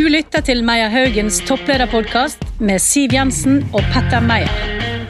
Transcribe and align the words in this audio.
Du 0.00 0.06
lytter 0.08 0.40
til 0.40 0.62
Meyer 0.64 0.88
Haugens 0.88 1.42
topplederpodkast 1.44 2.40
med 2.64 2.80
Siv 2.80 3.12
Jensen 3.12 3.58
og 3.76 3.84
Petter 3.92 4.22
Meyer. 4.24 4.48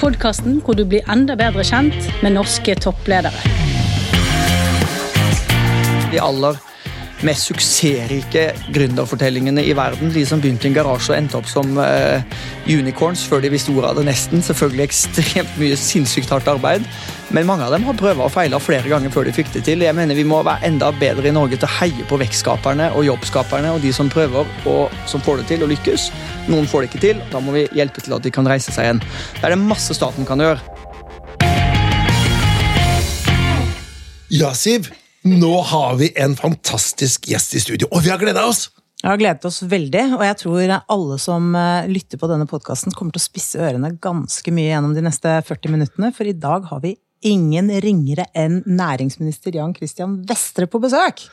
Podkasten 0.01 0.57
hvor 0.67 0.75
du 0.75 0.83
blir 0.83 1.07
enda 1.15 1.37
bedre 1.39 1.63
kjent 1.63 2.09
med 2.25 2.35
norske 2.35 2.75
toppledere. 2.75 3.31
De 6.11 6.19
aller 6.19 6.59
mest 7.27 7.51
suksessrike 7.51 8.47
gründerfortellingene 8.75 9.65
i 9.67 9.75
verden. 9.77 10.13
De 10.15 10.25
som 10.27 10.41
begynte 10.41 10.67
i 10.67 10.71
en 10.71 10.77
garasje 10.77 11.13
og 11.13 11.19
endte 11.19 11.39
opp 11.39 11.49
som 11.51 11.79
uh, 11.79 12.23
unicorns 12.69 13.25
før 13.29 13.43
de 13.45 13.53
visste 13.53 13.73
ordet 13.75 13.91
av 13.91 14.01
det 14.01 14.07
nesten. 14.09 14.45
Selvfølgelig 14.45 14.87
ekstremt 14.87 15.59
mye 15.61 15.79
sinnssykt 15.79 16.33
hardt 16.33 16.49
arbeid. 16.51 16.87
Men 17.31 17.47
mange 17.47 17.67
av 17.67 17.75
dem 17.77 17.85
har 17.87 17.99
prøvd 17.99 18.25
og 18.25 18.33
feila 18.35 18.59
flere 18.63 18.91
ganger 18.91 19.13
før 19.15 19.29
de 19.29 19.35
fikk 19.37 19.53
det 19.55 19.65
til. 19.69 19.85
Jeg 19.87 19.97
mener 19.97 20.19
Vi 20.19 20.27
må 20.27 20.43
være 20.47 20.67
enda 20.67 20.91
bedre 20.99 21.29
i 21.31 21.35
Norge 21.35 21.59
til 21.61 21.69
å 21.69 21.75
heie 21.79 22.07
på 22.11 22.19
vekstskaperne 22.21 22.91
og 22.97 23.07
jobbskaperne 23.07 23.75
og 23.77 23.85
de 23.85 23.93
som 23.95 24.11
prøver 24.11 24.49
og 24.71 25.03
som 25.11 25.23
får 25.23 25.43
det 25.43 25.51
til 25.53 25.65
å 25.65 25.71
lykkes. 25.71 26.11
Noen 26.51 26.67
får 26.71 26.85
det 26.85 26.91
ikke 26.91 27.05
til. 27.07 27.23
Da 27.31 27.43
må 27.45 27.55
vi 27.55 27.69
hjelpe 27.77 28.03
til 28.03 28.17
at 28.17 28.27
de 28.27 28.35
kan 28.35 28.49
reise 28.51 28.75
seg 28.75 28.89
igjen. 28.89 29.05
Det 29.39 29.47
er 29.47 29.55
det 29.55 29.63
masse 29.63 29.95
staten 29.95 30.27
kan 30.29 30.43
gjøre. 30.43 30.59
Ja, 34.31 34.55
Siv. 34.55 34.93
Nå 35.29 35.53
har 35.69 35.99
vi 36.01 36.07
en 36.17 36.33
fantastisk 36.33 37.27
gjest 37.29 37.53
i 37.53 37.61
studio, 37.61 37.89
og 37.93 38.07
vi 38.07 38.09
har 38.09 38.21
gleda 38.21 38.47
oss! 38.49 38.71
Jeg 39.01 39.09
har 39.09 39.19
gledet 39.21 39.45
oss 39.49 39.59
veldig, 39.69 40.03
og 40.17 40.23
jeg 40.25 40.37
tror 40.41 40.73
alle 40.77 41.17
som 41.21 41.51
eh, 41.57 41.89
lytter 41.93 42.21
på 42.21 42.29
denne 42.29 42.47
podkasten, 42.49 42.93
kommer 42.97 43.13
til 43.13 43.21
å 43.21 43.27
spisse 43.27 43.61
ørene 43.61 43.95
ganske 44.01 44.53
mye 44.53 44.71
gjennom 44.71 44.95
de 44.97 45.05
neste 45.05 45.35
40 45.45 45.75
minuttene, 45.75 46.11
for 46.17 46.29
i 46.29 46.33
dag 46.37 46.65
har 46.69 46.81
vi 46.85 46.95
ingen 47.29 47.69
ringere 47.85 48.31
enn 48.33 48.63
næringsminister 48.65 49.61
Jan 49.61 49.77
Christian 49.77 50.19
Vestre 50.29 50.69
på 50.73 50.81
besøk. 50.81 51.27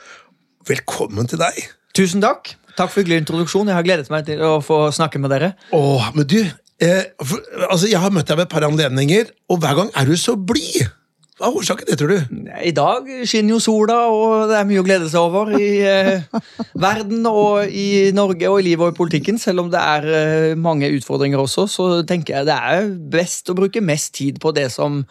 Velkommen 0.68 1.28
til 1.28 1.40
deg. 1.40 1.56
Tusen 1.96 2.24
takk. 2.24 2.52
Takk 2.76 2.92
for 2.92 3.00
hyggelig 3.00 3.22
introduksjon. 3.22 3.72
Jeg 3.72 3.78
har 3.78 3.88
gledet 3.88 4.12
meg 4.12 4.28
til 4.28 4.44
å 4.44 4.58
få 4.64 4.82
snakke 4.96 5.20
med 5.20 5.32
dere. 5.32 5.54
Åh, 5.76 6.12
men 6.16 6.28
du, 6.28 6.42
eh, 6.44 7.08
for, 7.24 7.40
altså, 7.70 7.88
Jeg 7.88 8.04
har 8.04 8.12
møtt 8.12 8.28
deg 8.28 8.36
ved 8.36 8.50
et 8.50 8.52
par 8.52 8.68
anledninger, 8.68 9.32
og 9.48 9.64
hver 9.64 9.80
gang 9.80 9.92
er 9.96 10.12
du 10.12 10.16
så 10.20 10.36
blid! 10.36 10.92
Hva 11.38 11.46
er 11.46 11.56
årsaken 11.60 11.86
det, 11.86 11.96
tror 12.00 12.10
du? 12.10 12.38
I 12.66 12.72
dag 12.74 13.06
skinner 13.30 13.54
jo 13.54 13.58
sola, 13.62 13.96
og 14.10 14.48
det 14.50 14.56
er 14.58 14.64
mye 14.66 14.80
å 14.82 14.86
glede 14.86 15.06
seg 15.06 15.22
over 15.22 15.52
i 15.54 15.68
eh, 15.86 16.24
verden 16.86 17.22
og 17.30 17.70
i 17.70 18.10
Norge 18.16 18.48
og 18.50 18.58
i 18.58 18.64
livet 18.66 18.88
og 18.88 18.90
i 18.90 18.98
politikken. 18.98 19.38
Selv 19.38 19.62
om 19.62 19.68
det 19.70 19.78
er 19.78 20.08
eh, 20.18 20.56
mange 20.58 20.90
utfordringer 20.96 21.38
også, 21.38 21.68
så 21.70 21.86
tenker 22.08 22.40
jeg 22.40 22.48
det 22.48 22.56
er 22.58 22.90
best 23.12 23.52
å 23.52 23.56
bruke 23.58 23.84
mest 23.84 24.16
tid 24.18 24.40
på 24.42 24.50
det 24.56 24.66
som 24.74 25.04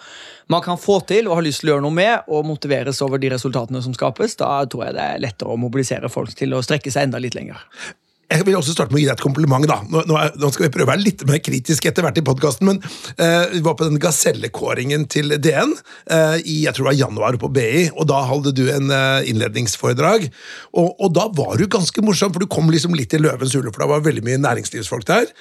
man 0.52 0.66
kan 0.66 0.80
få 0.80 1.00
til 1.08 1.30
og 1.30 1.40
har 1.40 1.48
lyst 1.48 1.64
til 1.64 1.72
å 1.72 1.78
gjøre 1.78 1.86
noe 1.88 1.96
med, 1.96 2.28
og 2.28 2.44
motiveres 2.50 3.00
over 3.06 3.24
de 3.24 3.32
resultatene 3.32 3.80
som 3.86 3.96
skapes. 3.96 4.36
Da 4.40 4.52
tror 4.68 4.90
jeg 4.90 4.98
det 5.00 5.08
er 5.14 5.24
lettere 5.24 5.56
å 5.56 5.62
mobilisere 5.64 6.12
folk 6.12 6.36
til 6.36 6.58
å 6.58 6.64
strekke 6.66 6.92
seg 6.92 7.08
enda 7.08 7.24
litt 7.24 7.40
lenger. 7.40 7.64
Jeg 8.28 8.44
vil 8.44 8.58
også 8.60 8.74
starte 8.76 8.92
med 8.92 9.00
å 9.00 9.02
gi 9.02 9.08
deg 9.08 9.16
et 9.16 9.24
kompliment. 9.24 9.64
da. 9.70 9.78
Nå, 9.88 10.02
nå, 10.04 10.48
skal 10.52 10.66
vi 10.66 10.72
prøve 10.74 10.90
å 10.90 10.92
være 10.92 11.04
litt 11.06 11.22
mer 11.30 11.40
kritisk 11.40 11.86
etter 11.88 12.04
hvert 12.04 12.18
i 12.20 12.24
podkasten, 12.28 12.68
men 12.68 12.82
uh, 12.84 13.48
vi 13.54 13.62
var 13.64 13.78
på 13.80 13.88
den 13.88 14.02
gasellekåringen 14.04 15.06
til 15.08 15.32
DN 15.40 15.72
uh, 16.12 16.36
i 16.44 16.58
jeg 16.66 16.76
tror 16.76 16.90
det 16.90 16.90
var 16.90 16.98
januar 17.00 17.38
på 17.40 17.50
BI, 17.56 17.86
og 17.96 18.10
da 18.12 18.20
hadde 18.28 18.52
du 18.58 18.66
en 18.74 18.92
uh, 18.92 19.24
innledningsforedrag. 19.24 20.28
Og, 20.76 20.90
og, 21.00 21.08
da 21.16 21.30
var 21.38 21.56
du 21.56 21.70
ganske 21.72 22.04
morsom, 22.04 22.34
for 22.36 22.44
du 22.44 22.52
kom 22.52 22.68
liksom 22.74 22.98
litt 23.00 23.16
i 23.16 23.22
løvens 23.22 23.56
hule, 23.56 23.72
for 23.72 23.86
da 23.86 23.90
var 23.94 24.04
veldig 24.04 24.26
mye 24.28 24.42
næringslivsfolk 24.44 25.08
der. 25.08 25.32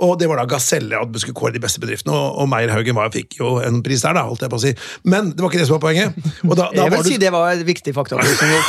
Og 0.00 0.16
det 0.22 0.30
var 0.30 0.40
da 0.40 0.48
Gaselle 0.48 0.96
at 0.96 1.12
du 1.12 1.20
skulle 1.20 1.36
kåre 1.36 1.52
de 1.58 1.62
beste 1.62 1.82
bedriftene, 1.84 2.16
og, 2.16 2.40
og 2.40 2.48
Meyer 2.48 2.72
Haugen 2.72 2.96
var, 2.96 3.12
fikk 3.12 3.36
jo 3.42 3.58
en 3.60 3.82
pris 3.84 4.00
der, 4.06 4.16
da, 4.16 4.24
holdt 4.30 4.46
jeg 4.46 4.54
på 4.54 4.62
å 4.62 4.64
si. 4.64 4.72
Men 5.04 5.34
det 5.34 5.44
var 5.44 5.52
ikke 5.52 5.60
det 5.60 5.68
som 5.68 5.76
var 5.76 5.84
poenget. 5.84 6.16
Da, 6.40 6.70
da 6.72 6.88
jeg 6.88 6.96
vil 6.96 7.04
du... 7.04 7.12
si 7.12 7.20
det 7.20 7.34
var 7.36 7.52
en 7.52 7.68
viktig 7.68 7.96
faktor. 8.00 8.24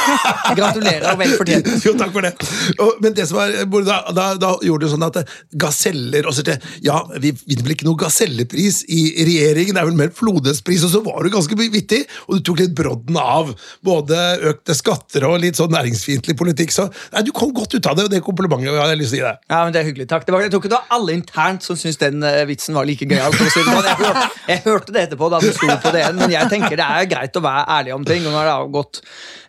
Gratulerer 0.60 1.08
og 1.16 1.24
vel 1.24 1.40
fortjent. 1.40 1.72
Jo, 1.88 1.96
takk 1.96 2.12
for 2.12 2.28
det. 2.28 2.36
Og, 2.76 3.00
men 3.00 3.16
det 3.16 3.32
som 3.32 3.40
var 3.40 3.61
da, 3.66 3.98
da, 4.16 4.28
da, 4.40 4.52
gjorde 4.66 4.88
du 4.88 4.94
sånn 4.94 5.08
at 5.08 5.22
gaseller 5.60 6.28
og 6.30 6.36
så 6.38 6.46
til, 6.48 6.70
Ja, 6.86 7.02
vi 7.18 7.34
vinner 7.46 7.66
vel 7.66 7.76
ikke 7.76 7.88
noe 7.90 8.00
gasellepris 8.00 8.84
i 8.92 9.02
regjeringen, 9.28 9.76
det 9.76 9.84
er 9.84 9.90
vel 9.90 10.00
mer 10.00 10.14
flodhestpris, 10.16 10.86
og 10.88 10.94
så 10.94 11.04
var 11.06 11.24
du 11.24 11.32
ganske 11.34 11.58
vittig, 11.62 12.04
og 12.28 12.40
du 12.40 12.46
tok 12.46 12.62
litt 12.64 12.76
brodden 12.78 13.18
av 13.22 13.54
både 13.86 14.20
økte 14.52 14.76
skatter 14.78 15.26
og 15.28 15.40
litt 15.44 15.60
sånn 15.60 15.74
næringsfiendtlig 15.74 16.38
politikk, 16.40 16.74
så 16.76 16.88
nei, 17.14 17.26
du 17.26 17.34
kom 17.36 17.54
godt 17.56 17.76
ut 17.76 17.90
av 17.90 17.98
det, 17.98 18.08
og 18.08 18.14
det 18.14 18.24
komplimentet 18.26 18.72
jeg 18.72 18.92
jeg 18.92 19.00
lyst 19.00 19.14
til 19.14 19.20
å 19.20 19.22
gi 19.22 19.28
deg. 19.28 19.42
Ja, 19.52 19.60
men 19.64 19.74
Det 19.74 19.82
er 19.82 19.88
hyggelig, 19.88 20.08
takk. 20.12 20.26
Det 20.28 20.34
var, 20.36 20.44
jeg 20.46 20.54
tror 20.54 20.62
ikke 20.64 20.72
det 20.72 20.80
var 20.80 20.96
alle 20.98 21.16
internt 21.16 21.66
som 21.66 21.78
syntes 21.80 22.00
den 22.02 22.26
uh, 22.26 22.44
vitsen 22.50 22.78
var 22.78 22.88
like 22.88 23.08
gøyal. 23.08 23.36
Si 23.42 23.62
jeg, 23.62 23.68
hørte, 23.68 24.26
jeg 24.48 24.64
hørte 24.66 24.96
det 24.96 25.06
etterpå, 25.08 25.30
da 25.32 25.42
det 25.44 25.54
sto 25.56 25.70
på 25.84 25.94
det, 25.96 26.04
men 26.18 26.34
jeg 26.34 26.52
tenker 26.52 26.78
det 26.80 26.88
er 26.88 27.10
greit 27.12 27.38
å 27.38 27.44
være 27.44 27.64
ærlig 27.78 27.96
om 27.96 28.08
ting. 28.08 28.26
og 28.26 28.36
Nå 28.36 28.42
har 28.42 28.52
det 28.52 28.74
gått 28.76 29.02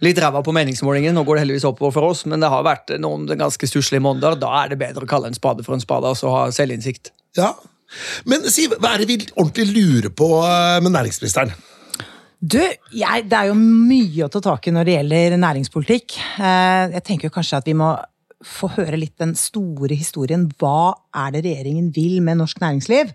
litt 0.02 0.18
ræva 0.22 0.42
på 0.44 0.54
meningsmålingen, 0.56 1.14
nå 1.14 1.24
går 1.26 1.38
det 1.38 1.44
heldigvis 1.44 1.66
oppover 1.68 1.94
for 1.94 2.10
oss, 2.10 2.24
men 2.30 2.42
det 2.42 2.50
har 2.52 2.64
vært 2.66 2.94
noen 3.02 3.26
ganske 3.38 3.68
stusslige 3.70 4.01
måneder. 4.04 4.38
Da 4.40 4.52
er 4.62 4.72
det 4.72 4.80
bedre 4.82 5.06
å 5.06 5.10
kalle 5.10 5.30
en 5.30 5.36
spade 5.36 5.64
for 5.66 5.76
en 5.76 5.82
spade, 5.82 6.10
og 6.10 6.18
så 6.18 6.32
ha 6.32 6.46
selvinnsikt. 6.54 7.12
Ja, 7.38 7.54
Men 8.28 8.46
Siv, 8.48 8.72
hva 8.80 8.94
er 8.94 9.02
det 9.02 9.10
vi 9.10 9.18
ordentlig 9.36 9.66
lurer 9.68 10.12
på 10.16 10.28
eh, 10.46 10.78
med 10.84 10.94
næringsministeren? 10.94 11.52
Du, 12.42 12.58
jeg, 12.58 13.26
Det 13.30 13.38
er 13.38 13.50
jo 13.50 13.58
mye 13.58 14.24
å 14.26 14.30
ta 14.32 14.40
tak 14.42 14.66
i 14.66 14.72
når 14.74 14.88
det 14.88 14.94
gjelder 14.96 15.36
næringspolitikk. 15.38 16.16
Eh, 16.40 16.96
jeg 16.96 17.04
tenker 17.06 17.28
jo 17.28 17.36
kanskje 17.36 17.60
at 17.60 17.68
vi 17.68 17.76
må 17.78 17.92
få 18.42 18.72
høre 18.74 18.98
litt 18.98 19.14
den 19.22 19.36
store 19.38 19.94
historien. 19.94 20.48
Hva 20.58 20.94
er 21.14 21.36
det 21.36 21.44
regjeringen 21.46 21.92
vil 21.94 22.18
med 22.24 22.40
norsk 22.40 22.58
næringsliv? 22.62 23.12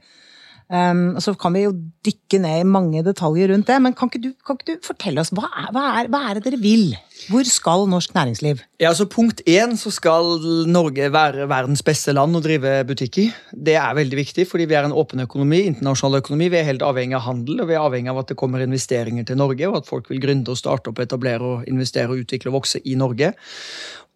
Um, 0.67 1.15
så 1.23 1.31
kan 1.39 1.55
vi 1.55 1.63
jo 1.63 1.75
dykke 2.03 2.41
ned 2.43 2.61
i 2.61 2.67
mange 2.67 2.99
detaljer 3.05 3.53
rundt 3.53 3.69
det, 3.69 3.77
men 3.79 3.93
kan 3.95 4.09
ikke 4.11 4.23
du, 4.25 4.33
kan 4.43 4.57
ikke 4.57 4.73
du 4.73 4.83
fortelle 4.83 5.23
oss 5.23 5.31
hva 5.31 5.47
er, 5.47 5.69
hva, 5.71 5.83
er, 6.01 6.09
hva 6.11 6.19
er, 6.27 6.39
det 6.39 6.49
dere 6.49 6.59
vil? 6.59 6.89
Hvor 7.28 7.47
skal 7.50 7.88
norsk 7.89 8.13
næringsliv? 8.16 8.61
Ja, 8.79 8.91
altså 8.91 9.07
Punkt 9.09 9.41
én 9.50 9.75
så 9.79 9.91
skal 9.91 10.38
Norge 10.69 11.09
være 11.13 11.47
verdens 11.50 11.81
beste 11.83 12.13
land 12.13 12.38
å 12.38 12.41
drive 12.45 12.83
butikk 12.88 13.17
i. 13.23 13.25
Det 13.51 13.75
er 13.79 13.97
veldig 13.97 14.19
viktig, 14.19 14.45
fordi 14.47 14.67
vi 14.69 14.78
er 14.78 14.85
en 14.85 14.95
åpen 14.95 15.23
økonomi, 15.25 15.63
internasjonal 15.72 16.22
økonomi. 16.22 16.51
Vi 16.53 16.59
er 16.61 16.69
helt 16.69 16.85
avhengig 16.85 17.17
av 17.17 17.25
handel, 17.25 17.63
og 17.63 17.72
vi 17.72 17.78
er 17.78 17.83
avhengig 17.83 18.13
av 18.13 18.22
at 18.22 18.31
det 18.31 18.39
kommer 18.39 18.63
investeringer 18.63 19.25
til 19.28 19.41
Norge, 19.41 19.69
og 19.69 19.81
at 19.81 19.89
folk 19.89 20.11
vil 20.13 20.22
gründe 20.23 20.53
og 20.53 20.61
starte 20.61 20.94
opp, 20.94 21.01
etablere, 21.01 21.53
og 21.57 21.72
investere, 21.72 22.11
og 22.13 22.25
utvikle 22.25 22.53
og 22.53 22.59
vokse 22.61 22.83
i 22.85 22.95
Norge. 23.00 23.34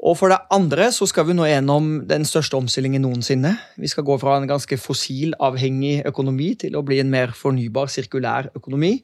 Og 0.02 0.16
for 0.18 0.34
det 0.34 0.40
andre 0.50 0.88
så 0.90 1.06
skal 1.06 1.28
vi 1.28 1.36
nå 1.38 1.46
gjennom 1.46 1.90
den 2.10 2.24
største 2.26 2.58
omstillingen 2.58 3.04
noensinne. 3.06 3.52
Vi 3.78 3.90
skal 3.90 4.06
gå 4.08 4.16
fra 4.18 4.40
en 4.40 4.48
ganske 4.50 4.78
fossilavhengig 4.82 6.08
økonomi 6.10 6.56
til 6.64 6.78
å 6.78 6.82
bli 6.86 6.98
en 7.04 7.12
mer 7.14 7.36
fornybar, 7.38 7.92
sirkulær 7.94 8.50
økonomi. 8.58 8.96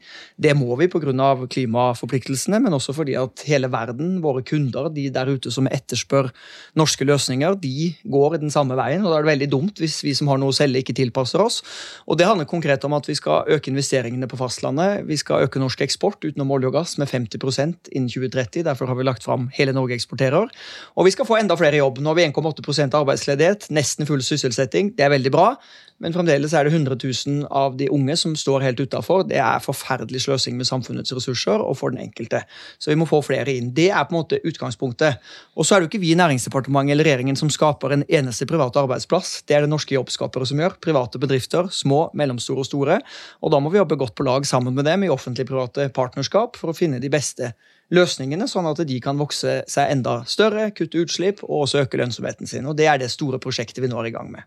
Det 0.41 0.55
må 0.57 0.73
vi 0.81 0.89
pga. 0.89 1.05
klimaforpliktelsene, 1.53 2.59
men 2.59 2.73
også 2.73 2.93
fordi 2.97 3.13
at 3.13 3.45
hele 3.45 3.69
verden, 3.71 3.86
våre 4.21 4.43
kunder, 4.43 4.89
de 4.89 5.09
der 5.13 5.29
ute 5.29 5.51
som 5.51 5.67
etterspør 5.67 6.31
norske 6.75 7.05
løsninger, 7.05 7.55
de 7.61 7.93
går 8.05 8.37
den 8.41 8.51
samme 8.51 8.75
veien. 8.75 9.05
og 9.05 9.11
Da 9.11 9.17
er 9.17 9.25
det 9.25 9.31
veldig 9.31 9.49
dumt 9.51 9.79
hvis 9.79 10.03
vi 10.03 10.13
som 10.13 10.27
har 10.27 10.37
noe 10.37 10.49
å 10.49 10.55
selge, 10.55 10.81
ikke 10.83 10.95
tilpasser 10.97 11.41
oss. 11.41 11.61
Og 12.07 12.17
Det 12.17 12.27
handler 12.27 12.45
konkret 12.45 12.83
om 12.85 12.93
at 12.93 13.07
vi 13.07 13.15
skal 13.15 13.45
øke 13.47 13.71
investeringene 13.71 14.27
på 14.27 14.37
fastlandet. 14.37 15.05
Vi 15.07 15.17
skal 15.17 15.45
øke 15.45 15.59
norsk 15.59 15.81
eksport 15.81 16.23
utenom 16.23 16.51
olje 16.51 16.67
og 16.67 16.73
gass 16.73 16.97
med 16.97 17.07
50% 17.07 17.91
innen 17.93 18.09
2030. 18.09 18.63
Derfor 18.63 18.87
har 18.87 18.95
vi 18.95 19.03
lagt 19.03 19.23
fram 19.23 19.49
Hele 19.53 19.73
Norge 19.73 19.93
eksporterer. 19.93 20.49
Og 20.95 21.05
vi 21.05 21.11
skal 21.11 21.25
få 21.25 21.39
enda 21.39 21.55
flere 21.55 21.77
jobb. 21.77 21.99
Nå 21.99 22.09
har 22.09 22.15
vi 22.15 22.27
1,8 22.27 22.93
arbeidsledighet, 22.97 23.69
nesten 23.69 24.07
full 24.07 24.21
sysselsetting. 24.21 24.95
Det 24.97 25.05
er 25.05 25.13
veldig 25.13 25.31
bra, 25.31 25.55
men 26.03 26.13
fremdeles 26.13 26.53
er 26.53 26.67
det 26.67 26.73
100 26.75 26.97
000 27.01 27.47
av 27.49 27.77
de 27.77 27.87
unge 27.93 28.13
som 28.21 28.35
står 28.37 28.65
helt 28.67 28.81
utafor. 28.83 29.23
Det 29.29 29.39
er 29.41 29.63
forferdelig 29.63 30.21
sløsing 30.27 30.57
med 30.59 30.69
samfunnets 30.69 31.13
ressurser 31.15 31.63
og 31.63 31.73
for 31.79 31.93
den 31.93 32.03
enkelte. 32.03 32.43
Så 32.77 32.91
vi 32.91 32.97
må 33.01 33.07
få 33.09 33.23
flere 33.25 33.55
inn. 33.57 33.71
Det 33.73 33.89
er 33.89 34.05
på 34.05 34.13
en 34.13 34.19
måte 34.19 34.37
utgangspunktet. 34.45 35.17
Og 35.57 35.65
så 35.65 35.75
er 35.75 35.81
det 35.81 35.87
jo 35.87 35.91
ikke 35.95 36.03
vi 36.05 36.11
i 36.13 36.19
Næringsdepartementet 36.19 36.93
eller 36.93 37.09
regjeringen 37.09 37.39
som 37.39 37.49
skaper 37.53 37.95
en 37.95 38.05
eneste 38.05 38.45
privat 38.49 38.77
arbeidsplass. 38.77 39.39
Det 39.49 39.57
er 39.57 39.65
det 39.65 39.71
norske 39.73 39.97
jobbskapere 39.97 40.45
som 40.45 40.61
gjør. 40.61 40.77
Private 40.85 41.21
bedrifter, 41.23 41.71
små, 41.73 42.03
mellomstore 42.13 42.61
og 42.61 42.69
store. 42.69 42.99
Og 43.41 43.53
da 43.53 43.61
må 43.63 43.73
vi 43.73 43.81
jobbe 43.81 43.97
godt 43.97 44.13
på 44.17 44.27
lag 44.27 44.45
sammen 44.45 44.77
med 44.77 44.85
dem 44.85 45.07
i 45.07 45.11
offentlig-private 45.13 45.89
partnerskap 45.97 46.61
for 46.61 46.73
å 46.73 46.77
finne 46.77 47.01
de 47.01 47.09
beste 47.09 47.55
løsningene, 47.93 48.49
sånn 48.51 48.67
at 48.67 48.83
de 48.85 48.99
kan 49.03 49.17
vokse 49.17 49.61
seg 49.71 49.93
enda 49.93 50.19
større, 50.27 50.69
kutte 50.75 51.01
utslipp 51.01 51.43
og 51.47 51.63
også 51.63 51.85
øke 51.85 51.97
lønnsomheten 52.01 52.49
sin. 52.49 52.67
Og 52.67 52.77
Det 52.77 52.85
er 52.85 52.99
det 53.01 53.09
store 53.13 53.39
prosjektet 53.39 53.81
vi 53.81 53.89
nå 53.89 53.97
er 54.03 54.11
i 54.11 54.15
gang 54.15 54.29
med. 54.31 54.43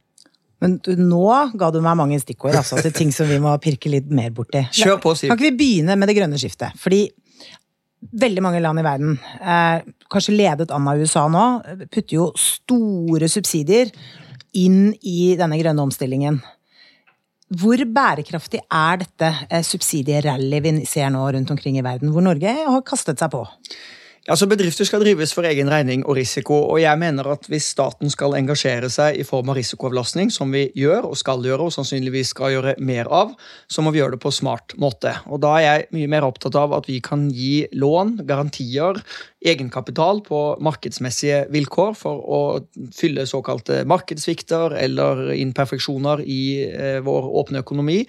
Men 0.61 0.77
du, 0.85 0.93
nå 1.01 1.25
ga 1.57 1.71
du 1.73 1.81
meg 1.85 1.97
mange 1.99 2.19
stikkord 2.21 2.59
altså, 2.61 2.81
til 2.85 2.93
ting 2.97 3.13
som 3.15 3.29
vi 3.31 3.41
må 3.43 3.53
pirke 3.63 3.93
litt 3.93 4.11
mer 4.13 4.33
borti. 4.37 4.63
Kjør 4.77 5.01
på, 5.03 5.15
Siv. 5.17 5.33
Kan 5.33 5.41
ikke 5.41 5.51
vi 5.51 5.59
begynne 5.63 5.97
med 5.99 6.11
det 6.11 6.19
grønne 6.19 6.41
skiftet? 6.41 6.77
Fordi 6.81 7.07
veldig 8.21 8.45
mange 8.45 8.63
land 8.65 8.81
i 8.81 8.85
verden, 8.85 9.19
eh, 9.41 9.83
kanskje 10.13 10.37
ledet 10.37 10.73
an 10.73 10.89
av 10.89 11.01
USA 11.01 11.27
nå, 11.29 11.45
putter 11.89 12.17
jo 12.17 12.31
store 12.39 13.29
subsidier 13.29 13.93
inn 14.57 14.95
i 15.07 15.35
denne 15.39 15.59
grønne 15.61 15.85
omstillingen. 15.85 16.41
Hvor 17.61 17.83
bærekraftig 17.83 18.61
er 18.63 19.01
dette 19.01 19.31
eh, 19.49 19.65
subsidierallyet 19.67 20.65
vi 20.65 20.75
ser 20.89 21.11
nå 21.13 21.25
rundt 21.35 21.51
omkring 21.51 21.81
i 21.81 21.85
verden, 21.85 22.13
hvor 22.15 22.25
Norge 22.25 22.53
har 22.61 22.85
kastet 22.87 23.21
seg 23.21 23.33
på? 23.33 23.43
Altså 24.29 24.45
Bedrifter 24.45 24.85
skal 24.85 25.01
drives 25.01 25.31
for 25.33 25.47
egen 25.49 25.71
regning 25.73 26.03
og 26.05 26.19
risiko. 26.19 26.55
og 26.69 26.81
jeg 26.83 26.99
mener 26.99 27.25
at 27.33 27.47
Hvis 27.49 27.71
staten 27.73 28.11
skal 28.11 28.35
engasjere 28.37 28.91
seg 28.91 29.17
i 29.17 29.25
form 29.25 29.49
av 29.49 29.57
risikoavlastning, 29.57 30.31
som 30.31 30.53
vi 30.53 30.71
gjør 30.77 31.09
og 31.09 31.17
skal 31.17 31.41
gjøre, 31.41 31.63
og 31.63 31.73
sannsynligvis 31.73 32.35
skal 32.35 32.53
gjøre 32.53 32.75
mer 32.79 33.09
av, 33.09 33.33
så 33.69 33.81
må 33.81 33.91
vi 33.91 33.99
gjøre 33.99 34.11
det 34.11 34.21
på 34.21 34.31
smart 34.31 34.77
måte. 34.77 35.15
Og 35.27 35.41
Da 35.41 35.57
er 35.57 35.61
jeg 35.61 35.87
mye 35.93 36.09
mer 36.09 36.23
opptatt 36.29 36.55
av 36.55 36.75
at 36.75 36.87
vi 36.87 37.01
kan 37.01 37.31
gi 37.31 37.67
lån, 37.73 38.27
garantier, 38.27 39.01
egenkapital 39.41 40.21
på 40.27 40.39
markedsmessige 40.61 41.47
vilkår 41.53 41.95
for 41.97 42.21
å 42.21 42.41
fylle 42.95 43.25
såkalte 43.29 43.81
markedssvikter 43.89 44.75
eller 44.77 45.31
imperfeksjoner 45.37 46.23
i 46.25 46.43
eh, 46.69 46.99
vår 47.05 47.29
åpne 47.43 47.63
økonomi. 47.65 48.03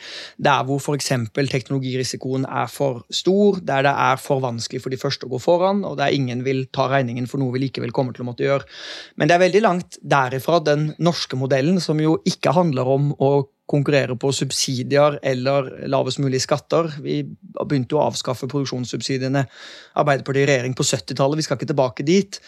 Der 0.44 0.66
hvor 0.68 0.82
f.eks. 0.82 1.14
teknologirisikoen 1.36 2.46
er 2.50 2.68
for 2.72 3.06
stor, 3.14 3.62
der 3.64 3.88
det 3.88 3.96
er 3.96 4.20
for 4.22 4.44
vanskelig 4.44 4.84
for 4.84 4.94
de 4.94 5.00
første 5.00 5.28
å 5.28 5.32
gå 5.32 5.40
foran, 5.42 5.86
og 5.88 5.98
der 6.02 6.16
ingen 6.16 6.44
vil 6.48 6.66
ta 6.74 6.90
regningen 6.92 7.30
for 7.32 7.42
noe 7.42 7.56
vi 7.56 7.66
likevel 7.66 7.96
kommer 7.96 8.16
til 8.16 8.26
å 8.26 8.32
måtte 8.32 8.48
gjøre. 8.48 8.68
Men 9.16 9.32
det 9.32 9.38
er 9.38 9.46
veldig 9.46 9.64
langt 9.64 10.02
derifra 10.04 10.60
den 10.64 10.92
norske 11.00 11.40
modellen, 11.40 11.80
som 11.84 12.00
jo 12.04 12.18
ikke 12.28 12.56
handler 12.58 12.92
om 12.92 13.12
å 13.24 13.32
konkurrere 13.70 14.18
på 14.20 14.34
subsidier 14.36 15.20
eller 15.24 15.70
lavest 15.92 16.20
mulig 16.20 16.42
skatter. 16.44 16.92
Vi 17.04 17.22
begynte 17.62 17.98
å 17.98 18.06
avskaffe 18.10 18.50
produksjonssubsidiene 18.52 19.46
Arbeiderpartiet 20.02 20.46
i 20.46 20.52
regjering 20.52 20.76
på 20.78 20.88
70-tallet. 20.88 21.40
Vi 21.40 21.48
skal 21.48 21.60
ikke 21.60 21.72
tilbake 21.72 22.08
dit. 22.08 22.42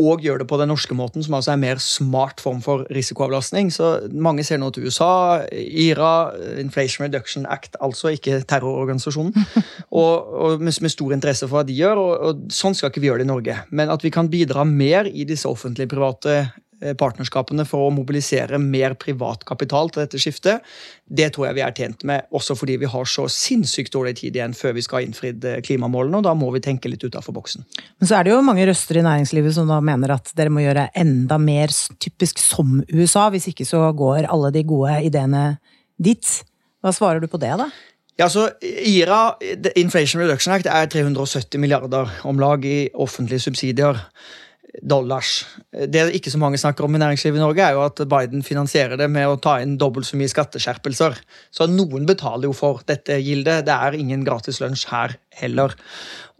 Og 0.00 0.22
gjøre 0.24 0.40
det 0.40 0.46
på 0.48 0.56
den 0.56 0.70
norske 0.70 0.94
måten, 0.96 1.20
som 1.20 1.34
altså 1.36 1.50
er 1.50 1.58
en 1.58 1.64
mer 1.64 1.80
smart 1.82 2.38
form 2.40 2.62
for 2.64 2.86
risikoavlastning. 2.94 3.68
Så 3.74 4.06
Mange 4.12 4.46
ser 4.46 4.60
nå 4.62 4.70
til 4.72 4.86
USA, 4.86 5.42
IRA, 5.52 6.30
Inflation 6.62 7.04
Reduction 7.04 7.44
Act, 7.50 7.76
altså 7.82 8.14
ikke 8.14 8.38
terrororganisasjonen, 8.48 9.34
og, 10.00 10.30
og 10.30 10.62
med, 10.62 10.72
med, 10.80 10.94
stor 10.94 11.12
interesse 11.12 11.48
for 11.48 11.58
hva 11.58 11.66
de 11.68 11.76
gjør. 11.76 12.00
Og, 12.00 12.14
og 12.30 12.54
Sånn 12.54 12.78
skal 12.78 12.94
ikke 12.94 13.02
vi 13.02 13.10
gjøre 13.10 13.24
det 13.24 13.28
i 13.28 13.32
Norge. 13.34 13.58
Men 13.76 13.92
at 13.92 14.06
vi 14.06 14.14
kan 14.14 14.30
bidra 14.32 14.64
mer 14.64 15.10
i 15.10 15.26
disse 15.28 15.50
offentlig-private 15.50 16.38
Eh, 16.40 16.46
partnerskapene 16.80 17.66
for 17.68 17.86
å 17.86 17.92
mobilisere 17.94 18.58
mer 18.60 18.94
privat 19.00 19.44
kapital 19.48 19.90
til 19.92 20.04
dette 20.04 20.20
skiftet, 20.20 20.64
det 21.04 21.30
tror 21.34 21.48
jeg 21.48 21.58
vi 21.58 21.64
er 21.64 21.74
tjent 21.76 22.04
med, 22.08 22.28
også 22.32 22.54
fordi 22.58 22.78
vi 22.80 22.88
har 22.90 23.08
så 23.08 23.26
sinnssykt 23.30 23.92
dårlig 23.94 24.16
tid 24.20 24.38
igjen 24.38 24.54
før 24.56 24.76
vi 24.76 24.84
skal 24.86 25.00
ha 25.00 25.04
innfridd 25.06 25.44
eh, 25.44 25.60
klimamålene, 25.66 26.20
og 26.20 26.26
da 26.28 26.34
må 26.38 26.50
vi 26.54 26.62
tenke 26.64 26.90
litt 26.90 27.04
utafor 27.04 27.34
boksen. 27.36 27.66
Men 28.00 28.10
så 28.10 28.18
er 28.18 28.26
det 28.26 28.34
jo 28.34 28.40
mange 28.46 28.66
røster 28.68 29.00
i 29.00 29.04
næringslivet 29.06 29.56
som 29.56 29.70
da 29.70 29.80
mener 29.84 30.14
at 30.16 30.32
dere 30.38 30.52
må 30.54 30.64
gjøre 30.64 30.88
enda 30.98 31.40
mer 31.42 31.74
typisk 32.02 32.40
som 32.42 32.80
USA, 32.92 33.28
hvis 33.34 33.50
ikke 33.52 33.68
så 33.68 33.84
går 33.96 34.30
alle 34.30 34.52
de 34.54 34.64
gode 34.66 35.00
ideene 35.06 35.44
dit. 36.00 36.34
Hva 36.80 36.94
svarer 36.96 37.20
du 37.20 37.28
på 37.30 37.40
det, 37.42 37.52
da? 37.60 37.68
Ja, 38.20 38.28
så 38.28 38.50
IRA, 38.60 39.36
Inflation 39.80 40.20
Reduction 40.20 40.52
Act, 40.52 40.68
er 40.68 40.88
370 40.92 41.60
milliarder 41.62 42.10
om 42.28 42.40
lag 42.40 42.64
i 42.68 42.90
offentlige 42.92 43.46
subsidier 43.46 43.96
dollars. 44.82 45.44
Det 45.70 46.06
ikke 46.14 46.32
så 46.32 46.40
mange 46.40 46.58
snakker 46.60 46.86
om 46.86 46.94
i 46.94 47.00
næringslivet 47.02 47.40
i 47.40 47.42
Norge, 47.42 47.64
er 47.64 47.76
jo 47.76 47.84
at 47.86 48.02
Biden 48.10 48.44
finansierer 48.46 49.00
det 49.00 49.08
med 49.10 49.28
å 49.28 49.38
ta 49.42 49.58
inn 49.62 49.76
dobbelt 49.80 50.08
så 50.08 50.18
mye 50.20 50.30
skatteskjerpelser. 50.30 51.18
Så 51.54 51.66
noen 51.70 52.06
betaler 52.08 52.48
jo 52.48 52.56
for 52.56 52.84
dette 52.88 53.18
gildet. 53.24 53.66
Det 53.66 53.74
er 53.74 53.98
ingen 53.98 54.24
gratis 54.26 54.60
lunsj 54.62 54.86
her 54.92 55.16
heller. 55.40 55.76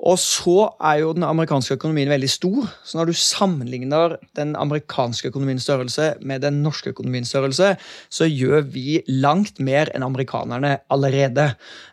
Og 0.00 0.16
så 0.16 0.70
er 0.80 1.02
jo 1.02 1.12
den 1.12 1.26
amerikanske 1.26 1.76
økonomien 1.76 2.08
veldig 2.08 2.28
stor. 2.32 2.68
Så 2.84 2.96
når 2.96 3.10
du 3.10 3.18
sammenligner 3.20 4.16
den 4.36 4.54
amerikanske 4.56 5.28
økonomiens 5.28 5.66
størrelse 5.66 6.14
med 6.24 6.40
den 6.40 6.62
norske 6.64 6.94
økonomiens 6.94 7.28
størrelse, 7.28 7.74
så 8.08 8.28
gjør 8.28 8.64
vi 8.72 9.02
langt 9.20 9.60
mer 9.60 9.90
enn 9.92 10.06
amerikanerne 10.06 10.78
allerede. 10.88 11.50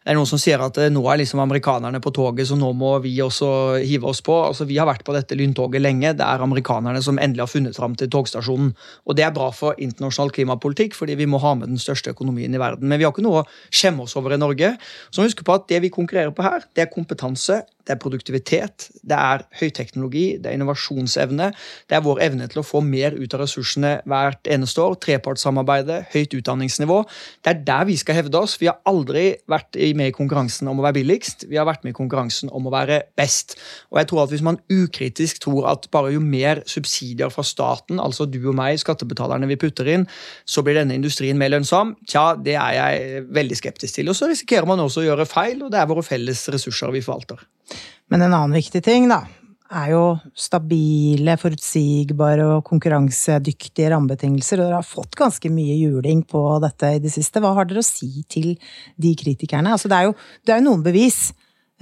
Det 0.08 0.14
er 0.14 0.16
noen 0.16 0.30
som 0.30 0.40
sier 0.40 0.64
at 0.64 0.80
eh, 0.80 0.92
nå 0.94 1.04
er 1.12 1.20
liksom 1.20 1.42
amerikanerne 1.44 2.00
på 2.04 2.14
toget, 2.16 2.48
så 2.48 2.56
nå 2.56 2.70
må 2.80 2.94
vi 3.04 3.12
også 3.24 3.50
hive 3.84 4.08
oss 4.08 4.24
på. 4.24 4.38
Altså, 4.48 4.64
Vi 4.70 4.80
har 4.80 4.88
vært 4.88 5.04
på 5.04 5.16
dette 5.16 5.36
lyntoget 5.36 5.84
lenge. 5.84 6.14
Det 6.16 6.24
er 6.24 6.46
amerikanerne 6.46 7.04
som 7.04 7.20
endelig 7.20 7.44
har 7.44 7.52
funnet 7.52 7.76
fram 7.76 8.00
til 8.00 8.12
togstasjonen. 8.14 8.72
Og 9.04 9.20
det 9.20 9.28
er 9.28 9.36
bra 9.36 9.50
for 9.52 9.76
internasjonal 9.76 10.32
klimapolitikk, 10.32 10.96
fordi 10.96 11.20
vi 11.20 11.28
må 11.28 11.44
ha 11.44 11.58
med 11.60 11.74
den 11.74 11.82
største 11.82 12.16
økonomien 12.16 12.56
i 12.56 12.64
verden. 12.64 12.88
Men 12.88 13.02
vi 13.02 13.10
har 13.10 13.12
ikke 13.12 13.28
noe 13.28 13.44
å 13.44 13.48
skjemme 13.68 14.08
oss 14.08 14.16
over 14.16 14.38
i 14.38 14.40
Norge. 14.40 14.78
Så 15.12 15.20
må 15.20 15.28
vi 15.28 15.34
huske 15.34 15.48
på 15.48 15.60
at 15.60 15.68
det 15.68 15.84
vi 15.84 15.92
konkurrerer 15.92 16.32
på 16.32 16.48
her, 16.48 16.64
det 16.72 16.88
er 16.88 16.94
kompetanse, 16.98 17.62
det 17.88 17.96
er 17.96 18.02
produktivitet, 18.04 18.90
det 19.08 19.16
er 19.16 19.44
høyteknologi, 19.62 20.26
det 20.42 20.52
er 20.52 20.58
innovasjonsevne. 20.58 21.50
Det 21.88 21.96
er 21.96 22.04
vår 22.04 22.20
evne 22.26 22.48
til 22.52 22.60
å 22.60 22.66
få 22.68 22.82
mer 22.84 23.16
ut 23.16 23.34
av 23.36 23.46
ressursene 23.46 23.94
hvert 24.10 24.50
eneste 24.52 24.84
år. 24.84 24.98
Trepartssamarbeidet, 25.06 26.02
høyt 26.12 26.36
utdanningsnivå. 26.36 27.00
Det 27.46 27.54
er 27.54 27.64
der 27.70 27.88
vi 27.88 27.96
skal 28.00 28.20
hevde 28.20 28.42
oss. 28.42 28.58
Vi 28.60 28.68
har 28.68 28.82
aldri 28.90 29.30
vært 29.48 29.80
med 29.96 30.12
i 30.12 30.16
konkurransen 30.16 30.68
om 30.68 30.82
å 30.82 30.86
være 30.86 31.00
billigst, 31.00 31.48
vi 31.48 31.60
har 31.60 31.68
vært 31.70 31.88
med 31.88 31.96
i 31.96 31.98
konkurransen 31.98 32.52
om 32.52 32.68
å 32.68 32.76
være 32.76 33.02
best. 33.18 33.58
Og 33.94 34.02
jeg 34.02 34.12
tror 34.12 34.24
at 34.26 34.36
Hvis 34.38 34.44
man 34.44 34.60
ukritisk 34.70 35.40
tror 35.42 35.70
at 35.72 35.88
bare 35.90 36.12
jo 36.12 36.20
mer 36.20 36.60
subsidier 36.68 37.32
fra 37.32 37.46
staten, 37.48 38.00
altså 38.00 38.28
du 38.28 38.42
og 38.50 38.58
meg, 38.60 38.78
skattebetalerne, 38.78 39.48
vi 39.48 39.56
putter 39.56 39.88
inn, 39.88 40.04
så 40.46 40.62
blir 40.62 40.76
denne 40.76 40.98
industrien 41.00 41.40
mer 41.40 41.54
lønnsom, 41.56 41.96
tja, 42.06 42.36
det 42.36 42.58
er 42.60 42.76
jeg 42.76 43.24
veldig 43.34 43.58
skeptisk 43.58 43.98
til. 43.98 44.12
Og 44.12 44.20
så 44.20 44.28
risikerer 44.28 44.68
man 44.68 44.84
også 44.84 45.06
å 45.06 45.08
gjøre 45.08 45.30
feil, 45.30 45.64
og 45.64 45.72
det 45.72 45.80
er 45.80 45.90
våre 45.90 46.06
felles 46.06 46.44
ressurser 46.54 46.92
vi 46.94 47.06
forvalter. 47.06 47.48
Men 48.12 48.24
en 48.24 48.34
annen 48.34 48.56
viktig 48.56 48.82
ting, 48.86 49.10
da, 49.12 49.24
er 49.68 49.92
jo 49.92 50.02
stabile, 50.38 51.36
forutsigbare 51.40 52.46
og 52.56 52.66
konkurransedyktige 52.68 53.92
rammebetingelser. 53.92 54.62
Og 54.62 54.70
dere 54.70 54.80
har 54.80 54.88
fått 54.88 55.18
ganske 55.20 55.52
mye 55.52 55.76
juling 55.82 56.24
på 56.28 56.44
dette 56.64 56.94
i 56.96 57.02
det 57.04 57.12
siste. 57.14 57.42
Hva 57.44 57.54
har 57.58 57.68
dere 57.68 57.84
å 57.84 57.88
si 57.88 58.24
til 58.32 58.54
de 58.96 59.14
kritikerne? 59.20 59.76
Altså, 59.76 59.92
det 59.92 60.00
er 60.00 60.10
jo, 60.10 60.18
det 60.48 60.56
er 60.56 60.64
noen 60.64 60.86
bevis. 60.86 61.32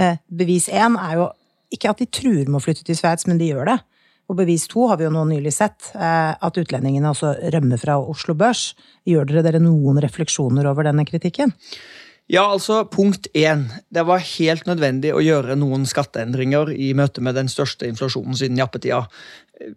Eh, 0.02 0.18
bevis 0.28 0.70
én 0.74 0.98
er 1.00 1.20
jo 1.22 1.28
ikke 1.76 1.92
at 1.92 2.02
de 2.02 2.10
truer 2.10 2.48
med 2.48 2.60
å 2.60 2.64
flytte 2.64 2.86
til 2.88 2.98
Sveits, 2.98 3.28
men 3.30 3.40
de 3.42 3.52
gjør 3.52 3.70
det. 3.74 3.80
Og 4.26 4.40
bevis 4.40 4.66
to 4.72 4.88
har 4.90 4.98
vi 4.98 5.06
jo 5.06 5.14
nå 5.14 5.22
nylig 5.30 5.54
sett, 5.54 5.92
eh, 5.94 6.34
at 6.34 6.58
utlendingene 6.58 7.12
også 7.12 7.36
rømmer 7.54 7.78
fra 7.82 8.00
Oslo 8.02 8.34
Børs. 8.38 8.74
Gjør 9.06 9.30
dere 9.30 9.46
dere 9.46 9.62
noen 9.62 10.02
refleksjoner 10.02 10.66
over 10.66 10.88
denne 10.88 11.06
kritikken? 11.06 11.54
Ja, 12.26 12.48
altså 12.50 12.86
Punkt 12.90 13.28
én. 13.38 13.68
Det 13.94 14.02
var 14.08 14.24
helt 14.26 14.66
nødvendig 14.66 15.12
å 15.14 15.22
gjøre 15.22 15.54
noen 15.60 15.84
skatteendringer 15.86 16.72
i 16.74 16.90
møte 16.98 17.22
med 17.22 17.38
den 17.38 17.52
største 17.52 17.86
inflasjonen 17.86 18.34
siden 18.40 18.58
jappetida. 18.58 19.04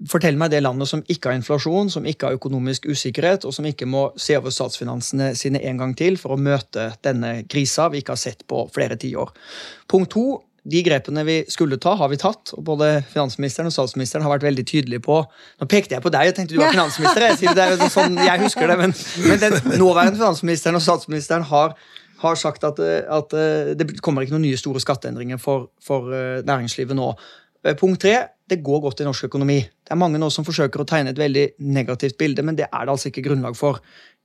Fortell 0.08 0.38
meg 0.40 0.54
det 0.54 0.62
landet 0.64 0.88
som 0.88 1.02
ikke 1.12 1.28
har 1.28 1.36
inflasjon, 1.36 1.92
som 1.92 2.08
ikke 2.08 2.30
har 2.30 2.38
økonomisk 2.38 2.88
usikkerhet, 2.88 3.44
og 3.44 3.52
som 3.54 3.68
ikke 3.68 3.86
må 3.86 4.08
se 4.16 4.38
over 4.40 4.54
statsfinansene 4.54 5.34
sine 5.36 5.60
en 5.68 5.82
gang 5.82 5.92
til 5.98 6.16
for 6.18 6.34
å 6.34 6.40
møte 6.40 6.88
denne 7.04 7.42
krisa 7.52 7.90
vi 7.92 8.00
ikke 8.00 8.16
har 8.16 8.22
sett 8.22 8.46
på 8.48 8.64
flere 8.72 8.96
tiår. 8.96 9.34
Punkt 9.88 10.14
to. 10.16 10.26
De 10.68 10.80
grepene 10.84 11.22
vi 11.24 11.36
skulle 11.48 11.78
ta, 11.80 11.94
har 11.96 12.10
vi 12.12 12.18
tatt. 12.20 12.50
og 12.56 12.64
Både 12.66 12.88
finansministeren 13.12 13.70
og 13.70 13.76
statsministeren 13.76 14.24
har 14.24 14.34
vært 14.34 14.48
veldig 14.48 14.64
tydelige 14.68 15.04
på 15.04 15.20
Nå 15.22 15.68
pekte 15.70 15.96
jeg 15.96 16.04
på 16.04 16.12
deg, 16.12 16.32
og 16.32 16.36
tenkte 16.36 16.56
du 16.56 16.60
var 16.60 16.74
finansminister. 16.74 17.28
Jeg, 17.28 17.54
det 17.78 17.92
sånn, 17.92 18.18
jeg 18.20 18.42
husker 18.42 18.68
det, 18.68 18.76
men, 18.80 18.92
men 19.28 19.40
den 19.44 19.78
nåværende 19.80 20.18
finansministeren 20.18 20.76
og 20.76 20.84
statsministeren 20.84 21.46
har 21.52 21.76
har 22.22 22.38
sagt 22.38 22.64
at, 22.66 22.78
eh, 22.78 23.04
at, 23.06 23.32
eh, 23.32 23.74
det 23.78 24.00
kommer 24.02 24.24
ikke 24.24 24.34
noen 24.36 24.46
nye 24.48 24.58
store 24.58 24.82
skatteendringer 24.82 25.38
for, 25.42 25.70
for 25.82 26.10
eh, 26.14 26.42
næringslivet 26.46 26.98
nå. 26.98 27.12
Punkt 27.78 28.00
tre 28.00 28.14
det 28.48 28.62
går 28.64 28.80
godt 28.80 29.00
i 29.02 29.04
norsk 29.04 29.26
økonomi. 29.26 29.58
Det 29.60 29.92
er 29.92 29.98
mange 29.98 30.18
nå 30.20 30.30
som 30.32 30.46
forsøker 30.46 30.80
å 30.80 30.86
tegne 30.88 31.10
et 31.12 31.18
veldig 31.18 31.58
negativt 31.68 32.16
bilde, 32.16 32.44
men 32.46 32.56
det 32.56 32.68
er 32.70 32.86
det 32.86 32.94
altså 32.94 33.10
ikke 33.10 33.26
grunnlag 33.26 33.58
for. 33.58 33.82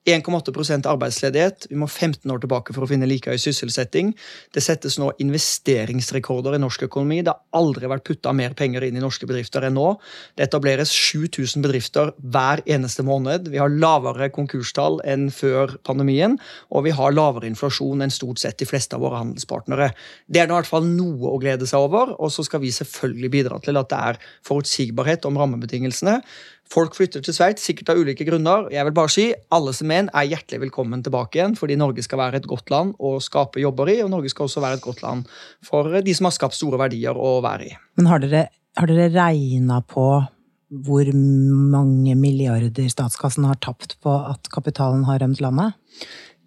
1,8% 0.10 0.88
arbeidsledighet. 0.92 1.68
Vi 1.72 1.78
må 1.80 1.88
15 1.88 2.28
år 2.32 2.42
tilbake 2.44 2.76
for 2.76 2.84
å 2.84 2.90
finne 2.90 3.08
like 3.08 3.32
høy 3.32 3.40
sysselsetting. 3.40 4.12
Det 4.52 4.64
settes 4.64 4.98
nå 5.00 5.14
investeringsrekorder 5.24 6.58
i 6.58 6.62
norsk 6.62 6.86
økonomi. 6.90 7.22
Det 7.24 7.32
har 7.32 7.60
aldri 7.60 7.88
vært 7.92 8.06
putta 8.10 8.34
mer 8.36 8.56
penger 8.60 8.84
inn 8.84 9.00
i 9.00 9.04
norske 9.04 9.28
bedrifter 9.30 9.64
enn 9.64 9.78
nå. 9.80 9.94
Det 10.36 10.50
etableres 10.50 10.92
7000 10.92 11.64
bedrifter 11.64 12.12
hver 12.20 12.64
eneste 12.68 13.06
måned. 13.08 13.48
Vi 13.54 13.62
har 13.62 13.72
lavere 13.72 14.28
konkurstall 14.34 15.00
enn 15.08 15.30
før 15.34 15.78
pandemien, 15.88 16.36
og 16.70 16.88
vi 16.88 16.96
har 16.96 17.16
lavere 17.16 17.48
inflasjon 17.48 18.04
enn 18.04 18.14
stort 18.14 18.44
sett 18.44 18.60
de 18.60 18.68
fleste 18.68 18.98
av 18.98 19.06
våre 19.06 19.22
handelspartnere. 19.22 19.94
Det 20.28 20.44
er 20.44 20.52
nå 20.52 20.58
i 20.58 20.62
hvert 20.62 20.74
fall 20.74 20.90
noe 20.90 21.32
å 21.32 21.40
glede 21.40 21.70
seg 21.70 21.88
over, 21.88 22.12
og 22.20 22.34
så 22.34 22.44
skal 22.44 22.64
vi 22.64 22.76
selvfølgelig 22.76 23.32
bidra 23.38 23.62
til 23.64 23.80
at 23.80 23.92
det 23.94 24.02
er 24.12 24.20
forutsigbarhet 24.44 25.30
om 25.30 25.40
rammebetingelsene. 25.40 26.20
Folk 26.72 26.96
flytter 26.98 27.22
til 27.22 27.36
Sveits, 27.36 27.66
sikkert 27.68 27.92
av 27.94 28.00
ulike 28.02 28.26
grunner. 28.28 28.70
Jeg 28.74 28.88
vil 28.88 28.96
bare 28.96 29.12
si 29.12 29.26
alle 29.54 29.74
som 29.76 29.92
en 29.94 30.10
er 30.10 30.30
hjertelig 30.32 30.62
velkommen 30.64 31.04
tilbake 31.06 31.38
igjen, 31.38 31.58
fordi 31.60 31.78
Norge 31.78 32.06
skal 32.06 32.22
være 32.22 32.42
et 32.42 32.50
godt 32.50 32.72
land 32.74 32.96
å 32.98 33.18
skape 33.22 33.62
jobber 33.62 33.92
i, 33.94 34.00
og 34.06 34.14
Norge 34.14 34.32
skal 34.34 34.48
også 34.48 34.64
være 34.64 34.80
et 34.80 34.86
godt 34.86 35.04
land 35.04 35.28
for 35.66 36.02
de 36.02 36.16
som 36.18 36.30
har 36.30 36.36
skapt 36.38 36.58
store 36.58 36.80
verdier 36.82 37.18
å 37.20 37.36
være 37.46 37.68
i. 37.68 37.76
Men 38.00 38.10
har 38.10 38.24
dere, 38.24 38.48
har 38.80 38.90
dere 38.90 39.12
regna 39.14 39.84
på 39.86 40.08
hvor 40.84 41.10
mange 41.14 42.16
milliarder 42.18 42.88
statskassen 42.90 43.46
har 43.46 43.60
tapt 43.62 44.00
på 44.02 44.14
at 44.32 44.50
kapitalen 44.54 45.06
har 45.06 45.22
rømt 45.22 45.44
landet? 45.44 45.78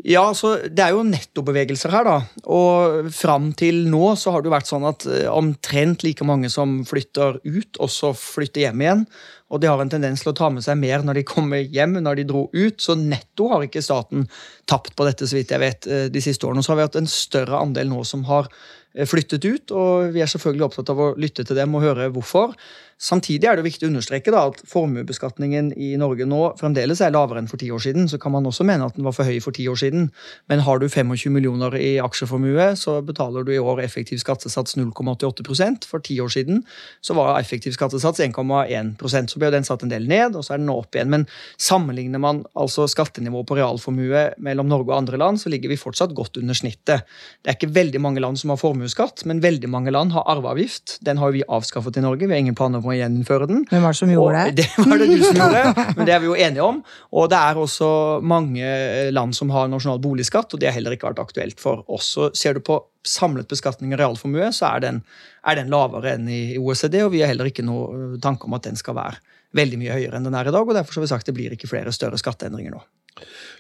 Ja, 0.04 0.34
så 0.34 0.56
Det 0.68 0.82
er 0.82 0.92
jo 0.92 1.06
nettobevegelser 1.06 1.90
her, 1.90 2.04
da. 2.04 2.16
Og 2.52 3.08
fram 3.16 3.52
til 3.56 3.86
nå 3.88 4.12
så 4.20 4.34
har 4.34 4.42
det 4.42 4.50
jo 4.50 4.56
vært 4.56 4.68
sånn 4.68 4.84
at 4.88 5.06
eh, 5.08 5.24
omtrent 5.32 6.04
like 6.04 6.26
mange 6.28 6.50
som 6.52 6.82
flytter 6.86 7.40
ut, 7.42 7.80
også 7.80 8.12
flytter 8.16 8.66
hjem 8.66 8.84
igjen. 8.84 9.06
Og 9.48 9.62
de 9.62 9.70
har 9.70 9.80
en 9.80 9.90
tendens 9.90 10.20
til 10.22 10.32
å 10.32 10.36
ta 10.36 10.50
med 10.52 10.64
seg 10.66 10.76
mer 10.80 11.04
når 11.06 11.20
de 11.20 11.26
kommer 11.26 11.62
hjem, 11.62 11.96
når 12.02 12.20
de 12.20 12.26
dro 12.28 12.44
ut. 12.52 12.80
Så 12.82 12.98
netto 12.98 13.48
har 13.52 13.64
ikke 13.64 13.84
staten 13.84 14.26
tapt 14.68 14.92
på 14.98 15.06
dette, 15.08 15.28
så 15.28 15.38
vidt 15.38 15.54
jeg 15.54 15.64
vet, 15.64 15.88
eh, 15.88 16.08
de 16.12 16.22
siste 16.24 16.44
årene. 16.44 16.60
Og 16.60 16.66
Så 16.66 16.74
har 16.74 16.82
vi 16.82 16.88
hatt 16.90 17.00
en 17.00 17.10
større 17.10 17.62
andel 17.62 17.88
nå 17.88 18.04
som 18.04 18.26
har 18.28 18.50
eh, 18.94 19.08
flyttet 19.08 19.48
ut, 19.48 19.72
og 19.72 20.12
vi 20.12 20.20
er 20.20 20.28
selvfølgelig 20.28 20.68
opptatt 20.68 20.92
av 20.92 21.00
å 21.00 21.14
lytte 21.16 21.46
til 21.46 21.56
dem 21.56 21.74
og 21.74 21.86
høre 21.88 22.12
hvorfor. 22.12 22.52
Samtidig 22.96 23.44
er 23.44 23.58
det 23.58 23.66
viktig 23.66 23.84
å 23.84 23.90
understreke 23.90 24.32
da, 24.32 24.46
at 24.48 24.62
formuebeskatningen 24.70 25.66
i 25.76 25.90
Norge 26.00 26.24
nå 26.24 26.38
fremdeles 26.56 27.02
er 27.04 27.12
lavere 27.12 27.42
enn 27.42 27.48
for 27.50 27.60
ti 27.60 27.68
år 27.68 27.82
siden. 27.84 28.06
Så 28.08 28.16
kan 28.16 28.32
man 28.32 28.46
også 28.48 28.64
mene 28.64 28.86
at 28.88 28.96
den 28.96 29.04
var 29.04 29.12
for 29.12 29.28
høy 29.28 29.36
for 29.44 29.52
ti 29.52 29.66
år 29.68 29.76
siden. 29.82 30.06
Men 30.48 30.62
har 30.64 30.80
du 30.80 30.86
25 30.88 31.28
millioner 31.34 31.76
i 31.76 31.98
aksjeformue, 32.00 32.70
så 32.80 32.94
betaler 33.04 33.44
du 33.44 33.52
i 33.52 33.60
år 33.60 33.82
effektiv 33.84 34.22
skattesats 34.22 34.78
0,88% 34.80 35.84
For 35.90 36.00
ti 36.00 36.16
år 36.24 36.32
siden 36.32 36.62
så 37.04 37.18
var 37.18 37.34
effektiv 37.36 37.74
skattesats 37.76 38.22
1,1% 38.24 39.28
Så 39.28 39.42
ble 39.42 39.52
den 39.52 39.68
satt 39.68 39.84
en 39.84 39.92
del 39.92 40.08
ned, 40.08 40.32
og 40.32 40.46
så 40.46 40.56
er 40.56 40.62
den 40.64 40.70
nå 40.70 40.78
opp 40.80 40.96
igjen. 40.96 41.12
Men 41.12 41.28
sammenligner 41.60 42.22
man 42.22 42.46
altså 42.56 42.88
skattenivået 42.88 43.50
på 43.50 43.60
realformue 43.60 44.24
mellom 44.40 44.72
Norge 44.72 44.94
og 44.94 45.02
andre 45.02 45.20
land, 45.20 45.42
så 45.42 45.52
ligger 45.52 45.74
vi 45.74 45.80
fortsatt 45.80 46.16
godt 46.16 46.40
under 46.40 46.56
snittet. 46.56 47.04
Det 47.44 47.52
er 47.52 47.60
ikke 47.60 47.74
veldig 47.76 48.00
mange 48.00 48.24
land 48.24 48.40
som 48.40 48.56
har 48.56 48.62
formuesskatt, 48.62 49.26
men 49.28 49.44
veldig 49.44 49.68
mange 49.68 49.92
land 49.92 50.16
har 50.16 50.24
arveavgift. 50.32 50.96
Den 51.04 51.20
har 51.20 51.36
vi 51.36 51.44
avskaffet 51.44 52.00
i 52.00 52.08
Norge. 52.08 52.24
Vi 52.24 52.32
har 52.32 52.40
ingen 52.40 52.56
planer 52.56 52.85
om 52.86 52.92
å 52.94 52.96
gjeninnføre 52.96 53.48
den. 53.50 53.64
Hvem 53.68 53.84
var 53.84 53.94
det 53.94 54.00
som 54.00 54.12
gjorde 54.14 54.42
det? 54.46 54.66
Det 54.76 54.86
var 54.86 55.02
det 55.02 55.08
du 55.10 55.24
som 55.24 55.40
gjorde, 55.40 55.86
men 55.96 56.08
det 56.08 56.14
er 56.14 56.20
vi 56.22 56.28
jo 56.30 56.36
enige 56.46 56.64
om. 56.64 56.82
Og 57.18 57.30
det 57.32 57.38
er 57.38 57.60
også 57.60 57.88
mange 58.22 58.72
land 59.12 59.36
som 59.36 59.50
har 59.54 59.70
nasjonal 59.70 60.00
boligskatt, 60.02 60.54
og 60.54 60.62
det 60.62 60.70
har 60.70 60.76
heller 60.78 60.94
ikke 60.96 61.10
vært 61.10 61.22
aktuelt 61.22 61.62
for 61.62 61.82
oss. 61.92 62.12
Så 62.16 62.30
ser 62.38 62.56
du 62.56 62.64
på 62.64 62.78
samlet 63.06 63.48
beskatning 63.50 63.94
av 63.94 64.02
realformue, 64.02 64.50
så 64.54 64.70
er 64.72 64.84
den, 64.86 65.00
er 65.46 65.58
den 65.58 65.72
lavere 65.72 66.16
enn 66.16 66.28
i 66.30 66.58
OECD, 66.58 67.00
og 67.04 67.14
vi 67.14 67.22
har 67.24 67.32
heller 67.32 67.50
ikke 67.50 67.66
noe 67.66 68.20
tanke 68.22 68.48
om 68.48 68.56
at 68.58 68.66
den 68.68 68.78
skal 68.78 68.98
være 68.98 69.22
veldig 69.56 69.80
mye 69.80 69.96
høyere 69.96 70.18
enn 70.18 70.26
den 70.26 70.36
er 70.36 70.50
i 70.50 70.54
dag, 70.54 70.62
og 70.66 70.76
derfor 70.76 70.98
har 70.98 71.06
vi 71.06 71.10
sagt 71.14 71.28
det 71.28 71.36
blir 71.36 71.54
ikke 71.54 71.70
flere 71.70 71.94
større 71.94 72.18
skatteendringer 72.20 72.76
nå. 72.76 72.82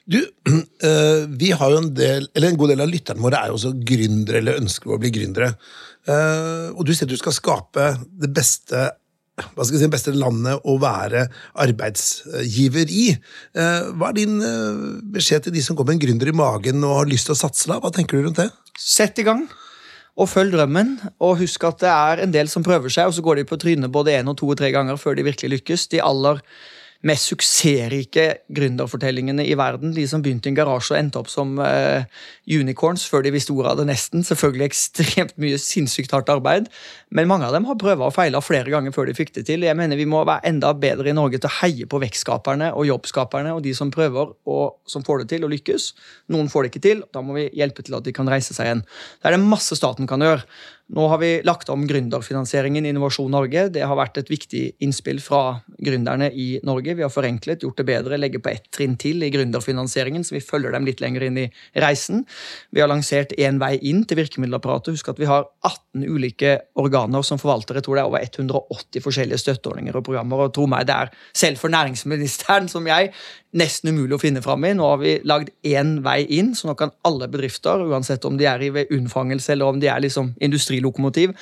Du, 0.04 0.18
øh, 0.88 1.26
vi 1.40 1.50
har 1.56 1.72
jo 1.72 1.80
en 1.80 1.90
del, 1.96 2.28
eller 2.34 2.52
en 2.52 2.60
god 2.60 2.74
del 2.74 2.84
av 2.84 2.92
lytterne 2.92 3.24
våre 3.24 3.40
er 3.40 3.52
jo 3.52 3.58
også 3.58 3.74
gründere 3.88 4.42
eller 4.42 4.60
ønsker 4.60 4.92
å 4.92 5.00
bli 5.02 5.12
gründere. 5.14 5.54
Uh, 6.06 6.70
og 6.76 6.84
du 6.86 6.92
sier 6.94 7.08
at 7.08 7.10
du 7.10 7.18
skal 7.18 7.34
skape 7.34 7.86
det 8.14 8.28
beste 8.30 8.84
hva 9.36 9.64
skal 9.66 9.76
jeg 9.76 9.82
si, 9.84 9.92
beste 9.92 10.14
landet 10.16 10.64
å 10.64 10.78
være 10.80 11.26
arbeidsgiver 11.60 12.88
i. 12.88 13.10
Uh, 13.56 13.92
hva 13.98 14.08
er 14.08 14.16
din 14.16 14.38
uh, 14.40 14.96
beskjed 15.12 15.46
til 15.46 15.56
de 15.56 15.64
som 15.64 15.76
kommer 15.76 15.92
med 15.92 16.00
en 16.00 16.06
gründer 16.06 16.32
i 16.32 16.36
magen 16.36 16.86
og 16.86 17.02
har 17.02 17.10
lyst 17.10 17.28
til 17.28 17.36
å 17.36 17.40
satse? 17.42 17.68
da? 17.68 17.76
Hva 17.82 17.92
tenker 17.92 18.16
du 18.16 18.26
rundt 18.26 18.40
det? 18.40 18.48
Sett 18.80 19.20
i 19.20 19.26
gang. 19.26 19.44
Og 20.16 20.30
følg 20.32 20.56
drømmen. 20.56 20.94
Og 21.20 21.36
husk 21.42 21.68
at 21.68 21.84
det 21.84 21.92
er 21.92 22.24
en 22.24 22.32
del 22.32 22.48
som 22.48 22.64
prøver 22.64 22.92
seg, 22.92 23.10
og 23.10 23.16
så 23.16 23.24
går 23.24 23.42
de 23.42 23.48
på 23.50 23.60
trynet 23.60 23.92
både 23.92 24.16
én 24.16 24.32
og 24.32 24.38
to 24.40 24.48
og 24.48 24.56
tre 24.56 24.72
ganger 24.72 24.96
før 25.00 25.18
de 25.18 25.26
virkelig 25.28 25.58
lykkes. 25.58 25.90
De 25.92 26.00
aller 26.00 26.40
mest 27.06 27.30
suksessrike 27.30 28.24
gründerfortellingene 28.56 29.44
i 29.46 29.54
verden. 29.58 29.92
De 29.94 30.06
som 30.08 30.22
begynte 30.24 30.48
i 30.48 30.52
en 30.52 30.58
garasje 30.58 30.94
og 30.94 30.98
endte 30.98 31.20
opp 31.20 31.30
som 31.30 31.54
uh, 31.60 32.02
unicorns 32.50 33.06
før 33.10 33.24
de 33.26 33.32
visste 33.34 33.54
ordet 33.54 33.72
av 33.72 33.80
det, 33.80 33.86
nesten. 33.90 34.24
Selvfølgelig 34.26 34.66
ekstremt 34.66 35.34
mye 35.42 35.60
sinnssykt 35.60 36.14
hardt 36.16 36.32
arbeid, 36.32 36.70
men 37.14 37.30
mange 37.30 37.48
av 37.48 37.54
dem 37.56 37.68
har 37.68 37.78
prøvd 37.80 38.06
og 38.06 38.14
feila 38.16 38.42
flere 38.44 38.72
ganger 38.72 38.94
før 38.94 39.10
de 39.10 39.16
fikk 39.16 39.34
det 39.38 39.46
til. 39.50 39.66
Jeg 39.66 39.78
mener 39.78 40.00
Vi 40.00 40.08
må 40.08 40.24
være 40.26 40.48
enda 40.50 40.72
bedre 40.76 41.10
i 41.10 41.16
Norge 41.16 41.40
til 41.40 41.50
å 41.50 41.56
heie 41.60 41.88
på 41.90 42.00
vekstskaperne 42.02 42.72
og 42.74 42.88
jobbskaperne 42.90 43.54
og 43.56 43.62
de 43.64 43.74
som 43.76 43.92
prøver 43.94 44.34
og 44.46 44.80
som 44.90 45.04
får 45.06 45.22
det 45.22 45.30
til 45.34 45.46
å 45.46 45.52
lykkes. 45.52 45.92
Noen 46.34 46.50
får 46.52 46.66
det 46.66 46.72
ikke 46.72 46.86
til, 46.88 47.04
da 47.14 47.22
må 47.24 47.36
vi 47.38 47.48
hjelpe 47.56 47.86
til 47.86 47.98
at 47.98 48.06
de 48.06 48.14
kan 48.16 48.28
reise 48.30 48.56
seg 48.56 48.70
igjen. 48.70 48.86
Det 49.20 49.30
er 49.30 49.36
det 49.36 49.44
masse 49.46 49.78
staten 49.78 50.10
kan 50.10 50.24
gjøre. 50.24 50.44
Nå 50.86 51.08
har 51.10 51.18
vi 51.18 51.28
lagt 51.42 51.66
om 51.72 51.82
gründerfinansieringen 51.82 52.84
i 52.86 52.92
Innovasjon 52.92 53.32
Norge. 53.34 53.64
Det 53.74 53.82
har 53.82 53.98
vært 53.98 54.20
et 54.20 54.28
viktig 54.30 54.60
innspill 54.86 55.18
fra 55.18 55.56
gründerne 55.82 56.28
i 56.30 56.60
Norge. 56.62 56.94
Vi 56.94 57.02
har 57.02 57.10
forenklet, 57.10 57.64
gjort 57.66 57.80
det 57.80 57.88
bedre, 57.88 58.18
legger 58.22 58.38
på 58.44 58.52
ett 58.52 58.68
trinn 58.70 58.94
til 58.94 59.24
i 59.26 59.30
gründerfinansieringen, 59.34 60.22
så 60.22 60.36
vi 60.36 60.44
følger 60.46 60.76
dem 60.76 60.86
litt 60.86 61.02
lenger 61.02 61.24
inn 61.26 61.40
i 61.42 61.46
reisen. 61.82 62.22
Vi 62.70 62.84
har 62.84 62.90
lansert 62.92 63.34
én 63.34 63.58
vei 63.58 63.72
inn 63.82 64.04
til 64.06 64.20
virkemiddelapparatet. 64.20 64.94
Husk 64.94 65.10
at 65.10 65.18
vi 65.18 65.26
har 65.26 65.48
18 65.66 66.06
ulike 66.06 66.54
organer 66.78 67.26
som 67.26 67.42
forvalter. 67.42 67.80
Jeg 67.80 67.88
tror 67.88 67.98
det 67.98 68.04
er 68.04 68.12
over 68.12 68.22
180 68.22 69.06
forskjellige 69.08 69.42
støtteordninger 69.42 69.98
og 69.98 70.06
programmer. 70.06 70.46
og 70.46 70.54
tro 70.54 70.68
meg, 70.70 70.86
det 70.86 70.94
er 70.94 71.10
selv 71.34 71.58
for 71.58 71.74
næringsministeren 71.74 72.70
som 72.70 72.86
jeg 72.86 73.10
nesten 73.56 73.92
umulig 73.92 74.16
å 74.16 74.20
finne 74.20 74.42
fram 74.44 74.64
i. 74.68 74.72
Nå 74.76 74.86
har 74.86 75.00
vi 75.00 75.14
lagd 75.26 75.52
én 75.66 75.96
vei 76.04 76.20
inn, 76.38 76.52
så 76.56 76.68
nå 76.68 76.76
kan 76.78 76.92
alle 77.08 77.28
bedrifter, 77.32 77.84
uansett 77.88 78.24
om 78.28 78.36
de 78.38 78.48
er 78.48 78.62
i 78.62 78.70
ved 78.74 78.92
unnfangelse 78.94 79.54
eller 79.54 79.72
om 79.72 79.80
de 79.82 79.90
er 79.90 80.02
liksom 80.04 80.34
industrilokomotiv, 80.76 81.34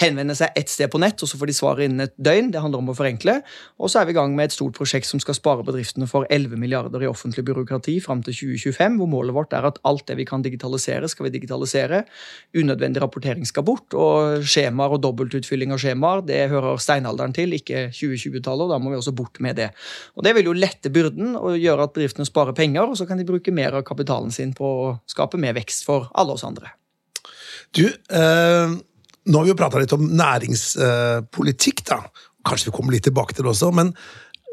henvende 0.00 0.34
seg 0.34 0.56
ett 0.58 0.70
sted 0.72 0.90
på 0.90 0.98
nett, 0.98 1.20
og 1.22 1.28
så 1.28 1.38
får 1.38 1.48
de 1.48 1.54
svaret 1.54 1.86
innen 1.86 2.06
et 2.06 2.14
døgn. 2.16 2.50
Det 2.52 2.60
handler 2.62 2.82
om 2.82 2.90
å 2.90 2.96
forenkle. 2.96 3.38
Og 3.78 3.90
så 3.90 4.00
er 4.00 4.08
vi 4.08 4.14
i 4.14 4.16
gang 4.16 4.34
med 4.34 4.48
et 4.48 4.54
stort 4.56 4.74
prosjekt 4.74 5.06
som 5.06 5.20
skal 5.22 5.36
spare 5.36 5.64
bedriftene 5.66 6.08
for 6.10 6.26
11 6.32 6.58
milliarder 6.58 7.04
i 7.04 7.10
offentlig 7.10 7.44
byråkrati 7.46 7.98
fram 8.02 8.22
til 8.24 8.34
2025, 8.34 8.98
hvor 8.98 9.10
målet 9.12 9.36
vårt 9.36 9.54
er 9.56 9.68
at 9.68 9.78
alt 9.88 10.06
det 10.08 10.18
vi 10.18 10.26
kan 10.28 10.42
digitalisere, 10.42 11.08
skal 11.08 11.28
vi 11.28 11.34
digitalisere. 11.36 12.02
Unødvendig 12.56 13.02
rapportering 13.04 13.46
skal 13.48 13.66
bort, 13.68 13.94
og 13.94 14.42
skjemaer 14.48 14.96
og 14.96 15.02
dobbeltutfylling 15.04 15.74
av 15.74 15.82
skjemaer, 15.82 16.24
det 16.26 16.42
hører 16.52 16.82
steinalderen 16.82 17.36
til, 17.36 17.54
ikke 17.54 17.88
2020-tallet, 17.92 18.66
og 18.66 18.74
da 18.74 18.80
må 18.82 18.92
vi 18.92 19.00
også 19.00 19.14
bort 19.16 19.40
med 19.44 19.60
det. 19.60 19.70
Og 20.16 20.26
Det 20.26 20.34
vil 20.36 20.50
jo 20.50 20.56
lette 20.56 20.90
byrden 20.92 21.36
og 21.36 21.58
gjøre 21.60 21.88
at 21.88 21.94
bedriftene 21.94 22.26
sparer 22.26 22.56
penger, 22.56 22.88
og 22.88 22.98
så 22.98 23.06
kan 23.06 23.20
de 23.20 23.28
bruke 23.28 23.54
mer 23.54 23.78
av 23.78 23.86
kapitalen 23.86 24.32
sin 24.34 24.54
på 24.56 24.76
å 24.86 24.94
skape 25.10 25.40
mer 25.40 25.56
vekst 25.58 25.86
for 25.86 26.10
alle 26.16 26.34
oss 26.34 26.46
andre. 26.46 26.72
Du, 27.76 27.86
eh 27.88 28.80
nå 29.22 29.38
har 29.38 29.46
vi 29.46 29.52
jo 29.52 29.58
prata 29.58 29.78
litt 29.78 29.94
om 29.94 30.04
næringspolitikk, 30.18 31.84
da. 31.86 32.00
Kanskje 32.46 32.70
vi 32.70 32.74
kommer 32.74 32.94
litt 32.96 33.04
tilbake 33.06 33.36
til 33.36 33.46
det 33.46 33.52
også. 33.52 33.70
Men 33.74 33.92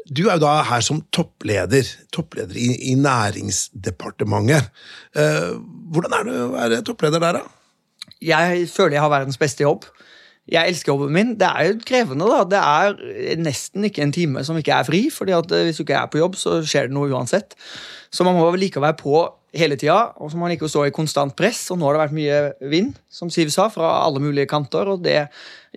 du 0.06 0.24
er 0.28 0.36
jo 0.36 0.44
da 0.44 0.60
her 0.68 0.84
som 0.84 1.00
toppleder, 1.14 1.88
toppleder 2.14 2.58
i, 2.58 2.68
i 2.92 2.94
Næringsdepartementet. 2.98 4.70
Eh, 5.18 5.56
hvordan 5.90 6.14
er 6.18 6.28
det 6.28 6.36
å 6.38 6.52
være 6.54 6.84
toppleder 6.86 7.22
der, 7.22 7.40
da? 7.40 8.12
Jeg 8.22 8.68
føler 8.70 8.98
jeg 8.98 9.04
har 9.04 9.12
verdens 9.12 9.40
beste 9.40 9.66
jobb. 9.66 9.88
Jeg 10.50 10.70
elsker 10.70 10.92
jobben 10.92 11.14
min. 11.14 11.34
Det 11.38 11.50
er 11.50 11.68
jo 11.68 11.82
krevende, 11.86 12.30
da. 12.30 12.40
Det 12.54 12.62
er 12.62 13.42
nesten 13.42 13.86
ikke 13.86 14.06
en 14.06 14.14
time 14.14 14.46
som 14.46 14.58
ikke 14.58 14.80
er 14.80 14.86
fri. 14.86 15.02
fordi 15.14 15.34
at 15.34 15.50
hvis 15.50 15.82
du 15.82 15.84
ikke 15.84 15.98
er 15.98 16.10
på 16.10 16.22
jobb, 16.22 16.38
så 16.38 16.60
skjer 16.62 16.88
det 16.88 16.94
noe 16.94 17.10
uansett. 17.10 17.58
Så 18.10 18.26
man 18.26 18.38
må 18.38 18.48
like 18.58 18.78
å 18.78 18.86
være 18.86 18.98
på 19.02 19.18
hele 19.56 19.78
tida, 19.80 20.12
og 20.20 20.30
som 20.30 20.42
man 20.42 20.52
ikke 20.54 20.68
stå 20.70 20.86
i 20.86 20.94
konstant 20.94 21.34
press. 21.38 21.66
Og 21.72 21.78
nå 21.78 21.88
har 21.88 21.96
det 21.96 22.02
vært 22.04 22.18
mye 22.18 22.70
vind, 22.72 22.94
som 23.10 23.32
Siv 23.32 23.50
sa, 23.54 23.68
fra 23.72 24.00
alle 24.04 24.22
mulige 24.22 24.50
kanter. 24.50 24.88
og 24.94 25.02
det 25.04 25.28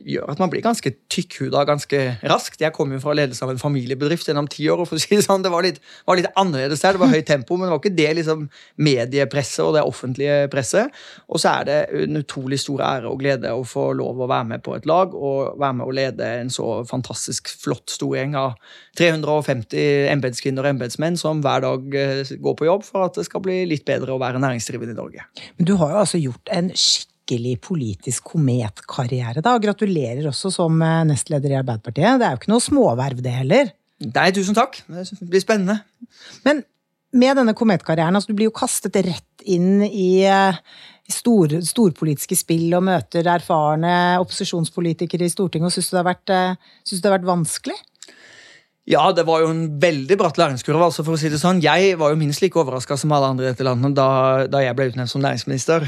gjør 0.02 0.32
at 0.34 0.40
man 0.42 0.50
blir 0.50 0.64
ganske 0.66 0.90
tykkhuda 1.14 1.64
ganske 1.70 2.00
raskt. 2.26 2.62
Jeg 2.62 2.74
kom 2.76 2.92
jo 2.96 3.00
fra 3.04 3.14
ledelse 3.18 3.44
av 3.46 3.52
en 3.54 3.62
familiebedrift 3.62 4.28
gjennom 4.28 4.50
ti 4.50 4.66
år, 4.72 4.82
og 4.82 4.90
for 4.90 4.98
å 4.98 5.04
si 5.04 5.14
det 5.14 5.26
sånn, 5.26 5.44
det 5.46 5.52
var 5.54 5.66
litt, 5.66 5.80
var 6.10 6.18
litt 6.18 6.30
annerledes 6.40 6.82
der. 6.82 6.98
Det 6.98 7.04
var 7.04 7.14
høyt 7.14 7.28
tempo, 7.30 7.58
men 7.58 7.70
det 7.70 7.76
var 7.76 7.82
ikke 7.84 8.00
det 8.00 8.10
liksom 8.20 8.48
mediepresset 8.84 9.64
og 9.66 9.78
det 9.78 9.86
offentlige 9.86 10.40
presset. 10.54 10.98
Og 11.30 11.42
så 11.44 11.54
er 11.54 11.70
det 11.70 11.78
en 12.04 12.24
utrolig 12.24 12.60
stor 12.64 12.84
ære 12.90 13.12
og 13.12 13.22
glede 13.22 13.54
å 13.54 13.64
få 13.68 13.92
lov 13.98 14.24
å 14.24 14.30
være 14.32 14.50
med 14.56 14.66
på 14.66 14.76
et 14.78 14.90
lag 14.90 15.14
og 15.14 15.62
være 15.62 15.80
med 15.80 15.88
å 15.88 15.96
lede 15.96 16.32
en 16.42 16.52
så 16.54 16.82
fantastisk 16.90 17.54
flott 17.62 17.94
stor 17.94 18.18
gjeng 18.18 18.38
av 18.40 18.58
350 19.00 20.10
embetskvinner 20.12 20.66
og 20.66 20.74
embetsmenn 20.74 21.18
som 21.20 21.42
hver 21.46 21.64
dag 21.66 21.98
eh, 21.98 22.36
går 22.42 22.58
på 22.60 22.70
jobb 22.70 22.86
for 22.88 23.08
at 23.08 23.18
det 23.18 23.28
skal 23.30 23.46
bli 23.46 23.64
litt 23.70 23.86
bedre 23.88 24.16
å 24.16 24.22
være 24.22 24.42
næringsdrivende 24.42 24.96
i 24.96 25.00
Norge. 25.00 25.26
Men 25.58 25.70
du 25.70 25.76
har 25.82 25.94
jo 25.94 26.04
altså 26.04 26.22
gjort 26.22 26.54
en 26.54 26.70
skikkelig 26.74 27.13
skikkelig 27.24 27.62
politisk 27.62 28.24
kometkarriere. 28.34 29.42
da. 29.42 29.56
Og 29.56 29.64
Gratulerer 29.64 30.28
også 30.28 30.52
som 30.52 30.82
eh, 30.82 31.04
nestleder 31.08 31.52
i 31.52 31.60
Arbeiderpartiet. 31.60 32.20
Det 32.20 32.28
er 32.28 32.36
jo 32.36 32.42
ikke 32.42 32.52
noe 32.52 32.64
småverv, 32.64 33.22
det 33.24 33.32
heller. 33.32 33.74
Nei, 34.04 34.32
tusen 34.36 34.56
takk. 34.56 34.82
Det 34.88 35.30
blir 35.30 35.42
spennende. 35.42 35.80
Men 36.44 36.64
med 37.14 37.38
denne 37.38 37.54
kometkarrieren, 37.54 38.16
altså 38.16 38.32
du 38.32 38.36
blir 38.36 38.50
jo 38.50 38.58
kastet 38.58 38.98
rett 39.06 39.46
inn 39.46 39.84
i 39.86 40.26
eh, 40.28 40.60
stor, 41.10 41.60
storpolitiske 41.64 42.36
spill 42.36 42.74
og 42.76 42.84
møter 42.84 43.28
erfarne 43.28 44.20
opposisjonspolitikere 44.20 45.28
i 45.28 45.32
Stortinget. 45.32 45.72
og 45.72 45.76
Syns 45.76 45.92
du, 45.94 45.98
eh, 46.34 46.56
synes 46.84 47.02
det 47.02 47.10
har 47.10 47.20
vært 47.20 47.32
vanskelig? 47.32 47.80
Ja, 48.84 49.14
det 49.16 49.24
var 49.24 49.40
jo 49.40 49.48
en 49.54 49.80
veldig 49.80 50.18
bratt 50.20 50.38
læringskurve. 50.38 50.84
altså 50.84 51.06
for 51.06 51.16
å 51.16 51.20
si 51.20 51.30
det 51.30 51.40
sånn. 51.40 51.62
Jeg 51.64 51.96
var 51.98 52.12
jo 52.12 52.20
minst 52.20 52.42
like 52.42 52.60
overraska 52.60 52.98
som 53.00 53.14
alle 53.16 53.30
andre 53.32 53.46
i 53.46 53.54
dette 53.54 53.64
landet 53.64 53.96
da, 53.96 54.44
da 54.52 54.60
jeg 54.60 54.76
ble 54.76 54.90
utnevnt 54.92 55.10
som 55.10 55.24
næringsminister. 55.24 55.88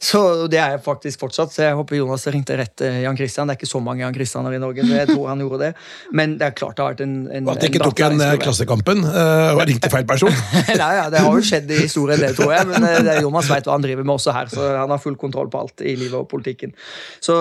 Så 0.00 0.46
Det 0.50 0.58
er 0.60 0.74
jeg 0.74 0.82
faktisk 0.84 1.20
fortsatt. 1.20 1.52
så 1.52 1.62
Jeg 1.62 1.78
håper 1.78 1.96
Jonas 1.96 2.26
ringte 2.26 2.56
rett 2.58 2.74
til 2.76 3.02
Jan 3.04 3.16
Christian. 3.16 3.48
Det 3.48 3.56
er 3.56 3.60
ikke 3.62 3.70
så 3.70 3.80
mange 3.80 4.04
Jan 4.04 4.14
Christianer 4.14 4.54
i 4.54 4.60
Norge, 4.62 4.84
så 4.86 4.98
jeg 5.00 5.08
tror 5.12 5.28
han 5.28 5.42
gjorde 5.44 5.60
det. 5.64 5.72
Men 6.12 6.36
det 6.38 6.48
er 6.48 6.56
klart 6.56 6.76
det 6.76 6.84
har 6.84 6.94
vært 6.94 7.04
en, 7.06 7.16
en 7.28 7.48
At 7.52 7.60
det 7.62 7.70
ikke 7.72 7.84
tok 7.84 8.04
en 8.08 8.20
eh, 8.20 8.36
Klassekampen 8.42 9.04
uh, 9.06 9.54
og 9.54 9.64
ringte 9.68 9.90
feil 9.92 10.06
person? 10.08 10.32
Nei, 10.82 10.90
ja, 10.98 11.08
Det 11.12 11.22
har 11.24 11.38
jo 11.38 11.44
skjedd 11.44 11.70
i 11.70 11.82
historien, 11.84 12.20
det, 12.20 12.34
tror 12.38 12.54
jeg. 12.54 12.68
Men 12.70 12.88
det, 13.06 13.18
Jonas 13.22 13.50
vet 13.50 13.68
hva 13.68 13.78
han 13.78 13.84
driver 13.84 14.06
med 14.06 14.16
også 14.16 14.34
her, 14.36 14.50
så 14.52 14.70
han 14.80 14.92
har 14.92 15.02
full 15.02 15.18
kontroll 15.20 15.50
på 15.52 15.64
alt 15.64 15.84
i 15.84 15.96
livet 15.98 16.18
og 16.20 16.28
politikken. 16.30 16.74
Så 17.22 17.40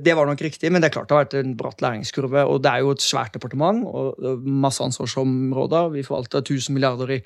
det 0.00 0.14
var 0.16 0.28
nok 0.28 0.40
riktig, 0.42 0.70
men 0.72 0.82
det 0.82 0.90
er 0.90 0.94
klart 0.98 1.10
det 1.10 1.16
har 1.16 1.26
vært 1.26 1.38
en 1.40 1.56
bratt 1.58 1.82
læringskurve. 1.84 2.44
Og 2.50 2.62
det 2.64 2.72
er 2.72 2.84
jo 2.84 2.94
et 2.94 3.04
svært 3.04 3.34
departement. 3.36 3.82
og 3.86 4.40
masse 4.44 4.82
ansvarsområder. 4.84 5.90
Vi 5.96 6.02
forvalter 6.06 6.38
1000 6.38 6.74
milliarder 6.74 7.16
i, 7.16 7.20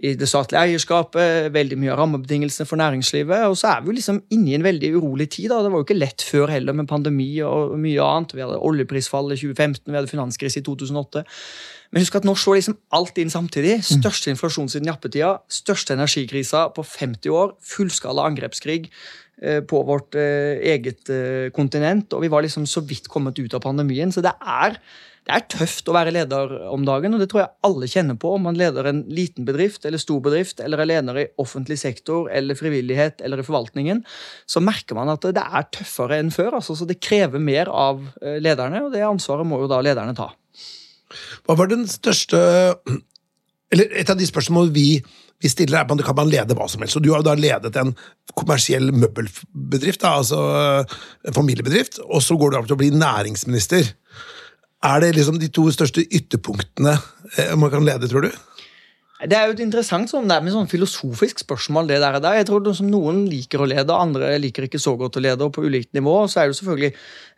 i 0.00 0.14
det 0.16 0.24
statlige 0.24 0.62
eierskapet, 0.64 1.50
veldig 1.52 1.76
mye 1.76 1.90
av 1.92 1.98
rammebetingelsene 2.00 2.64
for 2.66 2.80
næringslivet. 2.80 3.44
Og 3.50 3.58
så 3.60 3.74
er 3.74 3.82
vi 3.84 3.92
liksom 3.98 4.22
inne 4.32 4.50
i 4.50 4.56
en 4.56 4.64
veldig 4.64 4.88
urolig 4.96 5.28
tid. 5.34 5.50
Da. 5.52 5.60
Det 5.60 5.72
var 5.74 5.82
jo 5.82 5.86
ikke 5.86 5.98
lett 5.98 6.24
før 6.24 6.48
heller, 6.54 6.72
med 6.72 6.88
pandemi 6.88 7.28
og 7.44 7.74
mye 7.78 8.00
annet. 8.00 8.32
Vi 8.32 8.40
hadde 8.40 8.56
oljeprisfall 8.64 9.34
i 9.34 9.36
2015, 9.36 9.84
vi 9.92 9.98
hadde 9.98 10.10
finanskrise 10.10 10.62
i 10.62 10.64
2008. 10.64 11.22
Men 11.92 12.06
husk 12.06 12.16
at 12.16 12.24
nå 12.24 12.32
slår 12.40 12.56
liksom 12.58 12.78
alt 12.96 13.20
inn 13.20 13.34
samtidig. 13.34 13.76
Største 13.84 14.32
inflasjon 14.32 14.72
siden 14.72 14.88
jappetida, 14.88 15.34
største 15.52 15.92
energikrisa 15.98 16.64
på 16.72 16.86
50 16.88 17.36
år, 17.36 17.52
fullskala 17.60 18.24
angrepskrig 18.32 18.88
på 19.68 19.84
vårt 19.84 20.16
eget 20.16 21.08
kontinent, 21.52 22.16
og 22.16 22.24
vi 22.24 22.32
var 22.32 22.44
liksom 22.46 22.64
så 22.70 22.80
vidt 22.86 23.12
kommet 23.12 23.36
ut 23.42 23.54
av 23.58 23.64
pandemien. 23.64 24.12
Så 24.14 24.24
det 24.24 24.32
er 24.40 24.80
det 25.22 25.34
er 25.36 25.44
tøft 25.54 25.86
å 25.86 25.94
være 25.94 26.10
leder 26.16 26.52
om 26.72 26.82
dagen, 26.82 27.14
og 27.14 27.20
det 27.22 27.28
tror 27.30 27.44
jeg 27.44 27.52
alle 27.68 27.88
kjenner 27.90 28.16
på 28.18 28.32
om 28.34 28.42
man 28.48 28.56
leder 28.58 28.88
en 28.90 29.04
liten 29.06 29.46
bedrift 29.46 29.86
eller 29.86 30.02
stor 30.02 30.18
bedrift, 30.24 30.58
eller 30.64 30.82
er 30.82 30.88
leder 30.90 31.20
i 31.20 31.28
offentlig 31.42 31.76
sektor 31.78 32.26
eller 32.34 32.58
frivillighet 32.58 33.22
eller 33.22 33.38
i 33.38 33.46
forvaltningen. 33.46 34.02
Så 34.50 34.64
merker 34.64 34.98
man 34.98 35.12
at 35.12 35.22
det 35.22 35.44
er 35.44 35.68
tøffere 35.70 36.18
enn 36.18 36.34
før. 36.34 36.58
Altså, 36.58 36.74
så 36.74 36.88
det 36.90 36.98
krever 37.04 37.42
mer 37.42 37.70
av 37.70 38.02
eh, 38.18 38.40
lederne, 38.42 38.82
og 38.82 38.90
det 38.96 39.06
ansvaret 39.06 39.46
må 39.46 39.62
jo 39.62 39.70
da 39.70 39.78
lederne 39.86 40.16
ta. 40.18 40.32
Hva 41.46 41.58
var 41.58 41.70
den 41.70 41.84
største 41.90 42.38
Eller 43.72 43.90
et 44.00 44.10
av 44.10 44.18
de 44.18 44.26
spørsmålene 44.26 44.74
vi, 44.74 44.98
vi 45.40 45.48
stiller, 45.48 45.84
er 45.84 46.04
kan 46.04 46.18
man 46.18 46.28
lede 46.28 46.56
hva 46.58 46.66
som 46.68 46.82
helst. 46.82 46.98
Og 46.98 47.04
du 47.06 47.12
har 47.12 47.22
jo 47.22 47.30
da 47.30 47.38
ledet 47.38 47.78
en 47.78 47.94
kommersiell 48.34 48.90
møbelbedrift, 48.90 50.02
da, 50.02 50.18
altså 50.18 50.42
en 50.82 51.36
familiebedrift, 51.36 52.02
og 52.04 52.20
så 52.20 52.36
går 52.36 52.52
du 52.52 52.58
av 52.58 52.66
til 52.66 52.76
å 52.76 52.82
bli 52.82 52.90
næringsminister. 52.92 53.94
Er 54.82 55.00
det 55.00 55.14
liksom 55.14 55.38
de 55.38 55.48
to 55.48 55.68
største 55.70 56.02
ytterpunktene 56.10 56.96
eh, 57.38 57.52
man 57.58 57.70
kan 57.70 57.84
lede, 57.86 58.08
tror 58.10 58.26
du? 58.26 58.32
Det 59.22 59.36
er 59.38 59.46
jo 59.46 59.54
et 59.54 59.60
interessant 59.62 60.10
sånn, 60.10 60.26
med 60.26 60.50
sånn 60.50 60.66
filosofisk 60.66 61.44
spørsmål. 61.44 61.86
det 61.86 62.00
der. 62.02 62.18
Jeg 62.34 62.46
tror 62.48 62.62
det 62.64 62.72
Noen 62.82 63.22
liker 63.30 63.62
å 63.62 63.68
lede, 63.70 63.94
andre 63.94 64.32
liker 64.38 64.66
ikke 64.66 64.80
så 64.82 64.96
godt 64.98 65.16
å 65.16 65.22
lede. 65.22 65.44
og 65.44 65.52
På 65.54 65.62
ulikt 65.62 65.92
nivå 65.94 66.26
så 66.26 66.40
er 66.42 66.50
det 66.50 66.56
selvfølgelig 66.58 66.92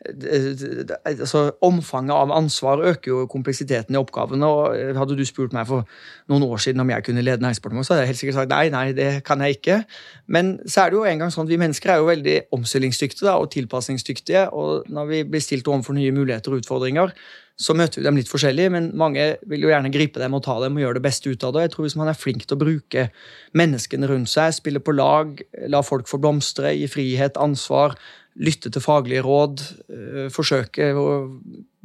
eh, 0.08 1.18
altså, 1.20 1.50
Omfanget 1.60 2.16
av 2.16 2.32
ansvar 2.32 2.80
øker 2.80 3.10
jo 3.10 3.26
kompleksiteten 3.28 3.94
i 3.94 4.00
oppgavene. 4.00 4.46
og 4.46 4.96
Hadde 4.96 5.18
du 5.18 5.24
spurt 5.28 5.52
meg 5.52 5.68
for 5.68 5.84
noen 6.32 6.48
år 6.48 6.64
siden 6.64 6.80
om 6.80 6.90
jeg 6.90 7.04
kunne 7.04 7.22
lede 7.26 7.44
Næringsdepartementet, 7.44 7.86
så 7.86 7.94
hadde 7.94 8.06
jeg 8.06 8.12
helt 8.14 8.22
sikkert 8.22 8.40
sagt 8.40 8.54
nei, 8.54 8.64
nei, 8.72 8.86
det 8.96 9.10
kan 9.28 9.44
jeg 9.44 9.58
ikke. 9.58 9.82
Men 10.26 10.56
så 10.64 10.86
er 10.86 10.90
det 10.90 11.00
jo 11.00 11.04
en 11.04 11.24
gang 11.24 11.36
sånn 11.36 11.44
at 11.44 11.52
vi 11.52 11.60
mennesker 11.60 11.92
er 11.92 12.00
jo 12.00 12.08
veldig 12.08 12.40
omstillingsdyktige 12.56 13.36
og 13.36 13.50
tilpasningsdyktige. 13.52 14.48
og 14.56 14.88
Når 14.88 15.12
vi 15.12 15.24
blir 15.28 15.44
stilt 15.44 15.68
overfor 15.68 16.00
nye 16.00 16.16
muligheter 16.16 16.54
og 16.54 16.64
utfordringer, 16.64 17.12
så 17.54 17.74
møter 17.78 18.00
vi 18.00 18.06
dem 18.06 18.16
litt 18.18 18.30
forskjellig, 18.30 18.66
men 18.74 18.88
mange 18.98 19.36
vil 19.46 19.62
jo 19.62 19.70
gjerne 19.70 19.92
gripe 19.94 20.18
dem 20.18 20.34
og 20.34 20.42
ta 20.46 20.56
dem 20.62 20.74
og 20.74 20.82
gjøre 20.82 20.98
det 20.98 21.04
beste 21.04 21.30
ut 21.30 21.44
av 21.46 21.54
det. 21.54 21.68
Jeg 21.68 21.72
tror 21.74 21.86
Hvis 21.86 21.96
man 22.00 22.10
er 22.10 22.18
flink 22.18 22.46
til 22.46 22.56
å 22.56 22.62
bruke 22.64 23.06
menneskene 23.54 24.10
rundt 24.10 24.32
seg, 24.32 24.56
spille 24.56 24.82
på 24.82 24.96
lag, 24.96 25.38
la 25.70 25.82
folk 25.86 26.10
få 26.10 26.18
blomstre, 26.18 26.74
gi 26.74 26.88
frihet, 26.90 27.38
ansvar, 27.38 27.94
lytte 28.34 28.72
til 28.74 28.82
faglige 28.82 29.22
råd, 29.22 29.62
øh, 29.94 30.26
forsøke 30.34 30.90
å 30.98 31.06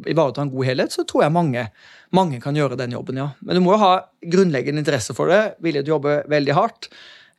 ivareta 0.10 0.42
en 0.42 0.50
god 0.50 0.66
helhet, 0.66 0.96
så 0.96 1.06
tror 1.06 1.28
jeg 1.28 1.36
mange, 1.36 1.68
mange 2.18 2.42
kan 2.42 2.58
gjøre 2.58 2.80
den 2.80 2.96
jobben, 2.98 3.22
ja. 3.22 3.30
Men 3.46 3.60
du 3.60 3.62
må 3.62 3.76
jo 3.76 3.84
ha 3.84 3.94
grunnleggende 4.26 4.82
interesse 4.82 5.14
for 5.14 5.30
det, 5.30 5.60
vilje 5.62 5.84
til 5.84 5.94
å 5.94 6.00
jobbe 6.00 6.24
veldig 6.34 6.58
hardt 6.58 6.90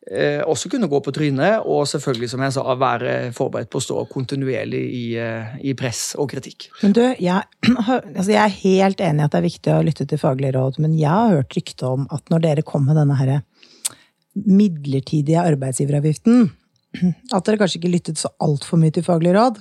eh, 0.09 0.40
også 0.47 0.71
kunne 0.73 0.88
gå 0.90 1.00
på 1.04 1.12
trynet, 1.14 1.66
og 1.66 1.87
selvfølgelig 1.88 2.30
som 2.33 2.45
jeg 2.45 2.54
sa, 2.57 2.64
være 2.78 3.14
forberedt 3.37 3.71
på 3.73 3.80
å 3.80 3.85
stå 3.85 4.04
kontinuerlig 4.12 4.83
i, 4.97 5.04
eh, 5.21 5.57
i 5.71 5.75
press 5.78 6.14
og 6.21 6.30
kritikk. 6.33 6.71
Men 6.85 6.97
du, 6.97 7.02
jeg, 7.21 7.42
altså 8.16 8.30
jeg, 8.33 8.40
er 8.42 8.61
helt 8.62 9.04
enig 9.04 9.25
i 9.25 9.26
at 9.26 9.35
det 9.35 9.40
er 9.40 9.49
viktig 9.49 9.75
å 9.75 9.83
lytte 9.87 10.09
til 10.09 10.23
faglige 10.23 10.57
råd, 10.57 10.80
men 10.83 10.97
jeg 10.99 11.11
har 11.11 11.37
hørt 11.40 11.59
rykte 11.59 11.90
om 11.90 12.07
at 12.14 12.33
når 12.33 12.47
dere 12.47 12.66
kom 12.66 12.87
med 12.88 13.00
denne 13.00 13.19
her 13.21 13.35
midlertidige 14.47 15.42
arbeidsgiveravgiften, 15.42 16.49
at 17.35 17.45
dere 17.47 17.61
kanskje 17.61 17.83
ikke 17.83 17.95
lyttet 17.97 18.21
så 18.21 18.33
altfor 18.42 18.80
mye 18.80 18.95
til 18.95 19.07
faglige 19.07 19.37
råd? 19.37 19.61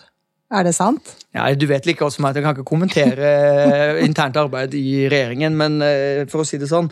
Er 0.50 0.66
det 0.66 0.74
sant? 0.74 1.14
Ja, 1.36 1.54
Du 1.54 1.68
vet 1.70 1.86
like 1.86 2.02
godt 2.02 2.16
som 2.16 2.26
meg 2.26 2.34
at 2.34 2.40
jeg 2.40 2.46
kan 2.48 2.58
ikke 2.58 2.70
kommentere 2.70 4.02
internt 4.08 4.38
arbeid 4.38 4.74
i 4.74 5.08
regjeringen, 5.12 5.56
men 5.58 5.82
eh, 5.86 6.26
for 6.30 6.42
å 6.42 6.48
si 6.48 6.58
det 6.58 6.72
sånn 6.72 6.90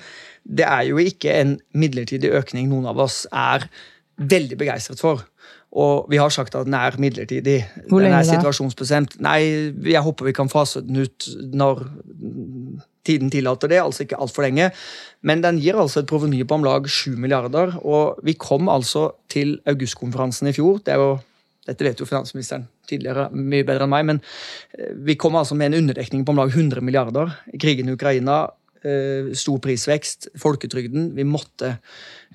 det 0.47 0.63
er 0.63 0.85
jo 0.87 0.99
ikke 1.01 1.33
en 1.41 1.57
midlertidig 1.75 2.31
økning 2.37 2.69
noen 2.71 2.87
av 2.87 3.01
oss 3.03 3.25
er 3.35 3.67
veldig 4.17 4.57
begeistret 4.59 5.01
for. 5.01 5.25
Og 5.77 6.07
vi 6.09 6.19
har 6.21 6.31
sagt 6.31 6.55
at 6.55 6.65
den 6.65 6.77
er 6.77 6.95
midlertidig. 7.01 7.57
Hvor 7.89 8.01
lenge 8.01 8.15
den 8.15 8.21
er 8.21 8.29
situasjonsbestemt. 8.39 9.17
Nei, 9.21 9.41
jeg 9.83 10.03
håper 10.05 10.29
vi 10.29 10.35
kan 10.37 10.49
fase 10.49 10.81
den 10.85 11.03
ut 11.03 11.27
når 11.51 11.83
tiden 13.07 13.31
tillater 13.31 13.71
det, 13.71 13.81
altså 13.83 14.05
ikke 14.05 14.19
altfor 14.23 14.47
lenge. 14.47 14.69
Men 15.27 15.43
den 15.43 15.59
gir 15.63 15.79
altså 15.79 16.01
et 16.01 16.09
proveny 16.09 16.41
på 16.47 16.57
om 16.57 16.65
lag 16.65 16.87
7 16.87 17.17
milliarder. 17.19 17.75
Og 17.83 18.23
vi 18.23 18.37
kom 18.39 18.71
altså 18.71 19.09
til 19.31 19.57
augustkonferansen 19.67 20.49
i 20.49 20.55
fjor. 20.55 20.79
Det 20.85 20.95
er 20.95 21.03
jo, 21.03 21.13
dette 21.67 21.87
vet 21.87 21.99
jo 21.99 22.07
finansministeren 22.07 22.67
tidligere 22.89 23.29
mye 23.33 23.65
bedre 23.67 23.87
enn 23.87 23.93
meg, 23.93 24.07
men 24.11 24.21
eh, 24.77 24.93
vi 25.07 25.17
kom 25.19 25.37
altså 25.39 25.57
med 25.57 25.71
en 25.71 25.83
underdekning 25.83 26.25
på 26.25 26.35
om 26.35 26.41
lag 26.41 26.53
100 26.53 26.85
milliarder. 26.85 27.35
Krigen 27.59 27.91
i 27.91 27.97
Ukraina 27.97 28.45
Eh, 28.87 29.33
stor 29.33 29.57
prisvekst, 29.63 30.29
folketrygden. 30.37 31.09
Vi 31.17 31.25
måtte 31.27 31.71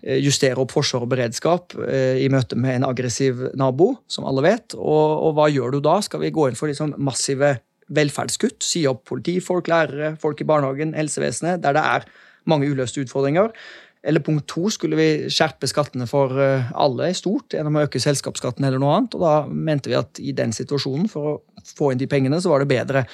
eh, 0.03 0.18
justere 0.18 0.59
opp 0.61 0.72
forsvar 0.74 1.05
og 1.07 1.12
beredskap 1.12 1.77
i 1.79 2.27
møte 2.33 2.59
med 2.59 2.81
en 2.81 2.88
aggressiv 2.88 3.44
nabo, 3.59 3.92
som 4.11 4.27
alle 4.29 4.44
vet. 4.44 4.77
Og, 4.77 5.29
og 5.29 5.37
hva 5.38 5.46
gjør 5.53 5.77
du 5.77 5.81
da? 5.85 6.00
Skal 6.03 6.24
vi 6.24 6.33
gå 6.35 6.48
inn 6.48 6.59
for 6.59 6.70
liksom 6.70 6.96
massive 6.98 7.55
velferdskutt? 7.92 8.61
Si 8.64 8.85
opp 8.90 9.05
politifolk, 9.12 9.70
lærere, 9.70 10.16
folk 10.20 10.42
i 10.42 10.48
barnehagen, 10.48 10.96
helsevesenet, 10.98 11.62
der 11.62 11.79
det 11.79 11.87
er 11.94 12.11
mange 12.50 12.68
uløste 12.68 13.05
utfordringer? 13.05 13.55
Eller 14.03 14.21
punkt 14.21 14.49
to, 14.51 14.67
skulle 14.75 14.99
vi 14.99 15.09
skjerpe 15.31 15.69
skattene 15.71 16.09
for 16.11 16.35
eh, 16.43 16.71
alle 16.75 17.12
i 17.12 17.15
stort 17.15 17.55
gjennom 17.55 17.77
å 17.79 17.85
øke 17.87 18.01
selskapsskatten 18.03 18.67
eller 18.67 18.83
noe 18.83 18.97
annet? 18.97 19.15
Og 19.15 19.23
da 19.23 19.35
mente 19.47 19.93
vi 19.93 19.95
at 19.95 20.19
i 20.19 20.35
den 20.35 20.51
situasjonen, 20.55 21.07
for 21.11 21.29
å 21.31 21.35
få 21.62 21.93
inn 21.93 22.01
de 22.01 22.09
pengene, 22.11 22.41
så 22.43 22.51
var 22.51 22.65
det 22.65 22.71
bedre 22.73 23.05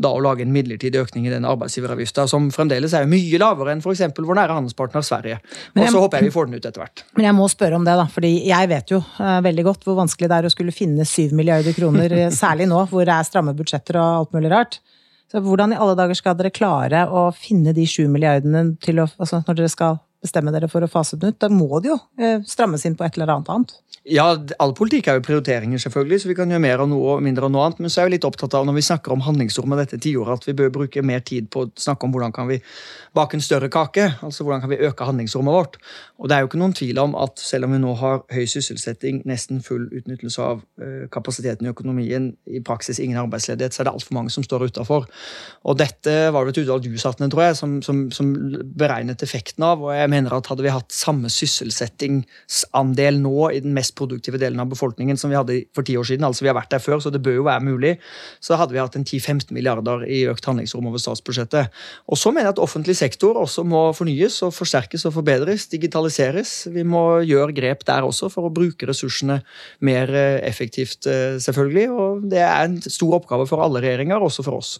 da 0.00 0.14
å 0.14 0.22
lage 0.24 0.46
en 0.46 0.54
midlertidig 0.54 1.02
økning 1.02 1.26
i 1.28 1.34
den 1.34 1.44
arbeidsgiveravgifta, 1.48 2.24
som 2.32 2.48
fremdeles 2.54 2.96
er 2.96 3.04
mye 3.10 3.42
lavere 3.42 3.74
enn 3.74 3.84
f.eks. 3.84 4.06
vår 4.16 4.40
nære 4.40 4.56
handelspartner 4.56 5.04
Sverige. 5.04 5.40
Og 5.76 5.84
så 5.84 6.00
håper 6.00 6.22
jeg 6.22 6.30
vi 6.30 6.34
får 6.38 6.48
den 6.48 6.56
ut 6.56 6.64
etter 6.64 6.84
hvert. 6.84 7.04
Men 7.18 7.28
jeg 7.28 7.36
må 7.36 7.50
spørre 7.52 7.76
om 7.76 7.84
det, 7.84 7.98
da, 8.00 8.08
fordi 8.16 8.32
jeg 8.48 8.72
vet 8.72 8.96
jo 8.96 9.02
uh, 9.04 9.38
veldig 9.44 9.68
godt 9.68 9.84
hvor 9.84 10.00
vanskelig 10.00 10.32
det 10.32 10.40
er 10.40 10.48
å 10.48 10.54
skulle 10.56 10.72
finne 10.72 11.04
7 11.04 11.36
milliarder 11.36 11.76
kroner, 11.76 12.16
eh, 12.24 12.32
særlig 12.44 12.70
nå 12.72 12.86
hvor 12.88 13.04
det 13.04 13.20
er 13.20 13.28
stramme 13.28 13.56
budsjetter 13.58 14.00
og 14.00 14.24
alt 14.24 14.38
mulig 14.38 14.56
rart. 14.56 14.80
Så 15.28 15.44
hvordan 15.44 15.74
i 15.74 15.76
alle 15.76 15.92
dager 15.98 16.16
skal 16.16 16.36
dere 16.38 16.54
klare 16.56 17.04
å 17.12 17.28
finne 17.36 17.76
de 17.76 17.84
7 17.84 18.06
milliardene 18.08 18.70
til 18.80 19.02
å, 19.04 19.10
altså 19.20 19.42
når 19.44 19.58
dere 19.58 19.72
skal 19.76 19.98
bestemme 20.22 20.52
dere 20.54 20.70
for 20.70 20.84
å 20.84 20.90
fase 20.90 21.18
den 21.18 21.32
ut. 21.32 21.40
Da 21.40 21.50
må 21.52 21.80
det 21.82 21.92
jo 21.92 21.98
eh, 22.20 22.40
strammes 22.46 22.84
inn 22.88 22.96
på 22.98 23.06
et 23.06 23.18
eller 23.18 23.36
annet 23.36 23.52
annet. 23.54 23.76
Ja, 24.08 24.30
all 24.62 24.72
politikk 24.72 25.10
er 25.10 25.18
jo 25.18 25.24
prioriteringer, 25.26 25.80
selvfølgelig, 25.82 26.20
så 26.22 26.28
vi 26.30 26.36
kan 26.38 26.48
gjøre 26.48 26.62
mer 26.64 26.80
av 26.80 26.88
noe 26.88 27.16
og 27.16 27.24
mindre 27.24 27.44
av 27.44 27.52
noe 27.52 27.66
annet. 27.66 27.80
Men 27.82 27.92
så 27.92 28.00
er 28.00 28.08
jeg 28.08 28.16
litt 28.16 28.26
opptatt 28.28 28.54
av 28.56 28.64
når 28.64 28.78
vi 28.78 28.84
snakker 28.86 29.12
om 29.12 29.24
handlingsrommet 29.26 29.82
dette 29.82 29.98
tiåret, 30.00 30.40
at 30.40 30.48
vi 30.48 30.54
bør 30.56 30.70
bruke 30.78 31.02
mer 31.04 31.20
tid 31.28 31.50
på 31.52 31.66
å 31.66 31.70
snakke 31.76 32.06
om 32.06 32.14
hvordan 32.14 32.32
kan 32.32 32.48
vi 32.48 32.56
bake 33.18 33.36
en 33.36 33.44
større 33.44 33.68
kake. 33.72 34.06
Altså 34.24 34.46
hvordan 34.46 34.62
kan 34.64 34.72
vi 34.72 34.80
øke 34.88 35.08
handlingsrommet 35.08 35.56
vårt. 35.58 35.76
Og 36.18 36.30
det 36.30 36.36
er 36.36 36.44
jo 36.44 36.48
ikke 36.48 36.60
noen 36.62 36.76
tvil 36.78 37.02
om 37.02 37.16
at 37.20 37.42
selv 37.42 37.68
om 37.68 37.74
vi 37.74 37.82
nå 37.82 37.92
har 38.00 38.22
høy 38.32 38.46
sysselsetting, 38.48 39.20
nesten 39.28 39.60
full 39.66 39.84
utnyttelse 39.92 40.46
av 40.46 40.64
uh, 40.80 41.04
kapasiteten 41.12 41.68
i 41.68 41.72
økonomien, 41.74 42.30
i 42.48 42.62
praksis 42.64 43.02
ingen 43.02 43.20
arbeidsledighet, 43.20 43.76
så 43.76 43.82
er 43.82 43.90
det 43.90 43.94
altfor 43.98 44.16
mange 44.16 44.32
som 44.32 44.46
står 44.46 44.70
utafor. 44.70 45.04
Og 45.68 45.78
dette 45.78 46.16
var 46.34 46.48
det 46.48 46.56
et 46.56 46.62
utvalg 46.64 46.88
du 46.88 46.96
satte 46.98 47.22
ned, 47.22 47.34
tror 47.34 47.50
jeg, 47.50 47.60
som, 47.60 47.76
som, 47.84 48.06
som 48.14 48.32
beregnet 48.78 49.22
effekten 49.26 49.68
av. 49.68 49.84
og 49.84 49.92
jeg 49.94 50.07
mener 50.10 50.34
at 50.34 50.48
hadde 50.50 50.64
vi 50.64 50.72
hatt 50.72 50.94
samme 50.94 51.30
sysselsettingsandel 51.32 53.20
nå 53.22 53.50
i 53.54 53.60
den 53.64 53.74
mest 53.76 53.94
produktive 53.98 54.40
delen 54.40 54.60
av 54.62 54.70
befolkningen 54.72 55.18
som 55.20 55.32
vi 55.32 55.38
hadde 55.38 55.58
for 55.76 55.86
ti 55.86 55.96
år 55.98 56.08
siden. 56.08 56.26
altså 56.26 56.44
Vi 56.44 56.50
har 56.50 56.58
vært 56.58 56.72
der 56.74 56.82
før, 56.82 57.00
så 57.02 57.12
det 57.14 57.22
bør 57.24 57.38
jo 57.38 57.46
være 57.48 57.64
mulig. 57.64 57.94
Så 58.40 58.58
hadde 58.58 58.74
vi 58.74 58.82
hatt 58.82 58.96
en 58.98 59.06
10-15 59.06 59.52
milliarder 59.56 60.04
i 60.08 60.24
økt 60.30 60.48
handlingsrom 60.48 60.88
over 60.90 61.02
statsbudsjettet. 61.02 61.74
Og 62.08 62.20
så 62.20 62.32
mener 62.32 62.50
jeg 62.50 62.56
at 62.56 62.64
offentlig 62.64 62.96
sektor 62.98 63.38
også 63.40 63.64
må 63.68 63.88
fornyes 63.96 64.40
og 64.46 64.54
forsterkes 64.56 65.06
og 65.08 65.16
forbedres. 65.18 65.68
Digitaliseres. 65.72 66.66
Vi 66.72 66.84
må 66.86 67.20
gjøre 67.28 67.56
grep 67.56 67.86
der 67.88 68.06
også 68.06 68.30
for 68.32 68.48
å 68.48 68.54
bruke 68.54 68.88
ressursene 68.88 69.40
mer 69.84 70.12
eh, 70.14 70.40
effektivt, 70.48 71.06
eh, 71.06 71.38
selvfølgelig. 71.42 71.88
Og 71.90 72.28
det 72.32 72.44
er 72.44 72.66
en 72.66 72.80
stor 72.82 73.20
oppgave 73.20 73.48
for 73.50 73.64
alle 73.64 73.84
regjeringer, 73.84 74.22
også 74.22 74.46
for 74.46 74.62
oss. 74.62 74.78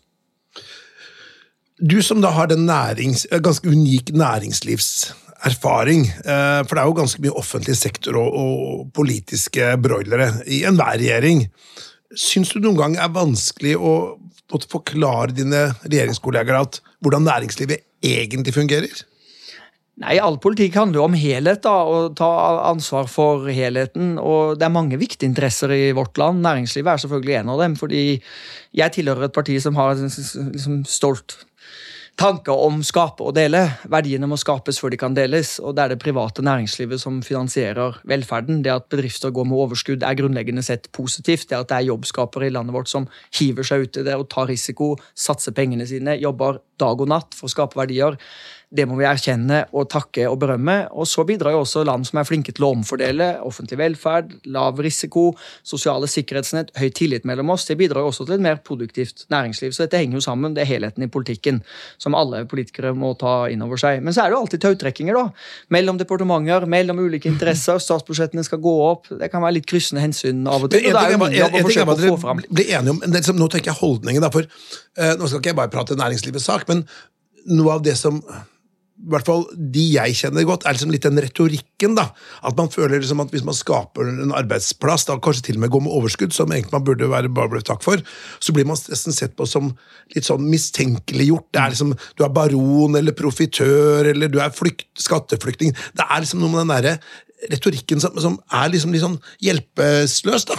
Du 1.79 2.01
som 2.03 2.19
da 2.23 2.33
har 2.35 2.49
den 2.51 2.67
nærings, 2.67 3.27
ganske 3.31 3.71
unik 3.71 4.11
næringslivserfaring. 4.11 6.07
Eh, 6.11 6.61
for 6.67 6.75
det 6.75 6.83
er 6.83 6.88
jo 6.88 6.97
ganske 6.99 7.23
mye 7.23 7.37
offentlig 7.38 7.77
sektor 7.79 8.19
og, 8.19 8.33
og 8.35 8.88
politiske 8.95 9.77
broilere 9.83 10.33
i 10.51 10.64
enhver 10.67 10.99
regjering. 10.99 11.47
Syns 12.19 12.51
du 12.51 12.59
noen 12.59 12.81
gang 12.81 12.97
er 12.99 13.14
vanskelig 13.14 13.77
å 13.79 13.93
forklare 14.49 15.37
dine 15.37 15.69
regjeringskolleger 15.85 16.57
at 16.59 16.81
hvordan 17.05 17.29
næringslivet 17.29 17.85
egentlig 18.03 18.57
fungerer? 18.57 19.05
Nei, 19.99 20.14
All 20.23 20.38
politikk 20.38 20.77
handler 20.79 21.01
jo 21.01 21.07
om 21.09 21.17
helhet, 21.19 21.64
da, 21.64 21.75
og 21.83 22.14
ta 22.19 22.29
ansvar 22.69 23.09
for 23.11 23.49
helheten. 23.51 24.17
og 24.19 24.59
Det 24.59 24.67
er 24.67 24.75
mange 24.75 24.99
viktige 24.99 25.27
interesser 25.27 25.75
i 25.75 25.91
vårt 25.95 26.19
land. 26.19 26.43
Næringslivet 26.43 26.93
er 26.93 27.03
selvfølgelig 27.03 27.35
en 27.41 27.51
av 27.55 27.62
dem. 27.62 27.77
fordi 27.77 28.23
Jeg 28.73 28.93
tilhører 28.95 29.27
et 29.27 29.35
parti 29.35 29.59
som 29.61 29.75
har 29.75 29.95
liksom, 29.99 30.85
stolt 30.87 31.38
tanker 32.19 32.59
om 32.67 32.81
skape 32.83 33.23
og 33.23 33.35
dele. 33.37 33.61
Verdiene 33.91 34.27
må 34.27 34.37
skapes 34.41 34.81
før 34.83 34.93
de 34.93 34.99
kan 34.99 35.15
deles. 35.15 35.57
og 35.63 35.77
Det 35.77 35.85
er 35.85 35.93
det 35.93 36.01
private 36.03 36.43
næringslivet 36.43 37.01
som 37.01 37.21
finansierer 37.23 38.01
velferden. 38.11 38.63
Det 38.63 38.73
at 38.75 38.89
bedrifter 38.91 39.31
går 39.31 39.47
med 39.47 39.59
overskudd 39.59 40.03
er 40.03 40.19
grunnleggende 40.19 40.65
sett 40.67 40.91
positivt. 40.93 41.49
Det 41.49 41.59
at 41.59 41.69
det 41.71 41.77
er 41.77 41.91
jobbskapere 41.93 42.49
i 42.49 42.55
landet 42.55 42.75
vårt 42.75 42.91
som 42.91 43.07
hiver 43.39 43.63
seg 43.63 43.87
ut 43.87 44.01
i 44.01 44.07
det 44.07 44.17
og 44.19 44.29
tar 44.31 44.51
risiko, 44.51 44.97
satser 45.15 45.55
pengene 45.55 45.87
sine, 45.87 46.19
jobber 46.19 46.59
dag 46.79 47.01
og 47.01 47.11
natt 47.11 47.39
for 47.39 47.47
å 47.47 47.55
skape 47.55 47.79
verdier. 47.79 48.19
Det 48.69 48.85
må 48.85 48.99
vi 48.99 49.07
erkjenne 49.09 49.63
og 49.73 49.87
takke 49.89 50.27
og 50.29 50.37
berømme. 50.43 50.77
Og 50.93 51.09
så 51.09 51.25
bidrar 51.29 51.55
jo 51.55 51.63
også 51.63 51.87
land 51.89 52.05
som 52.05 52.21
er 52.21 52.27
flinke 52.29 52.53
til 52.53 52.67
å 52.67 52.73
omfordele 52.75 53.31
offentlig 53.47 53.79
velferd, 53.81 54.35
lav 54.53 54.81
risiko, 54.85 55.31
sosiale 55.67 56.09
sikkerhetsnett, 56.11 56.75
høy 56.77 56.91
tillit 56.93 57.25
mellom 57.29 57.55
oss. 57.55 57.65
Det 57.69 57.79
bidrar 57.81 58.05
jo 58.05 58.11
også 58.13 58.27
til 58.29 58.37
et 58.37 58.45
mer 58.45 58.61
produktivt 58.65 59.25
næringsliv. 59.33 59.73
Så 59.73 59.87
dette 59.87 60.03
henger 60.03 60.21
jo 60.21 60.25
sammen. 60.27 60.53
Det 60.57 60.67
er 60.67 60.71
helheten 60.75 61.07
i 61.07 61.09
politikken 61.13 61.63
som 61.97 62.17
alle 62.19 62.43
politikere 62.51 62.93
må 62.93 63.15
ta 63.21 63.49
inn 63.49 63.65
over 63.65 63.81
seg. 63.81 64.03
Men 64.05 64.17
så 64.17 64.27
er 64.27 64.29
det 64.29 64.37
jo 64.37 64.43
alltid 64.45 64.65
tautrekkinger, 64.67 65.17
da. 65.17 65.49
Mellom 65.73 66.01
departementer, 66.03 66.69
mellom 66.69 67.01
ulike 67.07 67.33
interesser. 67.33 67.81
Statsbudsjettene 67.81 68.45
skal 68.45 68.61
gå 68.65 68.77
opp. 68.85 69.09
Det 69.17 69.33
kan 69.33 69.45
være 69.45 69.59
litt 69.63 69.71
kryssende 69.71 70.05
hensyn 70.05 70.45
av 70.45 70.69
og 70.69 70.75
til. 70.75 70.85
og 70.85 70.99
det 70.99 71.07
er 71.07 71.17
jo 71.17 71.23
min 71.25 71.39
jobb 71.41 71.57
å 71.57 71.65
forsøke 71.71 71.97
å 71.97 72.01
få 72.05 72.21
fram. 72.27 72.45
Enige 72.53 72.93
om, 72.93 73.01
liksom, 73.17 73.41
nå 73.41 73.49
tenker 73.49 73.73
jeg 73.73 73.81
holdningen, 73.81 74.25
da, 74.25 74.33
for 74.35 74.45
uh, 74.45 75.15
nå 75.17 75.25
skal 75.25 75.41
ikke 75.41 75.55
jeg 75.55 75.61
bare 75.63 75.73
prate 75.73 75.97
næringslivets 75.97 76.49
sak, 76.51 76.69
men 76.69 76.85
noe 77.49 77.79
av 77.79 77.85
det 77.87 77.97
som 77.97 78.21
i 78.99 79.11
hvert 79.13 79.29
fall 79.29 79.45
de 79.55 79.85
jeg 79.95 80.17
kjenner 80.19 80.47
godt, 80.47 80.65
er 80.67 80.75
liksom 80.75 80.91
litt 80.91 81.05
den 81.07 81.21
retorikken. 81.23 81.95
da, 81.95 82.09
At 82.43 82.57
man 82.59 82.71
føler 82.73 82.99
liksom 82.99 83.23
at 83.23 83.31
hvis 83.31 83.45
man 83.47 83.55
skaper 83.55 84.11
en 84.11 84.35
arbeidsplass, 84.35 85.07
da 85.07 85.19
kanskje 85.23 85.45
til 85.49 85.59
og 85.59 85.63
med 85.63 85.73
går 85.75 85.85
med 85.87 85.95
overskudd, 86.01 86.35
som 86.35 86.51
egentlig 86.51 86.75
man 86.75 86.87
burde 86.87 87.11
være 87.11 87.31
bare 87.31 87.63
takk 87.63 87.85
for, 87.87 88.03
så 88.43 88.55
blir 88.55 88.67
man 88.67 88.81
nesten 88.91 89.15
sett 89.15 89.37
på 89.39 89.47
som 89.47 89.71
litt 90.17 90.27
sånn 90.27 90.49
mistenkeliggjort. 90.51 91.47
Det 91.55 91.63
er 91.63 91.75
liksom, 91.77 91.95
Du 92.19 92.25
er 92.27 92.35
baron 92.35 92.99
eller 92.99 93.15
profitør 93.15 94.11
eller 94.11 94.29
du 94.29 94.41
er 94.43 94.51
flykt, 94.55 94.91
skatteflyktning. 94.99 95.77
Det 95.95 96.05
er 96.05 96.25
liksom 96.25 96.43
noe 96.43 96.51
med 96.51 96.67
den 96.67 96.75
derre 96.75 96.99
retorikken 97.53 98.03
som, 98.03 98.19
som, 98.19 98.41
er 98.51 98.73
liksom 98.73 98.93
litt 98.93 99.05
sånn 99.05 99.21
hjelpeløs. 99.45 100.49
da. 100.51 100.59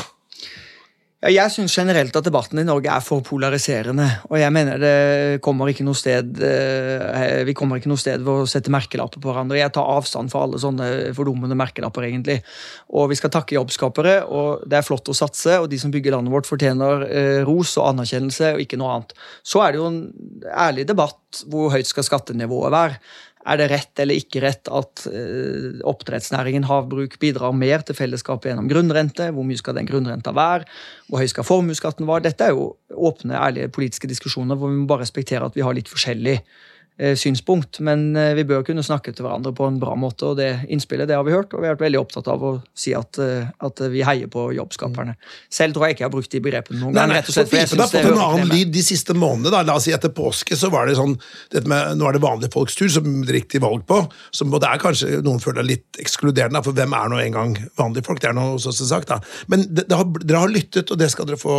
Jeg 1.20 1.52
syns 1.52 1.74
generelt 1.76 2.16
at 2.16 2.24
debatten 2.24 2.62
i 2.62 2.64
Norge 2.64 2.88
er 2.88 3.04
for 3.04 3.20
polariserende. 3.28 4.06
Og 4.30 4.38
jeg 4.40 4.54
mener 4.56 4.80
det 4.80 5.42
kommer 5.44 5.68
ikke 5.68 5.84
noe 5.84 5.98
sted 6.00 6.40
eh, 6.40 7.42
Vi 7.44 7.56
kommer 7.60 7.76
ikke 7.76 7.92
noe 7.92 8.00
sted 8.00 8.24
ved 8.24 8.46
å 8.46 8.48
sette 8.48 8.72
merkelapper 8.72 9.20
på 9.20 9.28
hverandre. 9.28 9.58
Jeg 9.60 9.74
tar 9.76 9.90
avstand 9.98 10.32
fra 10.32 10.46
alle 10.46 10.62
sånne 10.64 10.88
fordummende 11.18 11.58
merkelapper, 11.60 12.08
egentlig. 12.08 12.38
Og 12.96 13.12
vi 13.12 13.20
skal 13.20 13.34
takke 13.36 13.58
jobbskapere, 13.58 14.16
og 14.32 14.64
det 14.64 14.80
er 14.80 14.88
flott 14.88 15.12
å 15.12 15.18
satse, 15.18 15.58
og 15.60 15.68
de 15.68 15.82
som 15.82 15.92
bygger 15.92 16.16
landet 16.16 16.38
vårt, 16.38 16.48
fortjener 16.48 17.04
eh, 17.10 17.42
ros 17.44 17.76
og 17.82 17.90
anerkjennelse, 17.90 18.54
og 18.56 18.64
ikke 18.64 18.80
noe 18.80 18.96
annet. 18.96 19.12
Så 19.44 19.60
er 19.66 19.76
det 19.76 19.84
jo 19.84 19.92
en 19.92 20.02
ærlig 20.56 20.88
debatt 20.88 21.44
hvor 21.52 21.74
høyt 21.76 21.92
skal 21.92 22.08
skattenivået 22.08 22.72
være. 22.72 23.02
Er 23.48 23.60
det 23.60 23.70
rett 23.72 24.02
eller 24.04 24.20
ikke 24.20 24.42
rett 24.44 24.68
at 24.68 25.06
uh, 25.08 25.80
oppdrettsnæringen 25.88 26.66
havbruk 26.68 27.16
bidrar 27.22 27.56
mer 27.56 27.86
til 27.88 27.96
fellesskapet 27.96 28.52
gjennom 28.52 28.68
grunnrente? 28.72 29.30
Hvor 29.36 29.48
mye 29.48 29.60
skal 29.60 29.78
den 29.80 29.88
grunnrenta 29.88 30.34
være? 30.36 30.68
Hvor 31.08 31.24
høy 31.24 31.30
skal 31.32 31.48
formuesskatten 31.48 32.10
være? 32.10 32.28
Dette 32.28 32.50
er 32.50 32.58
jo 32.58 32.74
åpne, 32.92 33.40
ærlige 33.40 33.72
politiske 33.72 34.12
diskusjoner 34.12 34.60
hvor 34.60 34.74
vi 34.74 34.82
må 34.82 34.90
bare 34.92 35.08
respektere 35.08 35.48
at 35.48 35.56
vi 35.56 35.64
har 35.64 35.78
litt 35.78 35.92
forskjellig 35.92 36.40
Eh, 36.40 36.79
synspunkt. 37.16 37.80
Men 37.86 38.16
eh, 38.16 38.34
vi 38.36 38.44
bør 38.48 38.66
kunne 38.68 38.84
snakke 38.84 39.14
til 39.16 39.26
hverandre 39.26 39.54
på 39.56 39.68
en 39.70 39.80
bra 39.80 39.96
måte, 40.00 40.32
og 40.32 40.40
det 40.40 40.66
innspillet 40.68 41.08
det 41.10 41.16
har 41.16 41.24
vi 41.28 41.36
hørt. 41.36 41.54
Og 41.54 41.64
vi 41.64 41.70
har 41.70 41.78
vært 41.78 41.86
veldig 41.88 42.02
opptatt 42.02 42.28
av 42.32 42.44
å 42.44 42.52
si 42.78 42.94
at, 42.98 43.20
eh, 43.24 43.48
at 43.66 43.84
vi 43.94 44.04
heier 44.06 44.32
på 44.32 44.50
jobbskaperne. 44.58 45.16
Selv 45.54 45.78
tror 45.78 45.88
jeg 45.88 45.96
ikke 45.96 46.06
jeg 46.06 46.10
har 46.10 46.16
brukt 46.16 46.36
de 46.36 46.42
begrepene 46.44 46.82
noen 46.82 46.98
gang. 46.98 47.14
rett 47.16 47.32
og 47.32 47.38
slett, 47.38 47.52
for 47.52 47.62
jeg 47.62 47.72
synes 47.72 47.80
det 47.80 48.02
har 48.02 48.10
fått 48.10 48.18
en 48.18 48.26
annen 48.26 48.52
lyd 48.52 48.74
de 48.76 48.84
siste 48.84 49.16
månedene. 49.16 49.54
Da. 49.56 49.64
La 49.70 49.78
oss 49.80 49.88
si 49.88 49.96
etter 49.96 50.14
påske 50.16 50.58
så 50.60 50.72
var 50.74 50.90
det 50.90 50.98
sånn 51.00 51.16
med, 51.70 51.96
Nå 52.00 52.10
er 52.10 52.18
det 52.18 52.24
vanlige 52.24 52.54
folks 52.54 52.76
tur, 52.80 52.90
som 52.92 53.08
det 53.24 53.32
er 53.32 53.40
riktig 53.40 53.64
valg 53.64 53.86
på. 53.88 54.02
Som, 54.36 54.52
det 54.52 54.68
er 54.68 54.84
kanskje 54.84 55.22
noen 55.26 55.40
føler 55.44 55.66
litt 55.66 56.02
ekskluderende, 56.02 56.64
for 56.66 56.76
hvem 56.76 56.94
er 56.98 57.10
nå 57.12 57.24
engang 57.24 57.56
vanlige 57.80 58.08
folk? 58.08 58.22
Det 58.24 58.34
er 58.34 58.38
noe 58.38 58.58
også 58.60 58.76
sagt, 58.76 59.12
da. 59.12 59.22
Men 59.48 59.68
det, 59.70 59.88
det 59.88 59.98
har, 59.98 60.08
dere 60.20 60.44
har 60.44 60.52
lyttet, 60.52 60.92
og 60.92 61.00
det 61.00 61.12
skal 61.14 61.30
dere 61.30 61.40
få 61.40 61.56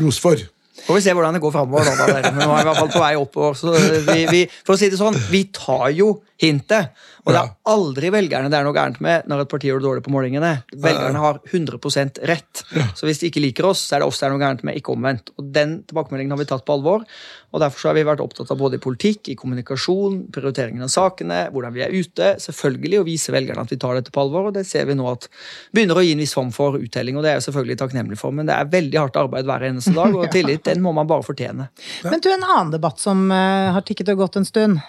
ros 0.00 0.20
for. 0.22 0.40
Får 0.86 0.98
vi 0.98 1.02
se 1.04 1.14
hvordan 1.14 1.36
det 1.36 1.42
går 1.42 1.54
framover. 1.54 1.88
Men 2.32 2.42
nå 2.42 2.50
er 2.50 2.58
vi 2.58 2.64
i 2.64 2.68
hvert 2.70 2.80
fall 2.80 2.92
på 2.92 3.02
vei 3.02 3.12
oppover. 3.20 3.58
Så 3.58 3.74
vi, 4.08 4.18
vi, 4.30 4.42
for 4.66 4.74
å 4.74 4.80
si 4.80 4.90
det 4.92 4.98
sånn, 5.00 5.18
vi 5.30 5.44
tar 5.54 5.90
jo 5.94 6.14
hintet. 6.42 6.96
Og 7.22 7.30
det 7.30 7.38
er 7.38 7.52
aldri 7.70 8.10
velgerne 8.10 8.50
det 8.50 8.58
er 8.58 8.66
noe 8.66 8.74
gærent 8.74 8.98
med 9.04 9.28
når 9.30 9.44
et 9.44 9.50
parti 9.52 9.68
gjør 9.70 9.78
det 9.78 9.86
dårlig 9.86 10.04
på 10.06 10.14
målingene. 10.14 10.50
Velgerne 10.74 11.22
har 11.22 11.38
100% 11.46 12.18
rett. 12.28 12.64
Så 12.98 13.06
hvis 13.06 13.22
de 13.22 13.30
ikke 13.30 13.44
liker 13.44 13.68
oss, 13.70 13.84
så 13.86 13.96
er 13.96 14.02
det 14.02 14.10
oss 14.10 14.18
det 14.18 14.26
er 14.26 14.34
noe 14.34 14.42
gærent 14.42 14.64
med, 14.66 14.80
ikke 14.80 14.96
omvendt. 14.96 15.30
Og 15.38 15.52
Den 15.54 15.78
tilbakemeldingen 15.86 16.34
har 16.34 16.42
vi 16.42 16.48
tatt 16.50 16.66
på 16.66 16.74
alvor. 16.74 17.06
Og 17.52 17.60
Derfor 17.60 17.90
har 17.90 17.96
vi 17.98 18.04
vært 18.08 18.22
opptatt 18.24 18.50
av 18.52 18.56
både 18.60 18.80
politikk, 18.80 19.28
i 19.28 19.36
kommunikasjon, 19.36 20.22
prioriteringen 20.32 20.84
av 20.86 20.90
sakene, 20.92 21.44
hvordan 21.52 21.74
vi 21.74 21.82
er 21.84 21.92
ute. 21.92 22.30
Selvfølgelig 22.40 23.00
å 23.02 23.04
vise 23.06 23.34
velgerne 23.34 23.64
at 23.64 23.72
vi 23.72 23.78
tar 23.80 23.98
dette 23.98 24.14
på 24.14 24.22
alvor, 24.24 24.48
og 24.48 24.56
det 24.56 24.64
ser 24.68 24.86
vi 24.88 24.96
nå 24.96 25.04
at 25.10 25.28
begynner 25.74 26.00
å 26.00 26.04
gi 26.04 26.14
en 26.16 26.22
viss 26.24 26.32
form 26.36 26.52
for 26.54 26.78
uttelling. 26.80 27.18
og 27.18 27.26
Det 27.26 27.32
er 27.34 27.38
jeg 27.38 27.46
selvfølgelig 27.50 27.78
takknemlig 27.82 28.18
for, 28.20 28.32
men 28.32 28.48
det 28.48 28.56
er 28.56 28.72
veldig 28.72 29.00
hardt 29.02 29.20
arbeid 29.20 29.48
hver 29.48 29.68
eneste 29.68 29.92
dag, 29.96 30.16
og 30.16 30.30
tillit 30.36 30.64
den 30.68 30.80
må 30.84 30.94
man 30.96 31.10
bare 31.10 31.26
fortjene. 31.26 31.68
Men 32.08 32.24
du, 32.24 32.30
en 32.32 32.48
annen 32.48 32.72
debatt 32.72 33.02
som 33.02 33.26
uh, 33.28 33.72
har 33.76 33.84
tikket 33.84 34.14
og 34.14 34.24
gått 34.24 34.40
en 34.40 34.48
stund. 34.48 34.80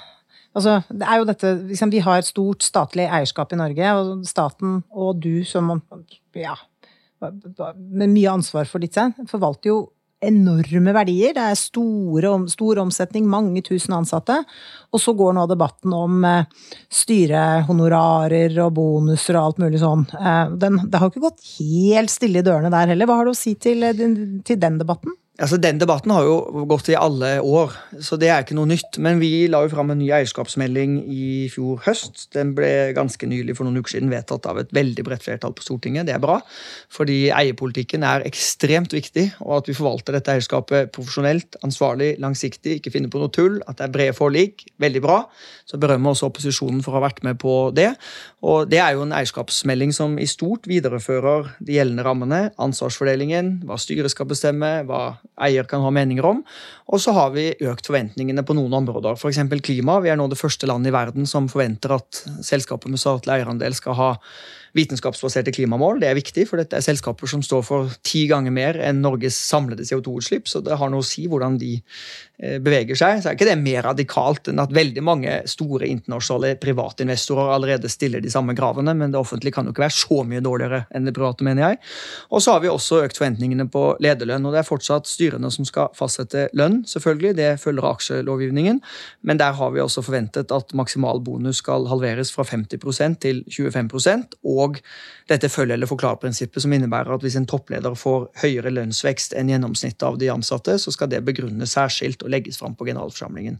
Altså, 0.53 0.77
det 0.87 1.07
er 1.09 1.19
jo 1.19 1.27
dette, 1.27 1.51
liksom, 1.71 1.91
Vi 1.91 2.03
har 2.05 2.21
et 2.21 2.29
stort 2.29 2.63
statlig 2.63 3.09
eierskap 3.09 3.51
i 3.51 3.59
Norge, 3.59 3.95
og 3.97 4.23
staten 4.29 4.83
og 4.91 5.19
du 5.19 5.43
som 5.49 5.73
ja, 6.37 6.55
med 7.75 8.11
mye 8.11 8.37
ansvar 8.37 8.69
for 8.69 8.83
ditt 8.83 8.95
seg, 8.95 9.17
forvalter 9.29 9.71
jo 9.71 9.77
enorme 10.27 10.93
verdier. 10.95 11.33
Det 11.35 11.43
er 11.43 11.59
store, 11.59 12.33
stor 12.51 12.81
omsetning, 12.83 13.27
mange 13.29 13.63
tusen 13.65 13.95
ansatte. 13.97 14.39
Og 14.93 15.01
så 15.01 15.15
går 15.17 15.35
nå 15.37 15.47
debatten 15.49 15.95
om 15.97 16.23
eh, 16.27 16.45
styrehonorarer 16.93 18.59
og 18.65 18.75
bonuser 18.77 19.39
og 19.39 19.49
alt 19.49 19.63
mulig 19.63 19.81
sånn. 19.83 20.05
Eh, 20.13 20.55
den, 20.61 20.79
det 20.87 21.01
har 21.01 21.11
ikke 21.11 21.25
gått 21.27 21.43
helt 21.57 22.13
stille 22.13 22.43
i 22.43 22.45
dørene 22.45 22.73
der 22.73 22.93
heller. 22.93 23.09
Hva 23.09 23.21
har 23.21 23.29
du 23.29 23.33
å 23.33 23.37
si 23.37 23.55
til, 23.55 23.83
eh, 23.87 24.05
til 24.45 24.61
den 24.61 24.79
debatten? 24.81 25.17
Altså, 25.41 25.57
Den 25.57 25.79
debatten 25.81 26.11
har 26.13 26.27
jo 26.27 26.65
gått 26.69 26.91
i 26.93 26.95
alle 26.97 27.39
år, 27.41 27.71
så 28.05 28.19
det 28.21 28.27
er 28.29 28.43
ikke 28.43 28.53
noe 28.53 28.69
nytt. 28.69 28.99
Men 29.01 29.17
vi 29.17 29.47
la 29.49 29.63
jo 29.63 29.71
fram 29.71 29.89
en 29.89 29.97
ny 29.97 30.11
eierskapsmelding 30.13 30.99
i 31.09 31.47
fjor 31.49 31.79
høst. 31.87 32.27
Den 32.35 32.51
ble 32.53 32.91
ganske 32.93 33.25
nylig 33.25 33.55
for 33.57 33.65
noen 33.65 33.81
uker 33.81 33.95
siden 33.95 34.11
vedtatt 34.13 34.45
av 34.45 34.59
et 34.61 34.69
veldig 34.77 35.05
bredt 35.07 35.25
flertall 35.25 35.55
på 35.57 35.65
Stortinget. 35.65 36.05
Det 36.05 36.13
er 36.13 36.21
bra, 36.21 36.35
fordi 36.93 37.31
eierpolitikken 37.33 38.05
er 38.05 38.27
ekstremt 38.29 38.93
viktig, 38.93 39.25
og 39.41 39.55
at 39.57 39.71
vi 39.71 39.77
forvalter 39.79 40.19
dette 40.19 40.35
eierskapet 40.35 40.93
profesjonelt, 40.93 41.57
ansvarlig, 41.65 42.11
langsiktig, 42.21 42.77
ikke 42.77 42.93
finner 42.93 43.09
på 43.09 43.23
noe 43.23 43.33
tull, 43.33 43.57
at 43.65 43.81
det 43.81 43.87
er 43.87 43.97
brede 43.97 44.17
forlik, 44.19 44.67
veldig 44.85 45.01
bra. 45.01 45.17
Så 45.65 45.81
berømmer 45.81 46.13
også 46.13 46.29
opposisjonen 46.29 46.85
for 46.85 46.93
å 46.93 47.01
ha 47.01 47.07
vært 47.07 47.25
med 47.25 47.41
på 47.41 47.57
det. 47.73 47.89
Og 48.43 48.67
det 48.67 48.79
er 48.83 48.97
jo 48.97 49.05
en 49.05 49.13
eierskapsmelding 49.15 49.93
som 49.95 50.17
i 50.19 50.27
stort 50.27 50.67
viderefører 50.67 51.53
de 51.63 51.77
gjeldende 51.77 52.03
rammene, 52.03 52.39
ansvarsfordelingen, 52.59 53.53
hva 53.67 53.77
styret 53.79 54.11
skal 54.11 54.27
bestemme, 54.27 54.71
hva 54.89 55.03
eier 55.47 55.67
kan 55.69 55.85
ha 55.85 55.91
meninger 55.95 56.27
om. 56.27 56.41
Og 56.91 56.99
så 56.99 57.13
har 57.15 57.31
vi 57.35 57.53
økt 57.63 57.87
forventningene 57.87 58.43
på 58.43 58.57
noen 58.57 58.75
områder, 58.81 59.15
f.eks. 59.15 59.39
klima. 59.63 60.01
Vi 60.03 60.11
er 60.11 60.19
nå 60.19 60.27
det 60.27 60.41
første 60.41 60.67
landet 60.67 60.91
i 60.91 60.97
verden 60.97 61.29
som 61.29 61.47
forventer 61.51 61.95
at 61.95 62.19
selskaper 62.43 62.91
med 62.91 62.99
statlig 62.99 63.37
eierandel 63.37 63.79
skal 63.79 63.97
ha 63.99 64.11
vitenskapsbaserte 64.75 65.53
klimamål. 65.53 66.01
Det 66.01 66.09
er 66.09 66.17
viktig, 66.17 66.47
for 66.49 66.59
dette 66.59 66.75
er 66.75 66.83
selskaper 66.83 67.29
som 67.29 67.43
står 67.45 67.63
for 67.63 67.95
ti 68.05 68.25
ganger 68.27 68.53
mer 68.53 68.79
enn 68.81 69.03
Norges 69.05 69.37
samlede 69.37 69.85
CO2-utslipp, 69.87 70.49
så 70.49 70.63
det 70.65 70.79
har 70.81 70.91
noe 70.91 71.05
å 71.05 71.07
si 71.07 71.27
hvordan 71.29 71.59
de 71.61 71.77
beveger 72.39 72.97
seg. 72.97 73.21
Så 73.21 73.29
er 73.29 73.37
ikke 73.37 73.47
det 73.47 73.57
mer 73.61 73.85
radikalt 73.85 74.49
enn 74.49 74.61
at 74.63 74.73
veldig 74.73 75.03
mange 75.05 75.35
store 75.49 75.87
internasjonale 75.87 76.57
private 76.61 77.05
investorer 77.05 77.53
allerede 77.53 77.91
stiller 77.91 78.23
de 78.23 78.31
samme 78.33 78.55
kravene, 78.57 78.95
men 78.97 79.13
det 79.13 79.19
offentlige 79.19 79.53
kan 79.55 79.67
jo 79.67 79.73
ikke 79.73 79.85
være 79.85 79.95
så 79.95 80.23
mye 80.27 80.41
dårligere 80.43 80.83
enn 80.95 81.07
det 81.07 81.13
private, 81.15 81.45
mener 81.45 81.67
jeg. 81.67 81.79
Og 82.33 82.43
så 82.43 82.55
har 82.55 82.63
vi 82.63 82.71
også 82.71 83.03
økt 83.05 83.19
forventningene 83.19 83.67
på 83.71 83.85
lederlønn, 84.03 84.47
og 84.47 84.55
det 84.55 84.63
er 84.63 84.67
fortsatt 84.67 85.09
styrene 85.09 85.51
som 85.53 85.67
skal 85.67 85.93
fastsette 85.97 86.47
lønn, 86.57 86.81
selvfølgelig. 86.89 87.35
Det 87.37 87.49
følger 87.61 87.89
aksjelovgivningen, 87.91 88.81
men 89.21 89.41
der 89.41 89.55
har 89.59 89.73
vi 89.75 89.83
også 89.83 90.03
forventet 90.05 90.51
at 90.55 90.73
maksimal 90.77 91.21
bonus 91.23 91.61
skal 91.63 91.87
halveres 91.91 92.33
fra 92.33 92.45
50% 92.49 93.21
til 93.23 93.43
25 93.53 93.93
og 94.43 94.79
dette 95.29 95.49
følge- 95.49 95.77
eller 95.77 95.87
forklar-prinsippet, 95.87 96.61
som 96.61 96.73
innebærer 96.73 97.13
at 97.13 97.23
hvis 97.23 97.37
en 97.39 97.47
toppleder 97.49 97.95
får 97.97 98.27
høyere 98.43 98.73
lønnsvekst 98.73 99.35
enn 99.37 99.51
gjennomsnittet 99.53 100.03
av 100.07 100.17
de 100.19 100.29
ansatte, 100.33 100.75
så 100.81 100.91
skal 100.93 101.11
det 101.11 101.23
begrunnes 101.25 101.75
særskilt 101.77 102.22
og 102.23 102.31
legges 102.33 102.59
fram 102.61 102.77
på 102.79 102.87
generalforsamlingen. 102.87 103.59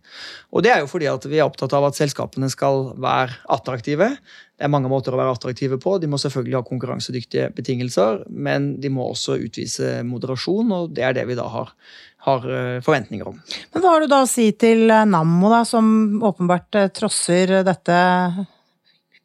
Og 0.52 0.63
Det 0.63 0.71
er 0.73 0.82
jo 0.84 0.89
fordi 0.91 1.10
at 1.12 1.28
vi 1.30 1.39
er 1.39 1.47
opptatt 1.47 1.76
av 1.76 1.89
at 1.89 1.99
selskapene 1.99 2.49
skal 2.52 2.93
være 3.02 3.36
attraktive. 3.52 4.10
Det 4.58 4.67
er 4.67 4.71
mange 4.71 4.91
måter 4.91 5.15
å 5.15 5.19
være 5.19 5.36
attraktive 5.36 5.80
på. 5.82 5.97
De 5.99 6.08
må 6.08 6.19
selvfølgelig 6.21 6.60
ha 6.60 6.63
konkurransedyktige 6.67 7.52
betingelser, 7.58 8.23
men 8.30 8.73
de 8.82 8.91
må 8.93 9.10
også 9.12 9.38
utvise 9.43 9.99
moderasjon, 10.08 10.71
og 10.71 10.95
det 10.95 11.08
er 11.08 11.17
det 11.17 11.28
vi 11.30 11.38
da 11.39 11.49
har, 11.52 11.73
har 12.28 12.49
eh, 12.49 12.82
forventninger 12.86 13.28
om. 13.34 13.39
Men 13.73 13.84
Hva 13.84 13.95
har 13.95 14.04
du 14.04 14.12
da 14.12 14.23
å 14.23 14.30
si 14.30 14.49
til 14.56 14.88
Nammo, 14.88 15.52
da, 15.52 15.63
som 15.67 16.21
åpenbart 16.23 16.80
eh, 16.80 16.91
trosser 16.95 17.60
dette 17.67 17.97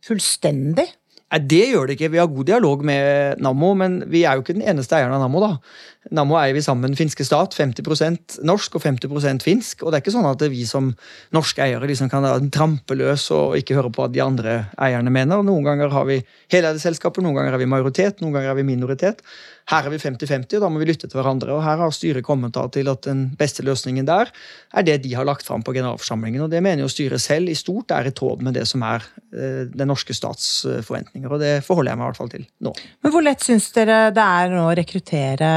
fullstendig? 0.08 0.88
Nei, 1.28 1.40
Det 1.44 1.64
gjør 1.72 1.86
det 1.86 1.98
ikke. 1.98 2.08
Vi 2.12 2.18
har 2.18 2.28
god 2.32 2.46
dialog 2.48 2.84
med 2.84 3.40
Nammo, 3.44 3.74
men 3.76 4.00
vi 4.08 4.24
er 4.24 4.36
jo 4.36 4.42
ikke 4.42 4.56
den 4.56 4.64
eneste 4.64 4.96
eieren 4.96 5.12
av 5.12 5.20
Nammo. 5.20 5.40
da. 5.40 5.58
Nammo 6.10 6.38
eier 6.40 6.54
vi 6.56 6.62
sammen 6.64 6.96
finske 6.96 7.24
stat. 7.26 7.52
50% 7.52 8.38
norsk 8.48 8.78
og 8.78 8.82
50% 8.82 9.44
finsk. 9.44 9.82
Og 9.82 9.92
det 9.92 9.98
er 9.98 10.04
ikke 10.04 10.14
sånn 10.16 10.30
at 10.30 10.40
vi 10.48 10.64
som 10.64 10.94
norske 11.36 11.60
eiere 11.60 11.90
liksom 11.90 12.08
kan 12.08 12.24
trampe 12.50 12.96
løs 12.96 13.30
og 13.30 13.58
ikke 13.60 13.76
høre 13.76 13.92
på 13.92 14.06
hva 14.06 14.08
de 14.12 14.24
andre 14.24 14.56
eierne 14.80 15.12
mener. 15.12 15.44
Noen 15.44 15.66
ganger 15.66 15.92
har 15.92 16.08
vi 16.08 16.22
heleide 16.48 16.80
selskaper, 16.80 17.20
noen 17.20 17.36
ganger 17.36 17.52
er 17.52 17.58
vi 17.58 17.68
majoritet, 17.68 18.22
noen 18.22 18.32
ganger 18.32 18.54
er 18.54 18.60
vi 18.62 18.68
minoritet. 18.70 19.20
Her 19.68 19.84
er 19.84 19.92
vi 19.92 20.00
50-50, 20.00 20.56
og 20.56 20.64
da 20.64 20.70
må 20.72 20.80
vi 20.80 20.88
lytte 20.88 21.08
til 21.08 21.18
hverandre. 21.18 21.52
og 21.52 21.64
Her 21.64 21.82
har 21.82 21.92
styret 21.92 22.24
kommet 22.24 22.56
til 22.72 22.88
at 22.88 23.04
den 23.04 23.26
beste 23.38 23.64
løsningen 23.66 24.06
der 24.08 24.30
er 24.72 24.86
det 24.86 25.02
de 25.04 25.14
har 25.14 25.28
lagt 25.28 25.44
fram 25.44 25.62
på 25.62 25.74
generalforsamlingen. 25.76 26.46
og 26.46 26.50
Det 26.50 26.62
mener 26.64 26.82
jo 26.82 26.88
styret 26.88 27.20
selv 27.20 27.52
i 27.52 27.56
stort 27.58 27.92
er 27.92 28.08
i 28.08 28.14
tråd 28.16 28.42
med 28.42 28.56
det 28.56 28.66
som 28.68 28.82
er 28.82 29.04
eh, 29.32 29.66
den 29.68 29.88
norske 29.88 30.16
stats 30.16 30.64
forventninger. 30.86 31.28
og 31.28 31.40
Det 31.40 31.64
forholder 31.64 31.92
jeg 31.92 31.98
meg 31.98 32.06
i 32.06 32.08
hvert 32.08 32.22
fall 32.22 32.32
til 32.32 32.46
nå. 32.64 32.72
Men 33.02 33.12
Hvor 33.12 33.26
lett 33.26 33.44
syns 33.44 33.68
dere 33.76 34.08
det 34.14 34.24
er 34.24 34.54
nå 34.54 34.64
å 34.70 34.76
rekruttere 34.78 35.50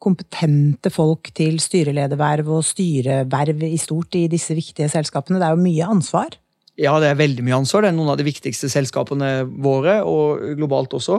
kompetente 0.00 0.92
folk 0.92 1.32
til 1.36 1.58
styrelederverv 1.60 2.48
og 2.56 2.64
styreverv 2.64 3.64
i 3.68 3.76
stort 3.80 4.16
i 4.16 4.26
disse 4.32 4.56
viktige 4.56 4.88
selskapene? 4.92 5.40
Det 5.40 5.48
er 5.48 5.56
jo 5.56 5.66
mye 5.66 5.90
ansvar? 5.96 6.39
Ja, 6.80 6.94
det 7.02 7.10
er 7.10 7.18
veldig 7.18 7.42
mye 7.44 7.58
ansvar. 7.58 7.84
Det 7.84 7.90
er 7.90 7.96
noen 7.96 8.12
av 8.14 8.16
de 8.16 8.24
viktigste 8.24 8.70
selskapene 8.72 9.28
våre, 9.60 9.98
og 10.06 10.40
globalt 10.56 10.94
også. 10.96 11.18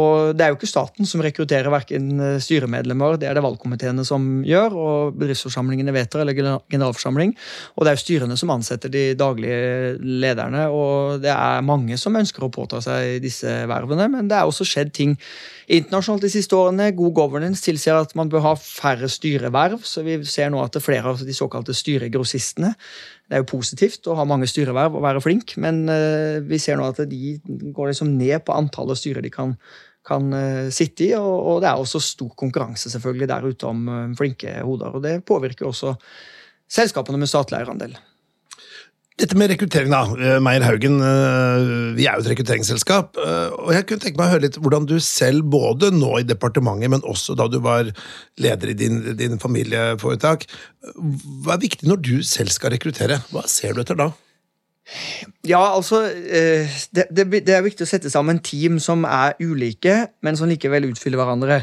Og 0.00 0.32
det 0.32 0.46
er 0.46 0.52
jo 0.52 0.56
ikke 0.56 0.70
staten 0.70 1.08
som 1.08 1.20
rekrutterer 1.24 1.68
verken 1.72 2.22
eh, 2.24 2.38
styremedlemmer, 2.40 3.18
det 3.20 3.28
er 3.28 3.36
det 3.36 3.44
valgkomiteene 3.44 4.06
som 4.08 4.40
gjør, 4.48 4.76
og 4.80 5.18
bedriftsforsamlingene 5.20 5.92
vedtar, 5.92 6.24
eller 6.24 6.38
generalforsamling. 6.72 7.34
Og 7.76 7.84
det 7.84 7.92
er 7.92 7.98
jo 7.98 8.04
styrene 8.04 8.38
som 8.40 8.54
ansetter 8.54 8.92
de 8.92 9.04
daglige 9.18 9.98
lederne, 10.00 10.70
og 10.72 11.20
det 11.24 11.34
er 11.34 11.66
mange 11.68 12.00
som 12.00 12.16
ønsker 12.16 12.46
å 12.46 12.52
påta 12.54 12.80
seg 12.84 13.20
disse 13.24 13.60
vervene, 13.68 14.08
men 14.08 14.32
det 14.32 14.40
er 14.40 14.48
også 14.48 14.64
skjedd 14.68 14.94
ting 14.96 15.18
internasjonalt 15.68 16.24
de 16.26 16.32
siste 16.32 16.56
årene. 16.56 16.90
God 16.96 17.14
governance 17.16 17.64
tilsier 17.64 17.96
at 18.00 18.14
man 18.18 18.30
bør 18.32 18.44
ha 18.50 18.54
færre 18.60 19.08
styreverv, 19.10 19.84
så 19.86 20.04
vi 20.06 20.18
ser 20.28 20.52
nå 20.52 20.62
at 20.64 20.76
er 20.76 20.84
flere 20.84 21.14
av 21.14 21.24
de 21.24 21.36
såkalte 21.36 21.76
styregrossistene 21.76 22.74
det 23.24 23.38
er 23.38 23.40
jo 23.40 23.48
positivt 23.54 24.04
å 24.10 24.16
ha 24.18 24.26
mange 24.28 24.46
styreverv 24.50 24.98
og 24.98 25.04
være 25.04 25.22
flink, 25.24 25.56
men 25.60 25.84
uh, 25.88 26.44
vi 26.44 26.60
ser 26.60 26.76
nå 26.76 26.90
at 26.90 27.00
de 27.08 27.36
går 27.48 27.90
liksom 27.90 28.12
ned 28.18 28.44
på 28.44 28.56
antallet 28.56 29.00
styrer 29.00 29.24
de 29.24 29.32
kan, 29.32 29.54
kan 30.04 30.28
uh, 30.36 30.68
sitte 30.74 31.06
i. 31.06 31.12
Og, 31.16 31.32
og, 31.38 31.62
det 31.64 31.70
er 31.70 31.80
også 31.80 32.02
stor 32.04 32.34
konkurranse 32.36 32.92
selvfølgelig 32.92 33.30
der 33.32 33.48
ute 33.48 33.70
om 33.70 33.86
uh, 33.88 34.02
flinke 34.18 34.58
hoder. 34.60 34.98
og 34.98 35.06
Det 35.06 35.16
påvirker 35.24 35.70
også 35.70 35.94
selskapene 36.68 37.20
med 37.20 37.32
statlig 37.32 37.62
eierandel. 37.62 37.96
Dette 39.14 39.36
med 39.38 39.52
rekruttering, 39.52 39.92
da. 39.92 40.00
Eh, 40.18 40.40
Meyer 40.42 40.64
Haugen, 40.66 40.96
eh, 40.98 41.94
vi 41.94 42.06
er 42.08 42.16
jo 42.16 42.24
et 42.24 42.30
rekrutteringsselskap. 42.32 43.14
Eh, 43.14 43.52
og 43.62 43.70
jeg 43.70 43.86
kunne 43.86 44.02
tenke 44.02 44.18
meg 44.18 44.26
å 44.26 44.32
høre 44.32 44.42
litt 44.48 44.58
hvordan 44.58 44.88
du 44.90 44.96
selv, 44.98 45.46
både 45.52 45.92
nå 45.94 46.16
i 46.18 46.26
departementet, 46.26 46.90
men 46.90 47.06
også 47.06 47.36
da 47.38 47.46
du 47.46 47.60
var 47.62 47.92
leder 48.42 48.72
i 48.72 48.74
din, 48.74 49.14
din 49.14 49.38
familieforetak, 49.38 50.48
hva 51.46 51.54
er 51.54 51.62
viktig 51.62 51.86
når 51.86 52.02
du 52.02 52.16
selv 52.26 52.50
skal 52.50 52.74
rekruttere? 52.74 53.20
Hva 53.30 53.46
ser 53.46 53.74
du 53.74 53.84
etter 53.84 54.02
da? 54.02 54.10
Ja, 55.46 55.62
altså 55.62 56.02
det, 56.10 57.06
det, 57.08 57.24
det 57.46 57.54
er 57.54 57.62
viktig 57.64 57.86
å 57.86 57.88
sette 57.88 58.10
sammen 58.12 58.42
team 58.44 58.82
som 58.82 59.06
er 59.06 59.38
ulike, 59.40 60.08
men 60.26 60.36
som 60.36 60.50
likevel 60.50 60.90
utfyller 60.90 61.22
hverandre. 61.22 61.62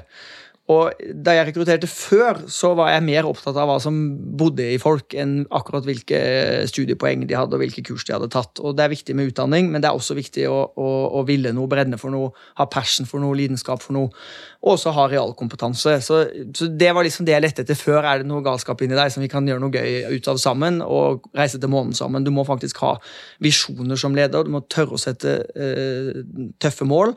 Og 0.71 1.01
Da 1.25 1.35
jeg 1.35 1.49
rekrutterte 1.49 1.89
før, 1.89 2.43
så 2.51 2.73
var 2.77 2.91
jeg 2.93 3.05
mer 3.07 3.27
opptatt 3.29 3.57
av 3.59 3.69
hva 3.69 3.77
som 3.83 3.97
bodde 4.39 4.67
i 4.73 4.79
folk, 4.81 5.15
enn 5.17 5.41
akkurat 5.51 5.87
hvilke 5.87 6.21
studiepoeng 6.69 7.25
de 7.29 7.37
hadde 7.37 7.57
og 7.57 7.63
hvilke 7.63 7.83
kurs 7.87 8.05
de 8.07 8.15
hadde 8.15 8.31
tatt. 8.33 8.61
Og 8.61 8.77
Det 8.77 8.85
er 8.85 8.93
viktig 8.93 9.17
med 9.17 9.31
utdanning, 9.31 9.71
men 9.71 9.83
det 9.83 9.89
er 9.89 9.97
også 9.97 10.17
viktig 10.17 10.47
å, 10.49 10.59
å, 10.75 10.89
å 11.19 11.25
ville 11.27 11.53
noe, 11.55 11.69
brenne 11.71 11.99
for 12.01 12.13
noe, 12.13 12.31
ha 12.59 12.67
passion 12.71 13.09
for 13.09 13.23
noe, 13.23 13.37
lidenskap 13.37 13.83
for 13.83 13.97
noe, 13.97 14.13
og 14.61 14.75
også 14.75 14.91
ha 14.93 15.07
realkompetanse. 15.09 15.95
Så, 16.05 16.19
så, 16.53 16.67
Det 16.67 16.91
var 16.93 17.05
liksom 17.05 17.25
det 17.25 17.33
jeg 17.33 17.41
lette 17.41 17.63
etter 17.63 17.77
før. 17.77 18.05
Er 18.05 18.21
det 18.21 18.29
noe 18.29 18.43
galskap 18.45 18.81
inni 18.85 18.97
deg 18.97 19.09
som 19.13 19.23
vi 19.23 19.29
kan 19.31 19.47
gjøre 19.47 19.61
noe 19.63 19.73
gøy 19.73 20.13
ut 20.13 20.27
av 20.29 20.37
sammen, 20.41 20.81
og 20.85 21.25
reise 21.37 21.57
til 21.61 21.71
månen 21.73 21.95
sammen? 21.97 22.25
Du 22.25 22.29
må 22.33 22.45
faktisk 22.45 22.83
ha 22.85 22.93
visjoner 23.41 23.97
som 23.97 24.13
leder, 24.17 24.45
du 24.45 24.53
må 24.53 24.61
tørre 24.69 24.97
å 24.97 25.01
sette 25.01 25.33
uh, 25.49 26.21
tøffe 26.61 26.85
mål. 26.85 27.15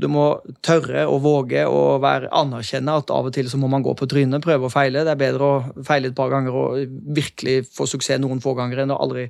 Du 0.00 0.08
må 0.12 0.24
tørre 0.64 1.04
å 1.04 1.18
våge 1.22 1.66
å 1.68 1.98
være 2.02 2.30
anerkjenne 2.34 2.96
at 3.02 3.12
av 3.12 3.28
og 3.28 3.36
til 3.36 3.50
så 3.52 3.60
må 3.60 3.68
man 3.70 3.84
gå 3.84 3.92
på 3.96 4.08
trynet, 4.08 4.44
prøve 4.44 4.70
og 4.70 4.72
feile. 4.72 5.04
Det 5.04 5.12
er 5.12 5.20
bedre 5.20 5.50
å 5.50 5.84
feile 5.84 6.10
et 6.10 6.16
par 6.16 6.32
ganger 6.32 6.56
og 6.56 6.96
virkelig 7.16 7.58
få 7.76 7.84
suksess 7.90 8.22
noen 8.22 8.40
få 8.40 8.54
ganger 8.56 8.84
enn 8.84 8.94
å 8.94 8.98
aldri 9.02 9.26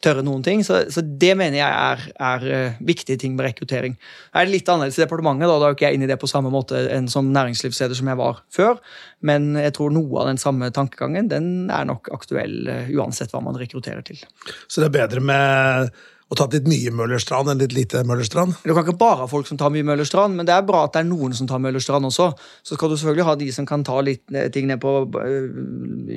tørre 0.00 0.24
noen 0.24 0.40
ting. 0.46 0.64
Så, 0.64 0.86
så 0.88 1.04
det 1.04 1.34
mener 1.36 1.60
jeg 1.60 1.68
er, 1.68 2.08
er 2.32 2.48
uh, 2.48 2.80
viktige 2.80 3.20
ting 3.20 3.36
med 3.36 3.50
rekruttering. 3.50 4.00
Er 4.32 4.48
det 4.48 4.56
litt 4.56 4.72
annerledes 4.72 4.96
i 4.96 5.04
departementet, 5.04 5.44
da, 5.50 5.60
da 5.60 5.68
er 5.68 5.74
jo 5.74 5.80
ikke 5.82 5.90
jeg 5.90 6.00
inne 6.00 6.08
i 6.08 6.12
det 6.14 6.20
på 6.22 6.30
samme 6.30 6.48
måte 6.54 6.80
enn 6.88 7.09
som 7.12 7.32
næringslivsleder 7.34 7.98
som 7.98 8.10
jeg 8.10 8.20
var 8.20 8.40
før. 8.54 8.78
Men 9.26 9.52
jeg 9.58 9.74
tror 9.76 9.92
noe 9.94 10.22
av 10.22 10.30
den 10.30 10.40
samme 10.40 10.70
tankegangen 10.74 11.30
den 11.30 11.50
er 11.72 11.88
nok 11.88 12.12
aktuell 12.14 12.62
uh, 12.70 12.94
uansett 12.96 13.34
hva 13.34 13.42
man 13.44 13.58
rekrutterer 13.60 14.04
til. 14.06 14.22
Så 14.66 14.80
det 14.80 14.90
er 14.90 14.98
bedre 15.02 15.24
med 15.24 15.92
og 16.30 16.38
tatt 16.38 16.52
litt 16.54 16.68
mye 16.70 16.92
Møllerstrand 16.94 17.50
enn 17.50 17.58
litt 17.58 17.72
lite 17.74 18.04
Møllerstrand? 18.06 18.54
Du 18.62 18.70
kan 18.70 18.84
ikke 18.84 19.00
bare 19.00 19.24
ha 19.24 19.30
folk 19.30 19.48
som 19.48 19.58
tar 19.58 19.72
mye 19.74 19.86
Møllerstrand, 19.86 20.36
men 20.38 20.46
det 20.46 20.54
er 20.54 20.66
bra 20.66 20.84
at 20.86 20.94
det 20.94 21.02
er 21.02 21.08
noen 21.08 21.32
som 21.34 21.48
tar 21.50 21.58
Møllerstrand 21.62 22.06
også. 22.06 22.28
Så 22.62 22.76
skal 22.78 22.92
du 22.92 22.94
selvfølgelig 22.94 23.26
ha 23.26 23.34
de 23.40 23.48
som 23.56 23.66
kan 23.66 23.82
ta 23.86 23.96
litt 24.06 24.22
ting 24.54 24.68
ned 24.70 24.78
på 24.82 24.92
eh, 25.18 25.48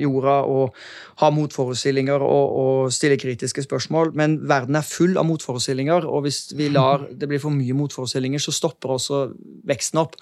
jorda 0.04 0.36
og 0.46 0.76
ha 1.18 1.30
motforestillinger 1.34 2.22
og, 2.22 2.54
og 2.62 2.92
stille 2.94 3.18
kritiske 3.18 3.64
spørsmål. 3.66 4.12
Men 4.14 4.36
verden 4.46 4.78
er 4.78 4.86
full 4.86 5.18
av 5.18 5.26
motforestillinger, 5.26 6.06
og 6.06 6.28
hvis 6.28 6.44
vi 6.54 6.70
lar 6.70 7.08
det 7.18 7.30
bli 7.30 7.42
for 7.42 7.54
mye 7.54 7.74
motforestillinger, 7.74 8.42
så 8.42 8.54
stopper 8.54 8.94
også 8.94 9.24
veksten 9.66 10.02
opp. 10.04 10.14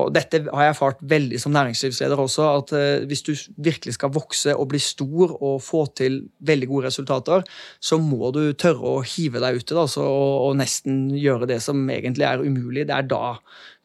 Og 0.00 0.08
dette 0.16 0.46
har 0.46 0.64
jeg 0.64 0.76
erfart 0.78 1.04
veldig 1.04 1.42
som 1.42 1.52
næringslivsleder 1.52 2.24
også, 2.24 2.48
at 2.54 2.72
uh, 2.72 3.04
hvis 3.04 3.24
du 3.28 3.34
virkelig 3.60 3.98
skal 3.98 4.16
vokse 4.16 4.56
og 4.56 4.70
bli 4.72 4.80
stor 4.80 5.36
og 5.36 5.60
få 5.60 5.84
til 5.92 6.22
veldig 6.40 6.72
gode 6.72 6.88
resultater, 6.88 7.44
så 7.76 8.00
må 8.00 8.32
du 8.32 8.42
tørre 8.56 8.96
å 8.96 9.04
hive 9.04 9.25
hive 9.26 9.42
deg 9.42 9.60
uti 9.60 9.76
og, 9.76 9.96
og, 10.06 10.52
nesten 10.58 11.10
gjøre 11.14 11.48
det 11.50 11.60
som 11.64 11.82
egentlig 11.90 12.26
er 12.28 12.44
umulig. 12.44 12.86
Det 12.88 12.96
er 12.96 13.08
da, 13.10 13.36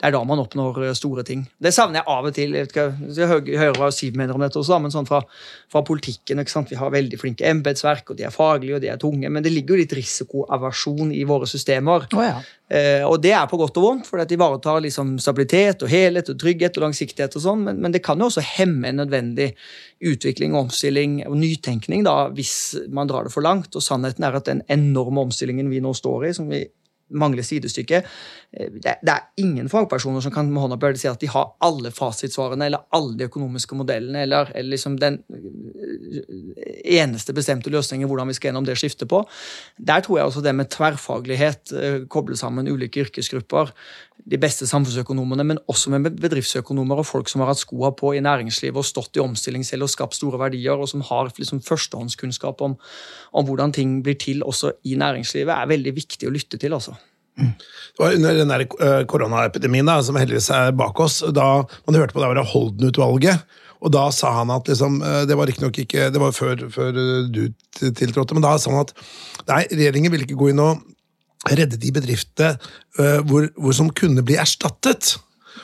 det 0.02 0.08
er 0.10 0.16
da 0.16 0.24
man 0.26 0.40
oppnår 0.42 0.80
eh, 0.88 0.96
store 0.98 1.22
ting. 1.22 1.44
Det 1.62 1.70
savner 1.76 2.00
jeg 2.00 2.10
av 2.10 2.26
og 2.26 2.34
til. 2.34 2.56
Jeg, 2.58 2.72
ikke, 2.72 2.86
jeg 3.14 3.28
hører 3.62 3.78
hva 3.78 3.90
Siv 3.94 4.16
mener 4.18 4.34
om 4.34 4.42
dette 4.42 4.58
også, 4.58 4.80
men 4.82 4.94
sånn 4.94 5.06
fra, 5.06 5.20
fra 5.70 5.84
politikken. 5.86 6.42
Vi 6.42 6.80
har 6.80 6.94
veldig 6.96 7.20
flinke 7.22 7.46
embetsverk, 7.46 8.10
og 8.10 8.18
de 8.18 8.26
er 8.26 8.34
faglige 8.34 8.80
og 8.80 8.82
de 8.82 8.90
er 8.90 8.98
tunge, 9.02 9.30
men 9.30 9.46
det 9.46 9.54
ligger 9.54 9.78
jo 9.78 9.84
litt 9.84 9.94
risikoaversjon 9.94 11.14
i 11.14 11.22
våre 11.30 11.46
systemer. 11.50 12.08
Oh, 12.18 12.24
ja. 12.26 12.42
eh, 12.74 13.06
og 13.06 13.20
det 13.22 13.36
er 13.38 13.46
på 13.52 13.62
godt 13.62 13.78
og 13.78 13.86
vondt, 13.86 14.10
for 14.10 14.18
det 14.18 14.34
ivaretar 14.34 14.82
liksom 14.88 15.14
stabilitet 15.22 15.86
og 15.86 15.94
helhet 15.94 16.34
og 16.34 16.42
trygghet 16.42 16.82
og 16.82 16.88
langsiktighet 16.88 17.38
og 17.38 17.46
sånn, 17.46 17.64
men, 17.70 17.86
men 17.86 17.94
det 17.94 18.02
kan 18.08 18.18
jo 18.18 18.32
også 18.32 18.46
hemme 18.56 18.90
en 18.90 19.04
nødvendig 19.04 19.52
utvikling, 20.02 20.58
omstilling 20.58 21.20
og 21.30 21.38
nytenkning 21.38 22.10
da, 22.10 22.32
hvis 22.34 22.56
man 22.90 23.12
drar 23.12 23.30
det 23.30 23.38
for 23.38 23.46
langt. 23.46 23.76
Og 23.78 23.86
sannheten 23.86 24.26
er 24.26 24.42
at 24.42 24.50
den 24.50 24.66
enorme 24.66 25.28
omstillingen 25.28 25.70
vi 25.70 25.86
nå 25.86 25.94
står 25.94 26.32
i, 26.32 26.38
som 26.42 26.50
vi 26.50 26.66
mangler 27.12 27.46
sidestykke. 27.46 28.02
Eh, 28.52 28.72
det, 28.72 28.98
det, 29.02 29.14
er 29.14 29.44
ingen 29.44 29.70
fagpersoner 29.72 30.24
som 30.24 30.34
kan 30.34 30.50
med 30.52 30.64
hånda 30.64 30.80
på 30.82 30.94
si 31.00 31.10
at 31.10 31.22
de 31.22 31.30
har 31.32 31.54
alle 31.64 31.92
fasitsvarene 31.96 32.68
eller 32.68 32.86
alle 32.96 33.18
de 33.20 33.28
økonomiske 33.30 33.78
modellene 33.78 34.26
eller, 34.26 34.52
eller 34.56 34.76
liksom 34.76 34.98
den 35.02 35.22
eh, 35.32 37.02
eneste 37.02 37.36
bestemte 37.38 37.74
løsningen 37.74 38.10
hvordan 38.10 38.32
vi 38.32 38.38
skal 38.38 38.52
gjennom 38.52 38.68
det 38.68 38.78
skiftet 38.80 39.10
på. 39.12 39.24
Der 39.78 40.04
tror 40.06 40.20
jeg 40.20 40.32
også 40.32 40.46
det 40.46 40.56
med 40.58 40.72
tverrfaglighet, 40.74 41.76
eh, 41.78 42.00
koble 42.12 42.38
sammen 42.40 42.70
ulike 42.72 43.06
yrkesgrupper, 43.06 43.74
de 44.26 44.38
beste 44.42 44.68
samfunnsøkonomene, 44.70 45.44
men 45.48 45.60
også 45.72 45.92
med 45.94 46.10
bedriftsøkonomer 46.22 47.02
og 47.02 47.08
folk 47.10 47.30
som 47.32 47.42
har 47.42 47.52
hatt 47.52 47.62
skoa 47.62 47.92
på 47.98 48.14
i 48.16 48.24
næringslivet 48.24 48.78
og 48.78 48.88
stått 48.88 49.18
i 49.18 49.24
omstilling 49.24 49.66
selv 49.68 49.88
og 49.88 49.94
skapt 49.94 50.18
store 50.18 50.40
verdier, 50.42 50.78
og 50.78 50.90
som 50.90 51.04
har 51.08 51.32
liksom 51.38 51.64
førstehåndskunnskap 51.66 52.62
om, 52.62 52.78
om 53.34 53.48
hvordan 53.48 53.74
ting 53.76 54.00
blir 54.06 54.20
til 54.22 54.44
også 54.44 54.76
i 54.86 54.98
næringslivet, 55.00 55.54
er 55.56 55.72
veldig 55.74 55.96
viktig 55.96 56.30
å 56.30 56.36
lytte 56.36 56.62
til. 56.62 56.78
altså. 56.78 56.98
Det 57.36 58.00
var 58.00 58.14
under 58.14 58.38
den 58.38 58.52
eh, 58.52 59.02
koronaepidemien 59.08 59.90
som 60.04 60.20
heldigvis 60.20 60.52
er 60.54 60.72
bak 60.78 61.00
oss, 61.00 61.22
da 61.34 61.64
man 61.88 61.98
hørte 61.98 62.14
på 62.16 62.22
det 62.22 62.32
var 62.32 62.54
Holden-utvalget. 62.54 63.60
Og 63.82 63.90
da 63.94 64.06
sa 64.14 64.36
han 64.36 64.52
at 64.54 64.68
liksom, 64.70 65.02
eh, 65.02 65.24
Det 65.26 65.38
var 65.38 65.48
riktignok 65.50 65.78
ikke, 65.78 65.88
ikke 65.88 66.14
Det 66.14 66.22
var 66.22 66.32
før, 66.32 66.68
før, 66.70 66.92
du 67.34 67.48
tiltrådte, 67.80 68.36
men 68.38 68.44
da 68.46 68.58
sa 68.58 68.72
han 68.72 68.86
at 68.86 68.94
nei, 69.48 69.64
regjeringen 69.72 70.12
vil 70.14 70.28
ikke 70.28 70.38
gå 70.38 70.52
inn 70.52 70.62
og 70.62 70.84
redde 71.50 71.80
de 71.82 71.92
bedriftene 71.94 72.56
uh, 73.00 73.20
hvor, 73.26 73.48
hvor, 73.58 73.74
som 73.76 73.90
kunne 73.90 74.24
bli 74.26 74.38
erstattet. 74.40 75.16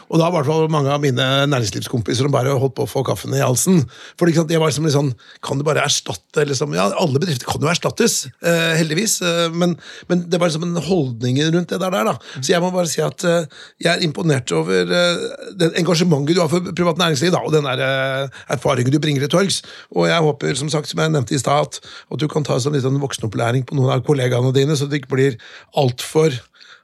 Og 0.08 0.22
da 0.22 0.30
var 0.32 0.46
det 0.48 0.72
mange 0.72 0.91
av 0.93 1.02
mine 1.04 1.26
næringslivskompiser 1.52 2.28
som 2.28 2.34
bare 2.34 2.56
holdt 2.56 2.76
på 2.78 2.86
å 2.86 2.89
få 2.89 3.04
kaffen 3.08 3.36
i 3.36 3.43
halsen. 3.43 3.82
For 4.20 4.32
sant, 4.36 4.52
jeg 4.54 4.62
var 4.62 4.72
liksom 4.72 4.88
litt 4.88 4.96
sånn, 4.96 5.13
Kan 5.43 5.60
du 5.60 5.65
bare 5.67 5.84
erstatte 5.84 6.46
liksom, 6.48 6.74
Ja, 6.78 6.88
alle 6.96 7.20
bedrifter 7.20 7.48
kan 7.50 7.62
jo 7.62 7.70
erstattes, 7.72 8.28
eh, 8.41 8.78
heldigvis. 8.80 9.20
Eh, 9.22 9.50
men, 9.52 9.76
men, 10.08 10.26
det 10.30 10.39
var 10.39 10.50
liksom 10.50 10.67
en 10.67 10.84
holdning 10.84 11.39
rundt 11.54 11.70
det 11.70 11.80
der. 11.80 11.91
da. 11.91 12.15
Så 12.39 12.54
jeg 12.54 12.63
må 12.63 12.72
bare 12.72 12.89
si 12.91 13.02
at 13.04 13.24
eh, 13.28 13.48
jeg 13.84 13.91
er 13.93 14.06
imponert 14.06 14.52
over 14.56 14.88
eh, 14.88 15.26
det 15.60 15.74
engasjementet 15.82 16.38
du 16.38 16.41
har 16.43 16.52
for 16.52 16.72
privat 16.72 17.00
næringsliv, 17.02 17.34
da, 17.36 17.43
og 17.43 17.56
den 17.56 17.67
der, 17.67 17.84
eh, 17.84 18.43
erfaringen 18.56 18.93
du 18.93 19.00
bringer 19.04 19.26
til 19.26 19.34
torgs. 19.36 19.62
Og 19.96 20.08
jeg 20.08 20.24
håper, 20.24 20.56
som 20.60 20.72
sagt, 20.72 20.89
som 20.89 21.04
jeg 21.04 21.13
nevnte 21.13 21.36
i 21.36 21.41
stad, 21.41 21.67
at, 21.67 21.82
du 22.17 22.28
kan 22.32 22.46
ta 22.46 22.58
sånn 22.62 22.78
sånn 22.82 23.02
voksenopplæring 23.02 23.65
på 23.67 23.78
noen 23.78 23.93
av 23.93 24.06
kollegaene 24.08 24.54
dine, 24.56 24.76
så 24.78 24.88
det 24.89 25.02
ikke 25.02 25.15
blir 25.15 25.38
altfor 25.78 26.34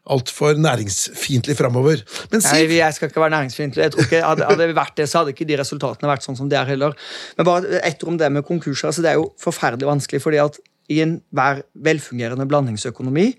altfor 0.03 0.57
næringsfiendtlig 0.59 1.55
framover. 1.55 2.03
Men 2.31 2.43
Nei, 2.43 2.63
jeg 2.75 2.95
skal 2.95 3.09
ikke 3.09 3.21
være 3.23 3.35
næringsfiendtlig. 3.37 3.83
Jeg 3.85 3.93
tror 3.93 4.07
ikke, 4.07 4.21
hadde, 4.25 4.47
hadde 4.49 4.69
vært 4.75 4.97
det, 4.99 5.07
så 5.09 5.21
hadde 5.21 5.31
ikke 5.35 5.47
de 5.47 5.59
resultatene 5.61 6.11
vært 6.11 6.25
sånn 6.25 6.39
som 6.39 6.49
de 6.51 6.57
er 6.59 6.67
heller. 6.67 6.95
Men 7.37 7.47
bare 7.47 7.79
ett 7.87 8.03
om 8.03 8.17
det 8.19 8.31
med 8.31 8.45
konkurser. 8.47 8.89
altså 8.89 9.05
Det 9.05 9.13
er 9.13 9.19
jo 9.21 9.29
forferdelig 9.39 9.87
vanskelig, 9.87 10.21
fordi 10.23 10.41
at 10.43 10.59
i 10.91 10.99
enhver 11.05 11.63
velfungerende 11.85 12.47
blandingsøkonomi 12.49 13.29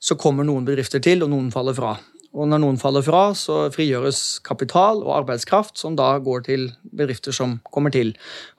så 0.00 0.16
kommer 0.20 0.46
noen 0.46 0.64
bedrifter 0.64 1.02
til, 1.04 1.24
og 1.24 1.32
noen 1.32 1.50
faller 1.52 1.76
fra. 1.76 1.96
Og 2.36 2.50
når 2.50 2.60
noen 2.60 2.76
faller 2.80 3.04
fra, 3.04 3.30
så 3.32 3.66
frigjøres 3.72 4.42
kapital 4.44 5.00
og 5.00 5.14
arbeidskraft, 5.22 5.78
som 5.80 5.96
da 5.96 6.10
går 6.20 6.44
til 6.50 6.66
bedrifter 6.96 7.32
som 7.32 7.56
kommer 7.72 7.94
til. 7.94 8.12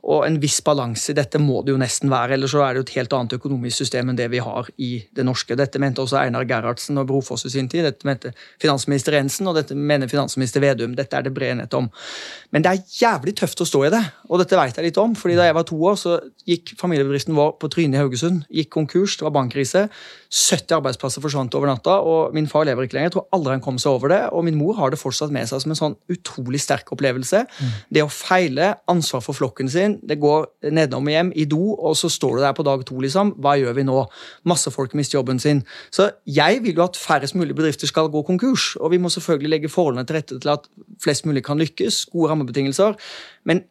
Og 0.07 0.23
en 0.23 0.37
viss 0.41 0.61
balanse 0.65 1.11
i 1.11 1.15
dette 1.17 1.39
må 1.41 1.59
det 1.65 1.73
jo 1.73 1.79
nesten 1.81 2.09
være, 2.09 2.37
ellers 2.37 2.53
så 2.55 2.63
er 2.63 2.73
det 2.73 2.81
jo 2.81 2.85
et 2.87 2.93
helt 2.95 3.13
annet 3.13 3.35
økonomisk 3.37 3.83
system 3.83 4.09
enn 4.09 4.17
det 4.17 4.29
vi 4.31 4.39
har 4.41 4.69
i 4.81 4.91
det 5.13 5.25
norske. 5.27 5.57
Dette 5.59 5.81
mente 5.83 6.01
også 6.01 6.21
Einar 6.21 6.47
Gerhardsen 6.47 6.97
og 7.01 7.09
Brofoss 7.09 7.45
i 7.45 7.51
sin 7.53 7.67
tid, 7.69 7.83
dette 7.85 8.07
mente 8.07 8.31
finansminister 8.63 9.17
Jensen, 9.17 9.49
og 9.51 9.59
dette 9.59 9.75
mener 9.75 10.09
finansminister 10.09 10.63
Vedum. 10.63 10.95
Dette 10.97 11.19
er 11.19 11.27
det 11.27 11.33
bred 11.35 11.57
enighet 11.57 11.75
om. 11.77 11.91
Men 12.55 12.63
det 12.63 12.71
er 12.71 12.95
jævlig 13.01 13.35
tøft 13.41 13.61
å 13.61 13.67
stå 13.67 13.83
i 13.85 13.91
det, 13.93 14.01
og 14.31 14.41
dette 14.41 14.57
vet 14.57 14.79
jeg 14.79 14.87
litt 14.87 15.01
om. 15.01 15.13
fordi 15.17 15.35
da 15.37 15.49
jeg 15.49 15.57
var 15.59 15.67
to 15.67 15.77
år, 15.91 15.99
så 15.99 16.17
gikk 16.47 16.73
familiebedriften 16.79 17.35
vår 17.35 17.57
på 17.59 17.69
trynet 17.73 17.99
i 17.99 18.01
Haugesund. 18.01 18.47
Gikk 18.49 18.71
konkurs, 18.73 19.17
det 19.19 19.27
var 19.27 19.35
bankkrise. 19.35 19.87
70 20.31 20.79
arbeidsplasser 20.79 21.23
forsvant 21.23 21.55
over 21.59 21.67
natta, 21.67 21.99
og 21.99 22.33
min 22.35 22.47
far 22.47 22.65
lever 22.67 22.87
ikke 22.87 22.97
lenger. 22.97 23.11
Jeg 23.11 23.17
tror 23.17 23.27
aldri 23.35 23.57
han 23.57 23.66
kom 23.67 23.77
seg 23.81 23.97
over 23.97 24.13
det, 24.13 24.21
og 24.31 24.45
min 24.47 24.57
mor 24.57 24.77
har 24.79 24.93
det 24.93 24.99
fortsatt 25.01 25.33
med 25.35 25.49
seg 25.49 25.61
som 25.63 25.73
en 25.73 25.79
sånn 25.79 25.97
utrolig 26.13 26.61
sterk 26.63 26.93
opplevelse. 26.95 27.43
Det 27.93 28.03
å 28.05 28.11
feile, 28.11 28.73
ansvar 28.87 29.23
for 29.25 29.37
flokken 29.37 29.71
sin, 29.71 29.97
det 30.07 30.19
går 30.23 30.47
nedom 30.75 31.07
og 31.07 31.13
hjem 31.13 31.31
i 31.35 31.47
do, 31.49 31.61
og 31.75 31.97
så 31.99 32.11
står 32.11 32.39
du 32.39 32.45
der 32.45 32.55
på 32.57 32.65
dag 32.67 32.85
to, 32.87 32.97
liksom. 33.03 33.35
Hva 33.43 33.57
gjør 33.59 33.77
vi 33.77 33.87
nå? 33.87 33.99
Masse 34.47 34.71
folk 34.73 34.95
mister 34.97 35.19
jobben 35.19 35.41
sin. 35.43 35.63
Så 35.91 36.09
jeg 36.25 36.63
vil 36.65 36.79
jo 36.79 36.85
at 36.87 36.99
færrest 36.99 37.37
mulig 37.37 37.57
bedrifter 37.57 37.89
skal 37.91 38.11
gå 38.13 38.23
konkurs, 38.27 38.75
og 38.79 38.93
vi 38.95 39.01
må 39.01 39.11
selvfølgelig 39.13 39.53
legge 39.53 39.73
forholdene 39.73 40.07
til 40.07 40.19
rette 40.19 40.39
til 40.39 40.53
at 40.55 40.69
flest 41.03 41.27
mulig 41.27 41.43
kan 41.47 41.59
lykkes, 41.59 42.05
gode 42.13 42.31
rammebetingelser. 42.31 42.95
Men 43.47 43.65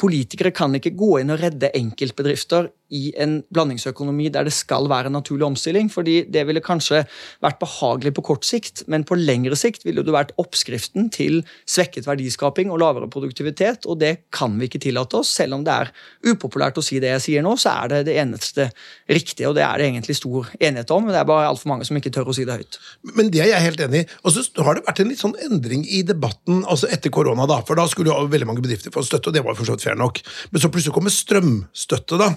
politikere 0.00 0.52
kan 0.54 0.74
ikke 0.76 0.94
gå 0.96 1.20
inn 1.20 1.32
og 1.34 1.40
redde 1.40 1.72
enkeltbedrifter 1.76 2.70
i 2.94 3.10
en 3.18 3.40
blandingsøkonomi 3.54 4.28
der 4.30 4.46
det 4.46 4.54
skal 4.54 4.86
være 4.90 5.10
en 5.10 5.16
naturlig 5.18 5.46
omstilling. 5.46 5.88
fordi 5.90 6.22
Det 6.30 6.46
ville 6.46 6.60
kanskje 6.60 7.04
vært 7.42 7.58
behagelig 7.58 8.14
på 8.14 8.22
kort 8.22 8.44
sikt, 8.44 8.84
men 8.86 9.04
på 9.04 9.18
lengre 9.18 9.56
sikt 9.56 9.84
ville 9.84 10.02
det 10.02 10.14
vært 10.14 10.32
oppskriften 10.38 11.10
til 11.10 11.42
svekket 11.66 12.06
verdiskaping 12.06 12.70
og 12.70 12.80
lavere 12.80 13.10
produktivitet, 13.10 13.86
og 13.86 13.98
det 14.00 14.30
kan 14.30 14.58
vi 14.58 14.68
ikke 14.68 14.82
tillate 14.82 15.18
oss. 15.18 15.28
Selv 15.28 15.54
om 15.54 15.64
det 15.64 15.72
er 15.72 15.92
upopulært 16.26 16.78
å 16.78 16.84
si 16.84 17.00
det 17.00 17.10
jeg 17.16 17.24
sier 17.26 17.42
nå, 17.42 17.56
så 17.56 17.74
er 17.82 17.88
det 17.88 18.04
det 18.06 18.18
eneste 18.22 18.70
riktige, 19.10 19.48
og 19.48 19.56
det 19.58 19.64
er 19.66 19.78
det 19.78 19.90
egentlig 19.90 20.16
stor 20.16 20.46
enighet 20.60 20.90
om. 20.90 21.04
men 21.04 21.14
Det 21.14 21.20
er 21.20 21.30
bare 21.32 21.48
altfor 21.50 21.72
mange 21.72 21.84
som 21.84 21.96
ikke 21.96 22.14
tør 22.14 22.30
å 22.30 22.36
si 22.36 22.46
det 22.46 22.54
høyt. 22.60 22.78
Men 23.02 23.30
det 23.30 23.42
er 23.42 23.50
jeg 23.54 23.66
helt 23.66 23.80
enig 23.80 24.04
i. 24.04 24.08
Og 24.22 24.36
så 24.36 24.46
har 24.62 24.78
det 24.78 24.86
vært 24.86 25.02
en 25.02 25.10
litt 25.10 25.22
sånn 25.22 25.36
endring 25.42 25.84
i 25.86 26.02
debatten 26.06 26.62
altså 26.66 26.86
etter 26.86 27.10
korona. 27.10 27.46
da, 27.46 27.62
For 27.66 27.74
da 27.74 27.86
skulle 27.90 28.14
jo 28.14 28.30
veldig 28.30 28.46
mange 28.46 28.62
bedrifter 28.62 28.94
få 28.94 29.02
støtte, 29.02 29.30
og 29.30 29.34
det 29.34 29.42
var 29.44 29.58
for 29.58 29.66
så 29.66 29.74
vidt 29.74 29.85
fair 29.86 29.98
nok. 29.98 30.20
Men 30.50 30.62
så 30.62 30.70
plutselig 30.72 30.94
kommer 30.96 31.14
strømstøtte, 31.14 32.20
da. 32.20 32.34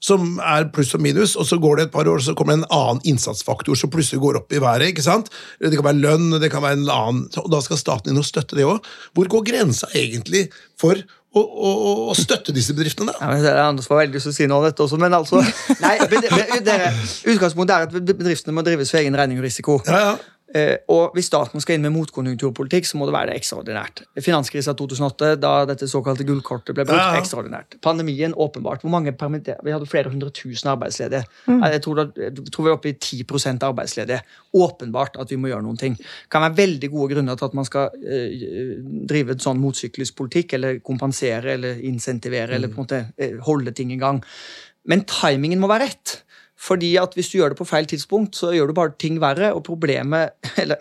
Som 0.00 0.38
er 0.40 0.70
pluss 0.72 0.94
og 0.96 1.02
minus, 1.04 1.34
og 1.36 1.44
så 1.44 1.58
går 1.60 1.76
det 1.76 1.84
et 1.86 1.92
par 1.92 2.08
år, 2.08 2.22
så 2.24 2.32
kommer 2.32 2.54
det 2.54 2.62
en 2.62 2.70
annen 2.72 3.02
innsatsfaktor 3.10 3.76
som 3.76 3.90
plutselig 3.92 4.22
går 4.22 4.38
opp 4.40 4.54
i 4.56 4.62
været. 4.62 4.94
ikke 4.94 5.04
sant? 5.04 5.28
Det 5.60 5.74
kan 5.74 5.90
være 5.90 6.00
lønn, 6.00 6.38
det 6.40 6.48
kan 6.52 6.64
være 6.64 6.78
en 6.78 6.88
annen, 6.88 7.26
og 7.36 7.50
da 7.52 7.60
skal 7.64 7.80
staten 7.80 8.12
inn 8.12 8.20
og 8.20 8.24
støtte 8.24 8.56
det 8.56 8.64
òg. 8.64 8.80
Hvor 9.12 9.28
går 9.28 9.44
grensa 9.50 9.90
egentlig 9.92 10.46
for 10.80 10.96
å, 10.96 11.42
å, 11.44 11.70
å 12.10 12.16
støtte 12.16 12.54
disse 12.56 12.72
bedriftene? 12.74 13.12
da? 13.12 13.20
Ja, 13.20 13.28
men 13.28 13.44
det 13.44 13.52
er 13.52 13.62
Anders 13.66 13.90
var 13.90 14.00
veldig 14.00 14.16
lyst 14.16 14.30
til 14.30 14.32
å 14.32 14.38
si 14.38 14.48
noe 14.50 14.62
om 14.62 14.66
dette 14.70 14.86
også, 14.86 14.98
men 15.04 15.14
altså 15.20 15.44
nei, 15.84 15.94
det, 16.64 16.80
Utgangspunktet 17.34 17.76
er 17.76 17.86
at 17.90 18.12
bedriftene 18.16 18.56
må 18.56 18.64
drives 18.66 18.90
for 18.94 19.02
egen 19.02 19.20
regning 19.20 19.42
og 19.42 19.46
risiko. 19.46 19.82
Ja, 19.84 20.00
ja. 20.08 20.38
Eh, 20.50 20.80
og 20.90 21.14
hvis 21.14 21.28
staten 21.30 21.62
skal 21.62 21.76
inn 21.76 21.84
med 21.84 21.92
motkonjunkturpolitikk, 21.94 22.88
så 22.88 22.98
må 22.98 23.06
det 23.06 23.14
være 23.14 23.30
det 23.30 23.36
ekstraordinært. 23.38 24.02
Finanskrisa 24.18 24.74
2008, 24.78 25.34
da 25.38 25.52
dette 25.68 25.86
såkalte 25.90 26.26
gullkortet 26.26 26.74
ble 26.74 26.86
brukt, 26.88 26.98
Ja, 26.98 27.20
ekstraordinært. 27.20 27.76
Pandemien, 27.84 28.34
åpenbart. 28.34 28.82
Hvor 28.82 28.90
mange 28.90 29.14
Vi 29.14 29.70
hadde 29.70 29.86
flere 29.86 30.10
hundre 30.10 30.30
tusen 30.30 30.70
arbeidsledige. 30.70 31.24
Mm. 31.46 31.62
Jeg, 31.62 31.82
tror 31.82 31.94
da, 31.94 32.06
jeg 32.16 32.34
tror 32.52 32.64
vi 32.64 32.70
er 32.70 32.78
oppe 32.78 32.88
i 32.90 32.96
10% 32.98 33.62
arbeidsledige. 33.62 34.22
Åpenbart 34.54 35.16
at 35.20 35.30
vi 35.30 35.36
må 35.36 35.48
gjøre 35.48 35.62
noen 35.62 35.78
ting. 35.78 35.94
Det 35.96 36.30
kan 36.30 36.42
være 36.42 36.56
veldig 36.56 36.90
gode 36.90 37.14
grunner 37.14 37.36
til 37.36 37.44
at 37.44 37.54
man 37.54 37.68
skal 37.68 37.90
eh, 38.02 38.80
drive 39.08 39.36
en 39.36 39.44
sånn 39.44 39.60
motsyklisk 39.62 40.16
politikk, 40.16 40.56
eller 40.58 40.80
kompensere 40.82 41.54
eller 41.54 41.78
insentivere, 41.86 42.54
eller 42.54 42.68
på 42.68 42.80
en 42.80 42.86
måte 42.88 43.04
eh, 43.18 43.38
holde 43.46 43.70
ting 43.76 43.92
i 43.92 44.00
gang. 44.00 44.22
Men 44.90 45.04
timingen 45.06 45.60
må 45.62 45.70
være 45.70 45.86
rett. 45.90 46.16
Fordi 46.60 46.90
at 47.00 47.14
Hvis 47.16 47.30
du 47.32 47.38
gjør 47.38 47.54
det 47.54 47.60
på 47.60 47.68
feil 47.68 47.86
tidspunkt, 47.88 48.36
så 48.36 48.52
gjør 48.52 48.68
du 48.70 48.76
bare 48.76 48.92
ting 48.98 49.20
verre. 49.20 49.52
og 49.54 49.64
problemet, 49.64 50.36
eller 50.60 50.76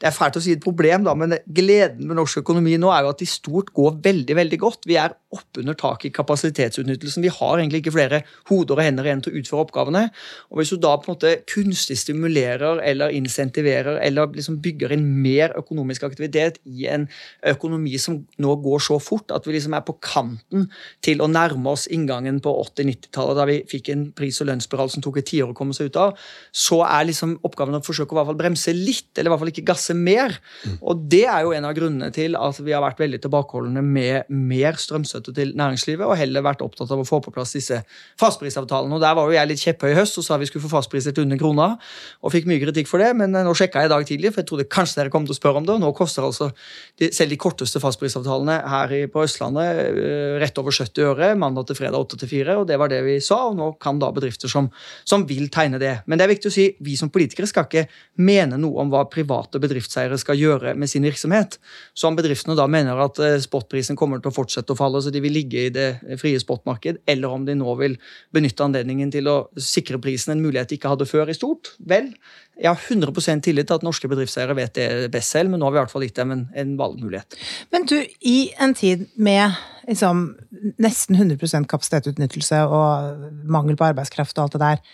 Det 0.00 0.06
er 0.06 0.14
fælt 0.14 0.38
å 0.38 0.42
si 0.44 0.54
et 0.54 0.62
problem, 0.62 1.04
da, 1.04 1.14
men 1.14 1.36
gleden 1.44 2.06
med 2.06 2.16
norsk 2.16 2.44
økonomi 2.44 2.76
nå 2.78 2.92
er 2.94 3.02
jo 3.04 3.14
at 3.14 3.22
de 3.22 3.26
stort 3.26 3.72
går 3.74 3.98
veldig 4.04 4.36
veldig 4.36 4.58
godt. 4.62 4.86
Vi 4.86 4.98
er 5.00 5.16
oppunder 5.34 5.76
taket 5.78 6.10
i 6.10 6.14
kapasitetsutnyttelsen. 6.14 7.24
Vi 7.24 7.32
har 7.32 7.58
egentlig 7.58 7.82
ikke 7.82 7.94
flere 7.96 8.22
hoder 8.50 8.78
og 8.78 8.84
hender 8.86 9.08
igjen 9.08 9.24
til 9.24 9.34
å 9.34 9.42
utføre 9.42 9.64
oppgavene. 9.66 10.04
og 10.50 10.60
Hvis 10.60 10.74
du 10.74 10.78
da 10.82 10.94
på 10.96 11.10
en 11.10 11.16
måte 11.16 11.34
kunstig 11.50 11.98
stimulerer 12.00 12.82
eller 12.84 13.14
insentiverer 13.14 14.00
eller 14.04 14.32
liksom 14.34 14.60
bygger 14.64 14.94
inn 14.96 15.06
mer 15.24 15.54
økonomisk 15.58 16.06
aktivitet 16.08 16.60
i 16.64 16.88
en 16.90 17.08
økonomi 17.54 17.98
som 18.00 18.22
nå 18.38 18.56
går 18.64 18.82
så 18.82 18.98
fort 19.02 19.34
at 19.34 19.46
vi 19.46 19.56
liksom 19.56 19.76
er 19.76 19.84
på 19.86 19.96
kanten 20.04 20.68
til 21.04 21.22
å 21.22 21.28
nærme 21.30 21.74
oss 21.74 21.86
inngangen 21.92 22.40
på 22.44 22.52
80-90-tallet, 22.64 23.38
da 23.38 23.46
vi 23.48 23.58
fikk 23.70 23.90
en 23.92 24.06
pris- 24.16 24.40
og 24.42 24.50
lønnsspiral 24.50 24.90
som 24.92 25.04
tok 25.04 25.20
et 25.20 25.28
tiår 25.30 25.52
å 25.52 25.56
komme 25.56 25.76
seg 25.76 25.90
ut 25.90 26.00
av, 26.00 26.18
så 26.54 26.82
er 26.86 27.08
liksom 27.08 27.36
oppgaven 27.46 27.78
å 27.78 27.82
forsøke 27.84 28.12
å 28.12 28.16
i 28.16 28.20
hvert 28.20 28.30
fall 28.32 28.40
bremse 28.40 28.74
litt, 28.76 29.10
eller 29.16 29.30
i 29.30 29.34
hvert 29.34 29.42
fall 29.42 29.52
ikke 29.52 29.66
gasse 29.68 29.96
mer. 29.96 30.36
Og 30.80 31.06
det 31.10 31.24
er 31.30 31.44
jo 31.46 31.54
en 31.56 31.68
av 31.68 31.76
grunnene 31.76 32.10
til 32.14 32.38
at 32.38 32.60
vi 32.60 32.74
har 32.74 32.84
vært 32.84 33.02
veldig 33.02 33.20
tilbakeholdne 33.24 33.82
med 33.84 34.30
mer 34.34 34.78
strømstøtte 34.80 35.23
til 35.32 35.54
næringslivet, 35.56 36.04
og 36.04 36.16
heller 36.18 36.44
vært 36.44 36.64
opptatt 36.64 36.90
av 36.92 37.00
å 37.00 37.06
få 37.08 37.20
på 37.24 37.32
plass 37.34 37.54
disse 37.56 37.80
fastprisavtalene. 38.20 38.98
Og 38.98 39.02
der 39.02 39.16
var 39.16 39.30
jo 39.30 39.36
jeg 39.36 39.50
litt 39.50 39.62
kjepphøy 39.62 39.92
i 39.92 39.96
høst 39.96 40.20
og 40.20 40.26
sa 40.26 40.38
vi 40.40 40.48
skulle 40.50 40.64
få 40.66 40.72
fastpriser 40.74 41.14
til 41.14 41.24
under 41.24 41.40
krona, 41.40 41.68
og 42.20 42.34
fikk 42.34 42.48
mye 42.50 42.60
kritikk 42.62 42.90
for 42.90 43.02
det, 43.02 43.12
men 43.16 43.34
eh, 43.34 43.46
nå 43.46 43.54
sjekka 43.56 43.84
jeg 43.84 43.90
i 43.90 43.94
dag 43.94 44.06
tidlig, 44.08 44.34
for 44.34 44.42
jeg 44.42 44.50
trodde 44.50 44.68
kanskje 44.68 45.00
dere 45.00 45.14
kom 45.14 45.28
til 45.28 45.36
å 45.36 45.38
spørre 45.38 45.62
om 45.62 45.68
det, 45.68 45.76
og 45.78 45.84
nå 45.84 45.92
koster 45.96 46.26
altså 46.26 46.50
de, 47.00 47.10
selv 47.14 47.32
de 47.32 47.40
korteste 47.40 47.82
fastprisavtalene 47.82 48.58
her 48.74 48.94
på 49.12 49.24
Østlandet 49.24 49.82
eh, 49.94 50.36
rett 50.42 50.60
over 50.60 50.74
70 50.74 51.08
øre, 51.08 51.32
mandag 51.38 51.68
til 51.70 51.78
fredag 51.78 52.04
8 52.04 52.20
til 52.24 52.32
4, 52.34 52.58
og 52.60 52.68
det 52.68 52.78
var 52.80 52.92
det 52.92 53.00
vi 53.06 53.18
sa, 53.24 53.44
og 53.48 53.58
nå 53.58 53.70
kan 53.82 54.00
da 54.02 54.10
bedrifter 54.14 54.50
som, 54.50 54.68
som 55.06 55.24
vil 55.28 55.48
tegne 55.52 55.80
det. 55.82 55.94
Men 56.06 56.20
det 56.20 56.26
er 56.26 56.34
viktig 56.34 56.50
å 56.50 56.54
si, 56.54 56.68
vi 56.84 56.98
som 56.98 57.12
politikere 57.14 57.48
skal 57.50 57.68
ikke 57.68 57.86
mene 58.24 58.58
noe 58.60 58.82
om 58.82 58.92
hva 58.92 59.04
private 59.10 59.60
bedriftseiere 59.62 60.18
skal 60.20 60.38
gjøre 60.38 60.74
med 60.78 60.90
sin 60.90 61.06
virksomhet. 61.06 61.58
Så 61.94 62.08
om 62.08 62.18
bedriftene 62.18 62.56
da 62.58 62.66
mener 62.70 63.00
at 63.06 63.20
eh, 63.22 63.38
spotprisen 63.42 63.98
kommer 63.98 64.22
til 64.22 64.32
å 64.32 64.34
fortsette 64.34 64.74
å 64.74 64.78
falle, 64.78 65.02
så 65.02 65.13
de 65.14 65.22
vil 65.24 65.36
ligge 65.36 65.66
i 65.66 65.72
det 65.72 65.88
frie 66.20 66.40
spotmarked, 66.40 67.00
eller 67.10 67.32
om 67.32 67.44
de 67.46 67.56
nå 67.58 67.74
vil 67.80 67.98
benytte 68.34 68.66
anledningen 68.66 69.12
til 69.14 69.30
å 69.30 69.36
sikre 69.60 70.00
prisen 70.02 70.34
en 70.34 70.42
mulighet 70.44 70.72
de 70.72 70.78
ikke 70.78 70.92
hadde 70.92 71.08
før 71.08 71.32
i 71.32 71.36
stort, 71.36 71.74
vel, 71.78 72.12
jeg 72.54 72.70
har 72.70 72.78
100 72.78 73.40
tillit 73.42 73.66
til 73.66 73.74
at 73.74 73.84
norske 73.86 74.08
bedriftseiere 74.10 74.54
vet 74.54 74.76
det 74.78 75.10
best 75.14 75.34
selv, 75.34 75.50
men 75.50 75.58
nå 75.58 75.66
har 75.66 75.74
vi 75.74 75.78
i 75.78 75.82
hvert 75.82 75.94
fall 75.94 76.04
gitt 76.06 76.18
dem 76.20 76.34
en, 76.34 76.44
en 76.54 76.76
valgmulighet. 76.78 77.38
Men 77.74 77.86
du, 77.90 77.96
i 78.22 78.52
en 78.62 78.76
tid 78.78 79.08
med 79.16 79.56
liksom, 79.88 80.26
nesten 80.82 81.18
100 81.18 81.66
kapasitetsutnyttelse 81.70 82.62
og 82.70 83.26
mangel 83.50 83.78
på 83.78 83.88
arbeidskraft 83.88 84.38
og 84.38 84.46
alt 84.46 84.56
det 84.56 84.62
der, 84.62 84.84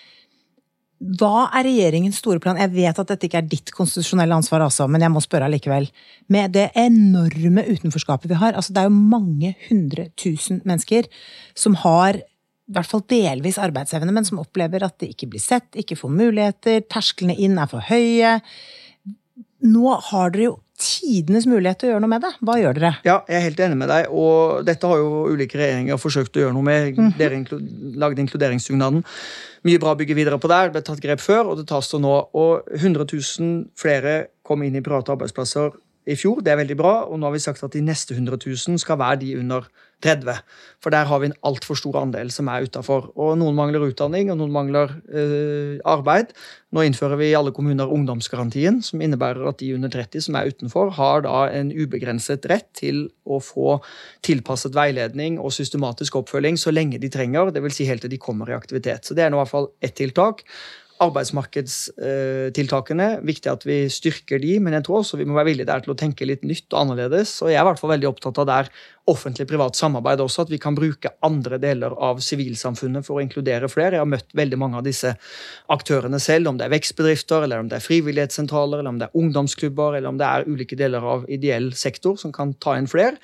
hva 1.00 1.46
er 1.56 1.64
regjeringens 1.64 2.18
store 2.20 2.42
plan? 2.44 2.58
Jeg 2.60 2.74
vet 2.74 2.98
at 3.00 3.08
dette 3.08 3.24
ikke 3.24 3.40
er 3.40 3.46
ditt 3.48 3.70
konstitusjonelle 3.72 4.36
ansvar, 4.36 4.66
altså, 4.66 4.84
men 4.84 5.00
jeg 5.00 5.12
må 5.14 5.22
spørre 5.24 5.46
allikevel. 5.48 5.88
Med 6.28 6.52
det 6.52 6.66
enorme 6.76 7.64
utenforskapet 7.70 8.28
vi 8.28 8.36
har, 8.42 8.52
altså 8.52 8.74
det 8.76 8.82
er 8.82 8.90
jo 8.90 8.98
mange 9.14 9.54
hundre 9.70 10.10
tusen 10.20 10.60
mennesker 10.68 11.08
som 11.56 11.78
har 11.80 12.20
i 12.20 12.74
hvert 12.76 12.86
fall 12.86 13.02
delvis 13.10 13.58
arbeidsevne, 13.58 14.12
men 14.14 14.28
som 14.28 14.42
opplever 14.42 14.84
at 14.86 15.00
de 15.00 15.08
ikke 15.10 15.30
blir 15.32 15.42
sett, 15.42 15.72
ikke 15.74 15.96
får 15.98 16.12
muligheter, 16.20 16.84
tersklene 16.86 17.34
inn 17.34 17.56
er 17.58 17.70
for 17.70 17.82
høye. 17.88 18.36
Nå 19.66 19.96
har 20.12 20.36
dere 20.36 20.50
jo 20.50 20.54
tidenes 20.80 21.46
mulighet 21.50 21.80
til 21.80 21.88
å 21.88 21.92
gjøre 21.92 22.04
noe 22.04 22.12
med 22.12 22.24
det. 22.24 22.30
Hva 22.46 22.56
gjør 22.60 22.78
dere? 22.78 22.92
Ja, 23.06 23.18
jeg 23.28 23.36
er 23.38 23.44
helt 23.46 23.60
enig 23.66 23.78
med 23.82 23.90
deg, 23.92 24.08
og 24.10 24.64
dette 24.68 24.90
har 24.90 25.02
jo 25.02 25.26
ulike 25.30 25.60
regjeringer 25.60 26.00
forsøkt 26.00 26.38
å 26.38 26.44
gjøre 26.44 26.56
noe 26.56 26.66
med. 26.66 26.98
Dere 27.18 27.38
inklu 27.38 27.60
lagde 28.00 28.24
inkluderingsdugnaden. 28.24 29.04
Mye 29.68 29.82
bra 29.82 29.92
å 29.92 30.00
bygge 30.00 30.16
videre 30.16 30.40
på 30.40 30.50
der. 30.50 30.70
Det 30.70 30.78
ble 30.78 30.84
tatt 30.88 31.04
grep 31.04 31.22
før, 31.22 31.52
og 31.52 31.60
det 31.60 31.68
tas 31.68 31.90
til 31.92 32.02
nå. 32.04 32.16
Og 32.40 32.72
100 32.80 33.06
000 33.12 33.54
flere 33.78 34.16
kom 34.46 34.64
inn 34.64 34.78
i 34.80 34.84
private 34.84 35.12
arbeidsplasser 35.14 35.76
i 36.08 36.16
fjor. 36.16 36.40
Det 36.44 36.54
er 36.54 36.60
veldig 36.62 36.78
bra, 36.80 36.94
og 37.06 37.20
nå 37.20 37.28
har 37.28 37.36
vi 37.36 37.44
sagt 37.44 37.62
at 37.66 37.76
de 37.76 37.84
neste 37.84 38.16
100 38.16 38.40
000 38.40 38.80
skal 38.80 38.98
være 39.00 39.20
de 39.24 39.36
under 39.42 39.68
30. 40.04 40.40
For 40.80 40.90
der 40.94 41.08
har 41.08 41.20
vi 41.20 41.26
en 41.28 41.36
altfor 41.46 41.76
stor 41.78 41.98
andel 42.00 42.30
som 42.32 42.48
er 42.48 42.64
utafor. 42.64 43.10
Og 43.20 43.36
noen 43.40 43.56
mangler 43.56 43.84
utdanning, 43.90 44.30
og 44.32 44.38
noen 44.40 44.54
mangler 44.54 44.88
eh, 45.12 45.76
arbeid. 45.88 46.32
Nå 46.74 46.84
innfører 46.86 47.18
vi 47.20 47.26
i 47.30 47.36
alle 47.36 47.52
kommuner 47.54 47.90
ungdomsgarantien, 47.90 48.80
som 48.86 49.02
innebærer 49.02 49.48
at 49.50 49.60
de 49.60 49.74
under 49.76 49.90
30 49.92 50.20
som 50.28 50.34
er 50.38 50.50
utenfor, 50.52 50.86
har 50.96 51.18
da 51.26 51.36
en 51.52 51.72
ubegrenset 51.74 52.46
rett 52.50 52.68
til 52.78 52.96
å 53.26 53.40
få 53.44 53.68
tilpasset 54.26 54.74
veiledning 54.76 55.38
og 55.40 55.54
systematisk 55.56 56.12
oppfølging 56.22 56.56
så 56.60 56.70
lenge 56.74 57.00
de 57.02 57.12
trenger, 57.12 57.52
dvs. 57.54 57.74
Si 57.80 57.88
helt 57.88 58.02
til 58.06 58.12
de 58.12 58.22
kommer 58.22 58.46
i 58.50 58.56
aktivitet. 58.56 59.02
Så 59.06 59.12
det 59.16 59.22
er 59.26 59.30
nå 59.32 59.36
i 59.38 59.42
hvert 59.44 59.56
fall 59.56 59.72
ett 59.84 59.96
tiltak. 60.00 60.38
arbeidsmarkedstiltakene. 61.00 63.06
Viktig 63.24 63.48
at 63.48 63.62
vi 63.64 63.88
styrker 63.88 64.36
de, 64.42 64.58
men 64.60 64.74
jeg 64.76 64.84
tror 64.84 65.00
også 65.00 65.16
vi 65.16 65.24
må 65.24 65.32
være 65.38 65.48
villige 65.48 65.70
der 65.70 65.80
til 65.84 65.92
å 65.94 65.96
tenke 65.96 66.28
litt 66.28 66.44
nytt 66.44 66.68
og 66.74 66.80
annerledes. 66.82 67.30
Og 67.40 67.48
jeg 67.48 67.56
er 67.56 67.64
i 67.64 67.68
hvert 67.70 67.80
fall 67.80 67.94
veldig 67.94 68.10
opptatt 68.10 68.40
av 68.42 68.46
der 68.50 68.66
offentlig-privat 69.08 69.78
samarbeid 69.78 70.20
også, 70.20 70.44
at 70.44 70.52
vi 70.52 70.58
kan 70.60 70.76
bruke 70.76 71.12
andre 71.24 71.58
deler 71.62 71.94
av 71.96 72.20
sivilsamfunnet 72.24 73.06
for 73.06 73.18
å 73.18 73.24
inkludere 73.24 73.70
flere. 73.72 73.96
Jeg 73.96 74.04
har 74.04 74.10
møtt 74.10 74.34
veldig 74.36 74.58
mange 74.60 74.80
av 74.80 74.84
disse 74.86 75.14
aktørene 75.72 76.20
selv, 76.22 76.50
om 76.50 76.58
det 76.60 76.66
er 76.66 76.74
vekstbedrifter, 76.74 77.46
eller 77.46 77.62
om 77.62 77.70
det 77.70 77.78
er 77.78 77.86
frivillighetssentraler, 77.86 78.82
eller 78.82 78.92
om 78.92 79.00
det 79.00 79.08
er 79.08 79.22
ungdomsklubber, 79.22 79.96
eller 79.98 80.12
om 80.12 80.20
det 80.20 80.28
er 80.28 80.46
ulike 80.50 80.78
deler 80.78 81.06
av 81.14 81.26
ideell 81.32 81.70
sektor 81.78 82.18
som 82.20 82.34
kan 82.34 82.54
ta 82.62 82.76
inn 82.78 82.90
flere. 82.90 83.16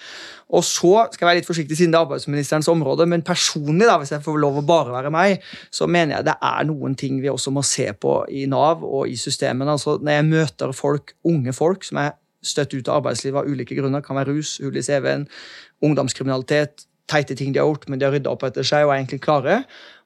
Og 0.56 0.64
så 0.66 0.94
skal 1.12 1.26
jeg 1.26 1.30
være 1.30 1.40
litt 1.42 1.50
forsiktig 1.50 1.78
siden 1.78 1.94
det 1.94 2.00
er 2.00 2.08
arbeidsministerens 2.08 2.70
område, 2.72 3.08
men 3.10 3.24
personlig, 3.26 3.86
da, 3.86 3.98
hvis 4.00 4.14
jeg 4.16 4.24
får 4.24 4.42
lov 4.42 4.60
å 4.60 4.66
bare 4.66 4.94
være 4.96 5.14
meg, 5.14 5.42
så 5.70 5.88
mener 5.90 6.18
jeg 6.18 6.30
det 6.30 6.38
er 6.50 6.68
noen 6.68 6.96
ting 6.98 7.20
vi 7.22 7.32
også 7.32 7.52
må 7.54 7.64
se 7.66 7.90
på 7.92 8.20
i 8.32 8.46
Nav 8.50 8.84
og 8.86 9.10
i 9.10 9.16
systemene. 9.20 9.76
Altså, 9.76 9.98
når 10.00 10.20
jeg 10.20 10.30
møter 10.30 10.76
folk, 10.76 11.16
unge 11.26 11.54
folk 11.56 11.86
som 11.86 12.02
er 12.02 12.16
støtt 12.46 12.74
ut 12.76 12.88
av 12.88 13.00
arbeidslivet 13.00 13.42
av 13.42 13.50
ulike 13.50 13.76
grunner, 13.78 14.00
Det 14.00 14.08
kan 14.08 14.16
være 14.16 14.34
rus, 14.36 14.58
hull 14.62 14.76
i 14.76 14.84
CV-en, 14.86 15.26
ungdomskriminalitet, 15.82 16.86
teite 17.10 17.36
ting 17.38 17.52
de 17.54 17.60
har 17.60 17.68
gjort, 17.68 17.88
men 17.88 18.00
de 18.00 18.06
har 18.06 18.14
rydda 18.14 18.32
opp 18.32 18.46
etter 18.46 18.66
seg 18.66 18.86
og 18.86 18.94
er 18.94 19.00
egentlig 19.00 19.22
klare. 19.22 19.60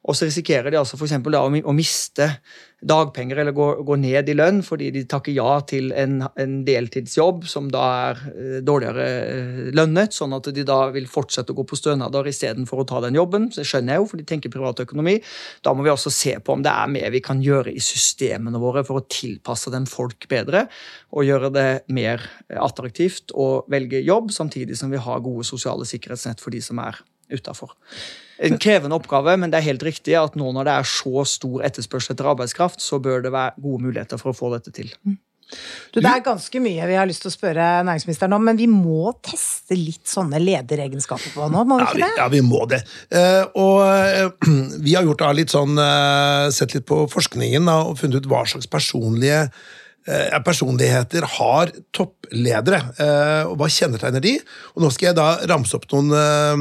Og 0.09 0.17
så 0.17 0.27
risikerer 0.27 0.73
de 0.73 0.79
altså 0.81 0.97
for 0.97 1.31
da 1.31 1.43
å 1.45 1.73
miste 1.77 2.27
dagpenger 2.81 3.43
eller 3.43 3.53
gå, 3.53 3.67
gå, 3.85 3.97
ned 4.01 4.31
i 4.33 4.35
lønn 4.37 4.63
fordi 4.65 4.89
de 4.95 5.03
takker 5.09 5.35
ja 5.37 5.59
til 5.69 5.91
en, 5.93 6.23
en 6.41 6.55
deltidsjobb 6.65 7.45
som 7.51 7.69
da 7.73 7.83
er 8.07 8.23
eh, 8.31 8.55
dårligere 8.65 9.09
eh, 9.11 9.59
lønnet, 9.77 10.17
sånn 10.17 10.33
at 10.39 10.49
de 10.57 10.65
da 10.65 10.79
vil 10.95 11.09
fortsette 11.11 11.53
å 11.53 11.59
gå 11.59 11.67
på 11.69 11.77
stønader 11.77 12.31
istedenfor 12.31 12.81
å 12.81 12.89
ta 12.89 13.03
den 13.05 13.21
jobben. 13.21 13.51
Så 13.53 13.61
det 13.61 13.69
skjønner 13.69 13.97
jeg 13.99 14.03
jo, 14.03 14.09
for 14.09 14.23
de 14.23 14.27
tenker 14.33 14.55
privatøkonomi. 14.55 15.19
Da 15.67 15.77
må 15.77 15.85
vi 15.85 15.93
også 15.93 16.15
se 16.15 16.35
på 16.41 16.57
om 16.57 16.65
det 16.65 16.73
er 16.73 16.97
mer 16.97 17.13
vi 17.13 17.21
kan 17.25 17.45
gjøre 17.45 17.77
i 17.77 17.85
systemene 17.85 18.63
våre 18.63 18.87
for 18.89 19.03
å 19.03 19.07
tilpasse 19.13 19.73
dem 19.75 19.85
folk 19.91 20.25
bedre, 20.33 20.65
og 21.13 21.29
gjøre 21.29 21.53
det 21.53 21.69
mer 21.93 22.25
attraktivt 22.57 23.37
å 23.37 23.67
velge 23.71 24.01
jobb, 24.01 24.33
samtidig 24.33 24.81
som 24.81 24.93
vi 24.93 25.05
har 25.05 25.25
gode 25.25 25.45
sosiale 25.45 25.85
sikkerhetsnett 25.89 26.41
for 26.41 26.57
de 26.57 26.65
som 26.65 26.81
er 26.81 27.05
utafor. 27.33 27.75
En 28.41 28.57
krevende 28.61 28.97
oppgave, 28.97 29.37
men 29.41 29.53
det 29.53 29.61
er 29.61 29.69
helt 29.69 29.83
riktig 29.85 30.17
at 30.17 30.37
nå 30.39 30.53
når 30.57 30.69
det 30.69 30.77
er 30.77 30.93
så 30.93 31.25
stor 31.29 31.65
etterspørsel 31.69 32.15
etter 32.15 32.31
arbeidskraft, 32.31 32.81
så 32.81 33.01
bør 33.03 33.27
det 33.27 33.35
være 33.35 33.59
gode 33.61 33.89
muligheter 33.89 34.21
for 34.21 34.33
å 34.33 34.37
få 34.37 34.55
dette 34.55 34.73
til. 34.75 34.93
Mm. 35.05 35.19
Du, 35.91 35.99
det 35.99 36.07
er 36.07 36.21
ganske 36.23 36.61
mye 36.63 36.87
vi 36.87 36.95
har 36.95 37.09
lyst 37.11 37.25
til 37.25 37.31
å 37.33 37.35
spørre 37.35 37.65
næringsministeren 37.83 38.37
om, 38.37 38.45
men 38.47 38.59
vi 38.59 38.69
må 38.71 39.11
teste 39.27 39.75
litt 39.75 40.07
sånne 40.07 40.39
lederegenskaper 40.39 41.35
på 41.35 41.49
nå, 41.51 41.65
må 41.67 41.81
vi 41.81 41.89
ikke 41.89 42.05
det? 42.05 42.11
Ja, 42.21 42.29
vi 42.31 42.43
må 42.47 42.63
det. 42.71 42.81
Uh, 43.11 43.43
og 43.59 43.83
uh, 43.83 44.55
vi 44.87 44.95
har 44.95 45.09
gjort 45.09 45.25
da 45.25 45.33
litt 45.35 45.51
sånn, 45.53 45.75
uh, 45.75 46.47
sett 46.55 46.79
litt 46.79 46.87
på 46.87 47.03
forskningen 47.11 47.67
da, 47.67 47.81
og 47.91 47.99
funnet 47.99 48.23
ut 48.23 48.31
hva 48.31 48.45
slags 48.49 48.71
personlige 48.71 49.49
Eh, 49.49 49.80
personligheter 50.45 51.27
har 51.37 51.71
toppledere, 51.93 52.81
eh, 52.99 53.49
og 53.49 53.57
hva 53.61 53.69
kjennetegner 53.71 54.23
de? 54.25 54.37
Og 54.75 54.85
Nå 54.85 54.91
skal 54.95 55.11
jeg 55.11 55.19
da 55.19 55.29
ramse 55.51 55.77
opp 55.77 55.87
noen, 55.93 56.13
eh, 56.17 56.57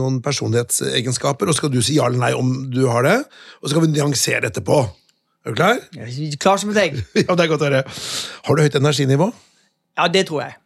noen 0.00 0.20
personlighetsegenskaper, 0.22 1.48
og 1.48 1.54
så 1.54 1.62
skal 1.62 1.70
du 1.70 1.80
si 1.82 1.96
ja 1.96 2.06
eller 2.06 2.18
nei 2.18 2.32
om 2.34 2.70
du 2.70 2.86
har 2.88 3.02
det. 3.06 3.18
Og 3.60 3.68
så 3.68 3.74
skal 3.74 3.86
vi 3.86 3.92
nyansere 3.94 4.50
etterpå. 4.50 4.80
Er 5.46 5.54
du 5.54 5.56
klar? 5.56 5.78
Jeg 5.94 6.32
er 6.32 6.36
klar 6.36 6.58
som 6.58 6.70
et 6.70 6.76
egg. 6.82 6.98
ja, 7.26 7.34
det 7.34 7.44
er 7.44 7.52
godt 7.52 7.62
å 7.62 7.70
høre. 7.70 7.84
Har 8.44 8.56
du 8.56 8.62
høyt 8.62 8.74
energinivå? 8.76 9.32
Ja, 9.96 10.08
det 10.08 10.26
tror 10.28 10.44
jeg. 10.44 10.56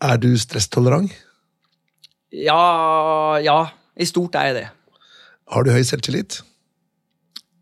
Er 0.00 0.16
du 0.16 0.30
stresstolerant? 0.40 1.12
Ja, 2.32 3.36
ja. 3.42 3.58
I 4.00 4.06
stort 4.08 4.38
er 4.38 4.48
jeg 4.48 4.56
det. 4.62 4.68
Har 5.50 5.66
du 5.66 5.72
høy 5.74 5.82
selvtillit? 5.84 6.40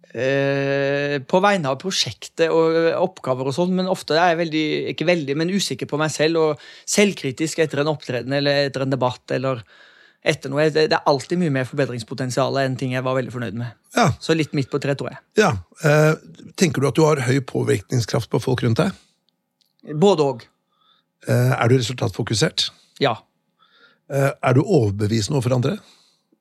Eh, 0.08 1.18
på 1.28 1.40
vegne 1.44 1.68
av 1.68 1.76
prosjektet 1.82 2.48
og 2.48 2.76
oppgaver 2.96 3.50
og 3.50 3.52
sånn, 3.52 3.74
men 3.76 3.90
ofte 3.92 4.16
er 4.16 4.32
jeg 4.32 4.38
veldig, 4.40 4.62
ikke 4.94 5.06
veldig, 5.08 5.34
men 5.36 5.52
usikker 5.52 5.90
på 5.90 5.98
meg 6.00 6.12
selv 6.14 6.40
og 6.40 6.62
selvkritisk 6.88 7.60
etter 7.60 7.82
en 7.82 7.90
opptreden 7.92 8.32
eller 8.38 8.70
etter 8.70 8.86
en 8.86 8.94
debatt 8.94 9.36
eller 9.36 9.60
etter 10.24 10.52
noe. 10.52 10.70
Det, 10.72 10.86
er 10.88 11.10
alltid 11.12 11.42
mye 11.42 11.52
mer 11.58 11.68
forbedringspotensial 11.68 12.56
enn 12.62 12.78
ting 12.80 12.94
jeg 12.96 13.04
var 13.04 13.18
veldig 13.18 13.34
fornøyd 13.34 13.60
med. 13.60 13.76
Ja. 13.98 14.08
Så 14.22 14.36
litt 14.36 14.56
midt 14.56 14.72
på 14.72 14.80
tre, 14.80 14.96
tror 14.96 15.12
jeg. 15.12 15.20
Ja. 15.42 15.52
Eh, 15.84 16.14
tenker 16.56 16.80
du 16.80 16.88
at 16.88 16.96
du 16.96 17.04
har 17.04 17.20
høy 17.28 17.42
påvirkningskraft 17.44 18.32
på 18.32 18.40
folk 18.40 18.64
rundt 18.64 18.80
deg? 18.80 18.96
Både 19.92 20.24
òg. 20.24 20.48
Eh, 21.28 21.52
er 21.52 21.68
du 21.68 21.76
resultatfokusert? 21.76 22.70
Ja. 22.98 23.18
er 24.08 24.54
du 24.56 24.62
overbevisende 24.64 25.36
overfor 25.36 25.52
andre? 25.58 25.74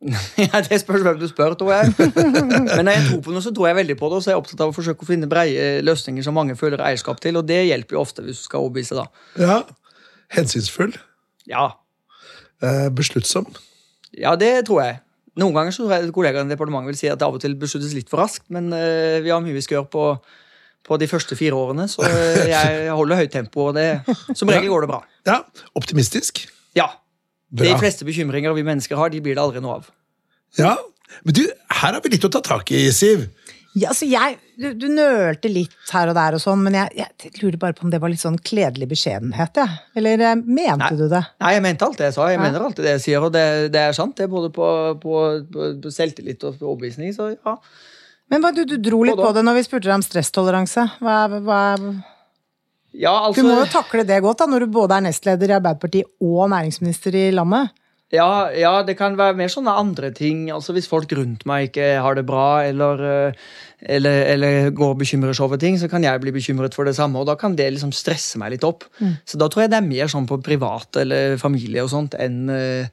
ja, 0.44 0.62
Det 0.62 0.78
spørs 0.82 1.02
hvem 1.02 1.18
du 1.20 1.26
spør, 1.30 1.56
tror 1.58 1.74
jeg. 1.74 1.94
Men 2.78 2.86
når 2.86 2.92
jeg 2.92 3.06
tror 3.08 3.24
på 3.26 3.34
noe, 3.34 3.42
så 3.42 3.54
tror 3.56 3.70
jeg 3.72 3.80
veldig 3.80 3.98
på 3.98 4.12
det. 4.12 4.20
Og 4.20 4.24
så 4.24 4.32
er 4.32 4.36
jeg 4.36 4.44
opptatt 4.44 4.62
av 4.66 4.74
å 4.74 4.76
forsøke 4.76 5.06
å 5.06 5.10
finne 5.10 5.30
breie 5.32 5.82
løsninger 5.86 6.26
som 6.26 6.38
mange 6.38 6.58
føler 6.60 6.84
eierskap 6.86 7.22
til. 7.24 7.40
Og 7.40 7.48
det 7.50 7.64
hjelper 7.66 7.98
jo 7.98 8.04
ofte 8.04 8.26
hvis 8.26 8.44
du 8.44 8.48
skal 8.50 8.66
overbevise, 8.66 8.98
da. 8.98 9.08
Ja. 9.42 9.58
Hensynsfull? 10.36 10.94
Ja. 11.50 11.72
Eh, 12.64 12.88
besluttsom? 12.94 13.50
Ja, 14.18 14.36
det 14.40 14.54
tror 14.70 14.84
jeg. 14.84 15.00
Noen 15.38 15.54
ganger 15.54 15.74
så 15.74 15.86
tror 15.86 15.94
jeg 15.96 16.14
kollegaene 16.16 16.50
i 16.50 16.56
departementet 16.56 16.92
vil 16.92 17.00
si 17.00 17.10
at 17.12 17.22
det 17.22 17.28
av 17.28 17.38
og 17.38 17.42
til 17.44 17.54
besluttes 17.60 17.94
litt 17.94 18.10
for 18.10 18.24
raskt, 18.24 18.48
men 18.54 18.72
eh, 18.74 19.20
vi 19.22 19.34
har 19.34 19.42
mye 19.44 19.54
vi 19.54 19.62
skal 19.62 19.80
gjøre 19.80 19.92
på, 19.94 20.06
på 20.88 20.98
de 20.98 21.10
første 21.10 21.38
fire 21.38 21.58
årene, 21.58 21.86
så 21.92 22.02
uh, 22.02 22.46
jeg 22.56 22.88
holder 22.90 23.22
høyt 23.22 23.34
tempo, 23.36 23.68
og 23.70 23.78
det, 23.78 23.86
som 24.34 24.50
regel 24.50 24.72
går 24.74 24.88
det 24.88 24.90
bra. 24.96 25.04
Ja, 25.30 25.44
Optimistisk? 25.78 26.48
Ja. 26.78 26.90
Bra. 27.48 27.64
De 27.64 27.80
fleste 27.80 28.08
bekymringer 28.08 28.56
vi 28.58 28.66
mennesker 28.68 29.00
har, 29.00 29.12
de 29.14 29.22
blir 29.24 29.38
det 29.38 29.44
aldri 29.44 29.64
noe 29.64 29.80
av. 29.80 29.92
Ja, 30.60 30.76
Men 31.24 31.38
du, 31.38 31.46
her 31.72 31.96
har 31.96 32.02
vi 32.04 32.12
litt 32.12 32.26
å 32.28 32.32
ta 32.32 32.42
tak 32.44 32.72
i, 32.76 32.82
Siv. 32.92 33.30
Ja, 33.78 33.92
altså 33.92 34.08
jeg, 34.10 34.38
du, 34.58 34.72
du 34.76 34.88
nølte 34.90 35.50
litt 35.52 35.92
her 35.94 36.10
og 36.10 36.18
der, 36.18 36.36
og 36.36 36.42
sånn, 36.42 36.64
men 36.66 36.76
jeg, 36.76 36.90
jeg, 36.98 37.32
lurer 37.44 37.60
bare 37.62 37.76
på 37.78 37.86
om 37.86 37.92
det 37.94 38.00
var 38.02 38.12
litt 38.12 38.24
sånn 38.24 38.40
kledelig 38.42 38.90
beskjedenhet? 38.92 39.60
Ja. 39.60 39.68
Eller 39.98 40.24
eh, 40.32 40.40
mente 40.42 40.80
Nei. 40.82 40.90
du 40.98 41.06
det? 41.12 41.22
Nei, 41.44 41.52
jeg 41.56 41.64
mente 41.68 41.88
alt 41.88 42.02
det 42.02 42.10
jeg 42.10 42.16
sa. 42.18 42.30
Jeg 42.32 42.40
ja. 42.40 42.44
mener 42.44 42.66
alltid 42.66 42.88
det 42.88 42.96
jeg 42.98 43.04
sier, 43.06 43.28
og 43.28 43.36
det, 43.36 43.46
det 43.76 43.84
er 43.84 43.96
sant. 43.96 44.16
Det 44.18 44.26
er 44.26 44.34
både 44.34 44.50
på, 44.56 44.68
på, 45.04 45.22
på 45.54 45.94
selvtillit 45.94 46.44
og 46.50 46.58
overbevisning. 46.58 47.14
Så 47.16 47.30
ja. 47.36 47.56
Men 48.34 48.44
hva, 48.44 48.52
du, 48.56 48.64
du 48.68 48.76
dro 48.82 49.04
litt 49.08 49.20
på 49.20 49.32
det 49.36 49.46
når 49.46 49.60
vi 49.60 49.66
spurte 49.70 49.88
deg 49.88 50.00
om 50.00 50.06
stresstoleranse. 50.06 50.88
Hva, 51.04 51.20
hva 51.38 51.62
ja, 52.96 53.14
altså, 53.28 53.44
du 53.44 53.50
må 53.50 53.58
jo 53.60 53.68
takle 53.72 54.06
det 54.08 54.22
godt 54.24 54.44
da, 54.44 54.48
når 54.50 54.66
du 54.66 54.78
både 54.78 54.98
er 54.98 55.08
nestleder 55.10 55.52
i 55.52 55.58
Arbeiderpartiet 55.58 56.08
og 56.24 56.48
næringsminister 56.54 57.18
i 57.18 57.28
landet. 57.36 57.76
Ja, 58.14 58.48
ja, 58.56 58.72
det 58.88 58.96
kan 58.96 59.18
være 59.20 59.36
mer 59.36 59.50
sånne 59.52 59.74
andre 59.76 60.14
ting. 60.16 60.46
Altså 60.54 60.72
Hvis 60.72 60.88
folk 60.88 61.12
rundt 61.18 61.44
meg 61.50 61.68
ikke 61.68 61.98
har 62.00 62.16
det 62.16 62.24
bra, 62.30 62.64
eller, 62.64 63.04
eh, 63.04 63.42
eller, 63.98 64.22
eller 64.32 64.70
går 64.72 64.94
og 64.94 65.02
bekymrer 65.02 65.36
seg 65.36 65.44
over 65.44 65.60
ting, 65.60 65.76
så 65.80 65.90
kan 65.92 66.06
jeg 66.08 66.22
bli 66.24 66.32
bekymret 66.32 66.78
for 66.78 66.88
det 66.88 66.96
samme. 66.96 67.20
Og 67.20 67.28
da 67.28 67.36
kan 67.36 67.58
det 67.60 67.68
liksom 67.76 67.92
stresse 67.92 68.40
meg 68.40 68.56
litt 68.56 68.64
opp. 68.64 68.88
Mm. 69.04 69.18
Så 69.28 69.42
da 69.42 69.50
tror 69.52 69.66
jeg 69.66 69.74
det 69.76 69.82
er 69.82 69.92
mer 69.92 70.08
sånn 70.14 70.30
på 70.30 70.40
privat 70.40 71.02
eller 71.04 71.36
familie 71.42 71.84
og 71.84 71.92
sånt 71.92 72.16
enn 72.16 72.48
eh, 72.48 72.88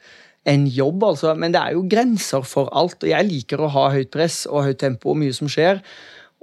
en 0.50 0.66
jobb. 0.66 1.06
altså. 1.12 1.36
Men 1.38 1.54
det 1.54 1.62
er 1.62 1.78
jo 1.78 1.86
grenser 1.86 2.42
for 2.42 2.72
alt. 2.74 2.98
Og 2.98 3.14
jeg 3.14 3.30
liker 3.30 3.62
å 3.62 3.70
ha 3.70 3.86
høyt 3.94 4.10
press 4.10 4.42
og 4.50 4.66
høyt 4.66 4.82
tempo 4.82 5.14
og 5.14 5.22
mye 5.22 5.36
som 5.36 5.46
skjer 5.46 5.78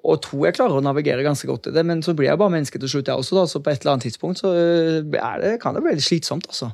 og 0.01 0.21
tror 0.25 0.47
jeg 0.47 0.57
klarer 0.57 0.79
å 0.79 0.83
navigere 0.83 1.25
ganske 1.25 1.47
godt 1.49 1.69
i 1.69 1.75
det, 1.75 1.83
men 1.87 2.01
så 2.05 2.15
blir 2.17 2.31
jeg 2.31 2.41
bare 2.41 2.53
menneske 2.53 2.79
til 2.81 2.89
slutt, 2.89 3.09
jeg 3.11 3.21
også. 3.21 3.37
da, 3.37 3.45
så 3.49 3.61
på 3.61 3.71
et 3.71 3.83
eller 3.83 3.95
annet 3.95 4.07
tidspunkt 4.09 4.41
så 4.41 4.53
øh, 4.57 5.01
det, 5.05 5.57
kan 5.61 5.77
det 5.77 5.83
bli 5.85 5.93
litt 5.97 6.07
slitsomt. 6.07 6.49
altså. 6.49 6.71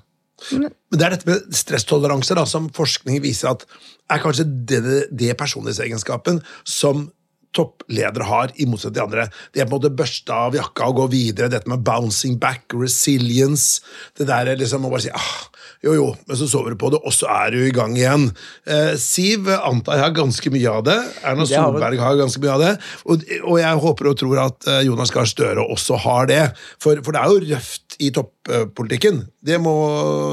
Men 0.54 0.70
det 0.94 1.04
er 1.04 1.16
dette 1.16 1.28
med 1.28 1.60
stresstoleranse 1.60 2.38
da, 2.38 2.46
som 2.48 2.70
forskning 2.74 3.20
viser 3.24 3.52
at 3.56 3.66
er 4.14 4.24
kanskje 4.24 4.46
det, 4.48 4.82
det 5.12 5.38
personlighetsegenskapen 5.40 6.40
som 6.64 7.08
toppledere 7.56 8.28
har, 8.28 8.52
i 8.62 8.68
motsetning 8.70 8.98
til 8.98 9.06
andre. 9.06 9.28
Det 9.54 9.64
er 9.64 9.68
på 9.68 9.78
en 9.78 9.80
måte 9.80 9.96
børsta 9.98 10.42
av 10.48 10.58
jakka 10.58 10.92
og 10.92 11.00
gå 11.02 11.08
videre. 11.16 11.50
Dette 11.52 11.72
med 11.72 11.84
bouncing 11.86 12.38
back, 12.40 12.68
resilience. 12.76 13.82
Det 14.18 14.28
der 14.30 14.54
liksom 14.60 14.86
å 14.86 14.92
bare 14.94 15.08
si 15.08 15.14
ah, 15.16 15.48
jo, 15.86 15.94
jo, 15.94 16.08
men 16.28 16.40
så 16.40 16.48
sover 16.50 16.74
du 16.74 16.80
på 16.80 16.90
det, 16.94 17.00
og 17.06 17.14
så 17.14 17.30
er 17.32 17.54
du 17.54 17.60
i 17.62 17.74
gang 17.76 17.96
igjen. 17.98 18.30
Eh, 18.66 18.94
Siv 19.02 19.50
antar 19.54 20.00
jeg 20.00 20.06
har 20.06 20.16
ganske 20.18 20.54
mye 20.54 20.74
av 20.80 20.86
det. 20.88 20.98
Erna 21.28 21.48
Solberg 21.50 22.02
har 22.02 22.20
ganske 22.20 22.42
mye 22.44 22.56
av 22.56 22.64
det. 22.64 22.72
Og, 23.06 23.28
og 23.44 23.60
jeg 23.62 23.84
håper 23.84 24.12
og 24.12 24.18
tror 24.24 24.44
at 24.48 24.70
eh, 24.72 24.86
Jonas 24.88 25.14
Gahr 25.14 25.30
Støre 25.30 25.66
også 25.66 26.00
har 26.08 26.32
det. 26.32 26.42
For, 26.84 27.04
for 27.06 27.14
det 27.14 27.22
er 27.22 27.34
jo 27.34 27.44
røft 27.54 28.00
i 28.02 28.10
toppolitikken. 28.16 29.26
Det 29.46 29.62
må 29.62 29.76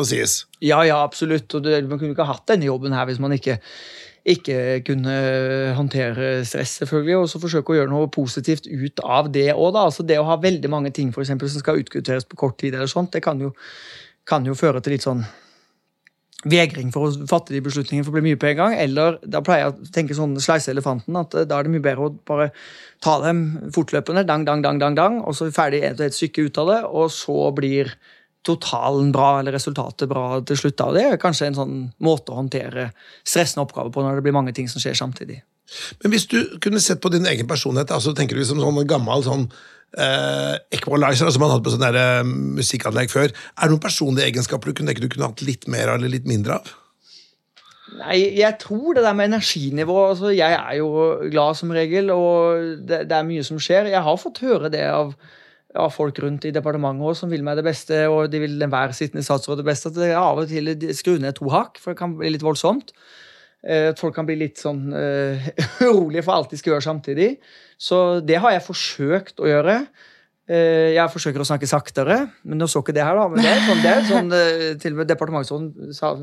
sies. 0.09 0.45
Ja, 0.65 0.81
ja, 0.87 1.03
absolutt. 1.05 1.53
Og 1.55 1.67
det, 1.67 1.83
man 1.91 2.01
kunne 2.01 2.17
ikke 2.17 2.29
hatt 2.29 2.49
denne 2.49 2.71
jobben 2.71 2.97
her 2.97 3.09
hvis 3.11 3.23
man 3.23 3.37
ikke 3.37 3.61
ikke 4.25 4.81
kunne 4.87 5.15
håndtere 5.77 6.45
stress, 6.49 6.79
selvfølgelig, 6.81 7.17
og 7.19 7.27
så 7.29 7.41
forsøke 7.43 7.75
å 7.75 7.77
gjøre 7.77 7.93
noe 7.93 8.09
positivt 8.13 8.65
ut 8.71 9.03
av 9.05 9.29
det 9.33 9.51
òg. 9.53 9.77
Altså 9.77 10.07
det 10.07 10.17
å 10.21 10.25
ha 10.31 10.39
veldig 10.41 10.71
mange 10.73 10.93
ting 10.97 11.11
for 11.13 11.25
eksempel, 11.25 11.51
som 11.53 11.61
skal 11.61 11.83
utkvitteres 11.83 12.25
på 12.29 12.39
kort 12.41 12.57
tid, 12.61 12.73
eller 12.73 12.89
sånt, 12.89 13.13
det 13.13 13.21
kan 13.27 13.43
jo, 13.45 13.53
kan 14.29 14.47
jo 14.47 14.57
føre 14.59 14.83
til 14.85 14.97
litt 14.97 15.05
sånn 15.05 15.25
vegring 16.45 16.91
for 16.93 17.09
å 17.09 17.27
fatte 17.29 17.55
de 17.55 17.63
beslutningene 17.65 18.05
for 18.05 18.13
det 18.13 18.21
blir 18.21 18.35
mye 18.35 18.41
på 18.41 18.51
en 18.51 18.59
gang. 18.59 18.75
Eller 18.77 19.19
da 19.23 19.41
pleier 19.45 19.65
jeg 19.65 19.73
å 19.73 19.93
tenke 19.95 20.17
sånn 20.17 20.37
sleise 20.43 20.73
elefanten, 20.75 21.17
at 21.17 21.37
da 21.49 21.59
er 21.59 21.67
det 21.67 21.73
mye 21.73 21.85
bedre 21.85 22.09
å 22.09 22.17
bare 22.29 22.51
ta 23.05 23.17
dem 23.25 23.71
fortløpende, 23.75 24.27
dang, 24.29 24.45
dang, 24.49 24.65
dang, 24.65 24.81
dang, 24.83 24.99
dang, 24.99 25.23
og 25.25 25.37
så 25.37 25.49
ferdig 25.55 25.85
et, 25.87 26.03
et 26.05 26.17
stykke 26.17 26.49
ut 26.49 26.61
av 26.61 26.71
det, 26.73 26.83
og 26.89 27.09
så 27.13 27.49
blir 27.57 27.95
totalen 28.45 29.09
bra, 29.13 29.39
eller 29.41 29.57
resultatet 29.57 30.09
bra 30.11 30.43
til 30.45 30.59
slutt. 30.61 30.77
Da. 30.77 30.91
det 30.93 31.05
er 31.09 31.21
kanskje 31.21 31.49
en 31.49 31.59
sånn 31.59 31.77
måte 32.05 32.33
å 32.33 32.43
håndtere 32.43 32.91
stressende 33.25 33.65
oppgaver 33.65 33.93
på 33.95 34.05
når 34.05 34.21
det 34.21 34.27
blir 34.27 34.37
mange 34.37 34.53
ting 34.57 34.69
som 34.69 34.83
skjer 34.85 34.99
samtidig. 35.01 35.41
Men 36.03 36.13
hvis 36.13 36.27
du 36.29 36.39
kunne 36.63 36.83
sett 36.83 37.01
på 37.01 37.09
din 37.13 37.25
egen 37.27 37.49
personlighet, 37.49 37.95
altså 37.97 38.13
tenker 38.13 38.37
du 38.37 38.43
liksom 38.43 38.61
sånn 38.61 38.85
gammel 38.89 39.25
sånn 39.25 39.47
eh, 39.99 40.55
equalizer, 40.75 41.29
altså 41.29 41.43
man 41.43 41.53
hadde 41.53 41.67
på 41.67 41.75
sånn 41.75 41.85
der, 41.85 41.99
eh, 42.01 42.31
musikkanlegg 42.61 43.13
før, 43.13 43.31
er 43.35 43.63
det 43.63 43.73
noen 43.73 43.83
personlige 43.83 44.31
egenskaper 44.31 44.71
du 44.71 44.79
kunne 44.79 44.93
tenke 44.93 45.05
du 45.05 45.13
kunne 45.13 45.31
hatt 45.31 45.45
litt 45.47 45.69
mer 45.71 45.93
av 45.93 46.01
eller 46.01 46.13
litt 46.17 46.29
mindre 46.29 46.59
av? 46.61 46.73
Nei, 47.95 48.19
jeg 48.41 48.57
tror 48.59 48.97
det 48.97 49.05
der 49.05 49.15
med 49.15 49.29
energinivå 49.29 49.95
altså 50.09 50.33
Jeg 50.35 50.57
er 50.57 50.79
jo 50.81 50.89
glad 51.31 51.59
som 51.59 51.71
regel, 51.75 52.11
og 52.11 52.81
det, 52.89 53.05
det 53.11 53.17
er 53.17 53.27
mye 53.29 53.45
som 53.47 53.61
skjer. 53.63 53.93
Jeg 53.93 54.03
har 54.03 54.19
fått 54.19 54.41
høre 54.43 54.71
det 54.73 54.83
av, 54.89 55.13
av 55.79 55.93
folk 55.95 56.19
rundt 56.25 56.47
i 56.49 56.55
departementet 56.55 57.05
også, 57.05 57.25
som 57.25 57.35
vil 57.35 57.45
meg 57.47 57.61
det 57.61 57.67
beste, 57.69 58.01
og 58.11 58.33
de 58.33 58.41
vil 58.43 58.57
enhver 58.65 58.97
sittende 58.97 59.23
statsråd 59.27 59.63
det 59.63 59.69
beste. 59.69 59.93
At 59.93 60.01
det 60.01 60.11
av 60.19 60.43
og 60.43 60.51
til 60.51 60.73
skru 60.97 61.21
ned 61.23 61.39
to 61.39 61.53
hakk, 61.55 61.79
for 61.79 61.93
det 61.93 62.01
kan 62.01 62.17
bli 62.19 62.35
litt 62.35 62.47
voldsomt. 62.47 62.91
Eh, 63.65 63.91
At 63.93 64.01
folk 64.01 64.15
kan 64.17 64.27
bli 64.29 64.37
litt 64.41 64.61
sånn 64.61 64.91
uh, 64.93 65.47
urolige 65.87 66.25
for 66.27 66.37
alt 66.37 66.53
de 66.53 66.61
skal 66.61 66.75
gjøre 66.75 66.85
samtidig. 66.85 67.31
Så 67.81 68.21
det 68.25 68.41
har 68.43 68.53
jeg 68.55 68.67
forsøkt 68.67 69.41
å 69.41 69.49
gjøre. 69.49 69.81
Uh, 70.45 70.93
jeg 70.93 71.13
forsøker 71.15 71.41
å 71.41 71.49
snakke 71.49 71.71
saktere, 71.71 72.19
men 72.45 72.61
nå 72.61 72.69
så 72.69 72.85
ikke 72.85 72.97
det 72.97 73.07
her, 73.07 73.17
da. 73.17 73.27
Men 73.33 73.41
det 73.41 73.55
er 73.55 73.65
sånn, 73.65 73.83
det 73.85 73.95
er 73.95 74.07
sånn 74.11 74.31
uh, 74.37 74.71
til 74.83 74.97
og 74.97 75.03
med 75.03 75.13
departementsråden 75.13 75.97
sa 75.97 76.15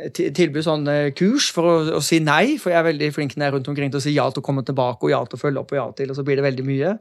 tilbyr 0.00 0.62
sånn 0.64 0.86
kurs 1.18 1.48
for 1.52 1.66
å, 1.66 1.72
å, 1.98 2.00
si 2.00 2.20
nei, 2.24 2.54
for 2.62 2.72
jeg 2.72 2.78
er 2.78 2.86
veldig 2.86 3.08
flink 3.12 3.34
når 3.34 3.42
jeg 3.42 3.50
er 3.50 3.54
rundt 3.56 3.68
omkring 3.68 3.90
til 3.92 3.98
å 3.98 4.04
si 4.04 4.12
ja 4.14 4.24
til 4.30 4.40
å 4.40 4.44
komme 4.46 4.62
tilbake 4.64 5.04
og 5.04 5.10
ja 5.12 5.18
til 5.26 5.36
å 5.36 5.40
følge 5.42 5.60
opp 5.60 5.74
og 5.74 5.76
ja 5.76 5.86
til, 5.98 6.12
og 6.12 6.16
så 6.16 6.24
blir 6.24 6.38
det 6.38 6.44
veldig 6.46 6.64
mye. 6.64 6.92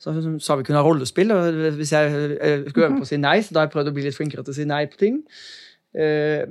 Så 0.00 0.14
sa 0.40 0.56
vi 0.56 0.64
kunne 0.64 0.78
ha 0.78 0.86
rollespill, 0.86 1.34
og 1.34 1.58
hvis 1.76 1.92
jeg 1.92 2.14
skulle 2.70 2.86
øve 2.86 3.00
på 3.02 3.04
å 3.04 3.10
si 3.10 3.18
nei, 3.20 3.34
så 3.44 3.52
da 3.52 3.64
har 3.64 3.68
jeg 3.68 3.74
prøvd 3.74 3.90
å 3.90 3.96
bli 3.98 4.06
litt 4.06 4.16
flinkere 4.16 4.46
til 4.46 4.54
å 4.54 4.56
si 4.56 4.68
nei 4.70 4.84
på 4.88 5.02
ting. 5.02 5.18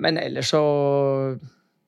Men 0.03 0.19
ellers 0.21 0.51
så 0.51 0.61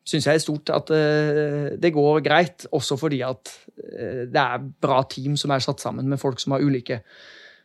syns 0.08 0.28
jeg 0.28 0.40
i 0.40 0.44
stort 0.44 0.72
at 0.74 0.92
uh, 0.94 1.74
det 1.80 1.94
går 1.96 2.22
greit, 2.26 2.68
også 2.76 2.98
fordi 3.00 3.22
at 3.28 3.52
uh, 3.52 4.24
det 4.28 4.44
er 4.44 4.70
bra 4.84 5.02
team 5.10 5.36
som 5.40 5.52
er 5.54 5.64
satt 5.64 5.84
sammen 5.84 6.08
med 6.10 6.22
folk 6.22 6.40
som 6.44 6.56
har 6.56 6.64
ulike 6.64 7.02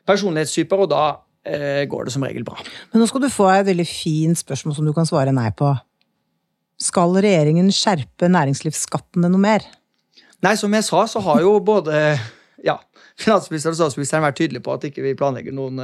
personlighetstyper, 0.08 0.84
og 0.84 0.90
da 0.90 1.04
uh, 1.14 1.82
går 1.90 2.08
det 2.08 2.14
som 2.16 2.26
regel 2.26 2.46
bra. 2.46 2.58
Men 2.92 3.02
nå 3.02 3.08
skal 3.10 3.24
du 3.24 3.30
få 3.32 3.48
et 3.52 3.68
veldig 3.70 3.86
fint 3.88 4.42
spørsmål 4.42 4.78
som 4.78 4.88
du 4.88 4.94
kan 4.96 5.08
svare 5.08 5.34
nei 5.34 5.50
på. 5.54 5.70
Skal 6.82 7.14
regjeringen 7.22 7.70
skjerpe 7.74 8.30
næringslivsskattene 8.32 9.30
noe 9.30 9.42
mer? 9.42 9.66
Nei, 10.42 10.56
som 10.58 10.72
jeg 10.74 10.88
sa, 10.88 11.04
så 11.06 11.22
har 11.22 11.44
jo 11.44 11.52
både 11.62 11.94
ja, 12.66 12.80
finansministeren 13.22 13.76
og 13.76 13.78
statsministeren 13.84 14.24
vært 14.24 14.40
tydelige 14.40 14.64
på 14.66 14.74
at 14.74 14.88
ikke 14.88 15.04
vi 15.04 15.14
planlegger 15.18 15.54
noen, 15.54 15.78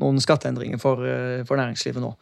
noen 0.00 0.22
skatteendringer 0.24 0.80
for, 0.80 1.04
for 1.44 1.60
næringslivet 1.60 2.00
nå. 2.00 2.14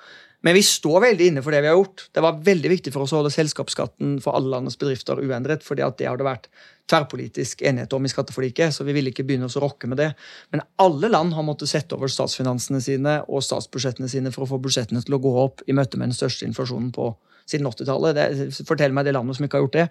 Men 0.46 0.56
vi 0.56 0.62
står 0.64 1.02
veldig 1.04 1.30
inne 1.30 1.42
for 1.44 1.52
det 1.52 1.60
vi 1.64 1.68
har 1.68 1.76
gjort. 1.76 2.06
Det 2.16 2.22
var 2.24 2.38
veldig 2.44 2.72
viktig 2.72 2.92
for 2.94 3.04
oss 3.04 3.12
å 3.12 3.20
holde 3.20 3.32
selskapsskatten 3.34 4.18
for 4.24 4.36
alle 4.38 4.52
landets 4.54 4.78
bedrifter 4.80 5.20
uendret, 5.20 5.64
fordi 5.66 5.84
det 5.98 6.08
har 6.08 6.20
det 6.20 6.28
vært 6.28 6.48
tverrpolitisk 6.90 7.62
enighet 7.68 7.92
om 7.94 8.06
i 8.06 8.10
skatteforliket, 8.10 8.74
så 8.74 8.86
vi 8.86 8.94
ville 8.96 9.12
ikke 9.12 9.24
begynne 9.28 9.46
oss 9.46 9.58
å 9.60 9.62
rokke 9.62 9.90
med 9.90 10.00
det. 10.00 10.10
Men 10.50 10.64
alle 10.82 11.10
land 11.12 11.36
har 11.36 11.46
måttet 11.46 11.70
sette 11.70 11.94
over 11.96 12.10
statsfinansene 12.10 12.80
sine 12.82 13.18
og 13.28 13.44
statsbudsjettene 13.46 14.10
sine 14.10 14.32
for 14.34 14.46
å 14.46 14.50
få 14.54 14.60
budsjettene 14.64 15.02
til 15.04 15.18
å 15.18 15.22
gå 15.22 15.34
opp 15.44 15.64
i 15.68 15.76
møte 15.76 16.00
med 16.00 16.10
den 16.10 16.18
største 16.18 16.48
inflasjonen 16.48 16.90
på 16.96 17.12
siden 17.50 17.68
80-tallet. 17.70 18.58
Fortell 18.66 18.94
meg 18.96 19.06
det 19.06 19.14
landet 19.16 19.38
som 19.38 19.46
ikke 19.46 19.58
har 19.58 19.66
gjort 19.66 19.78
det. 19.78 19.86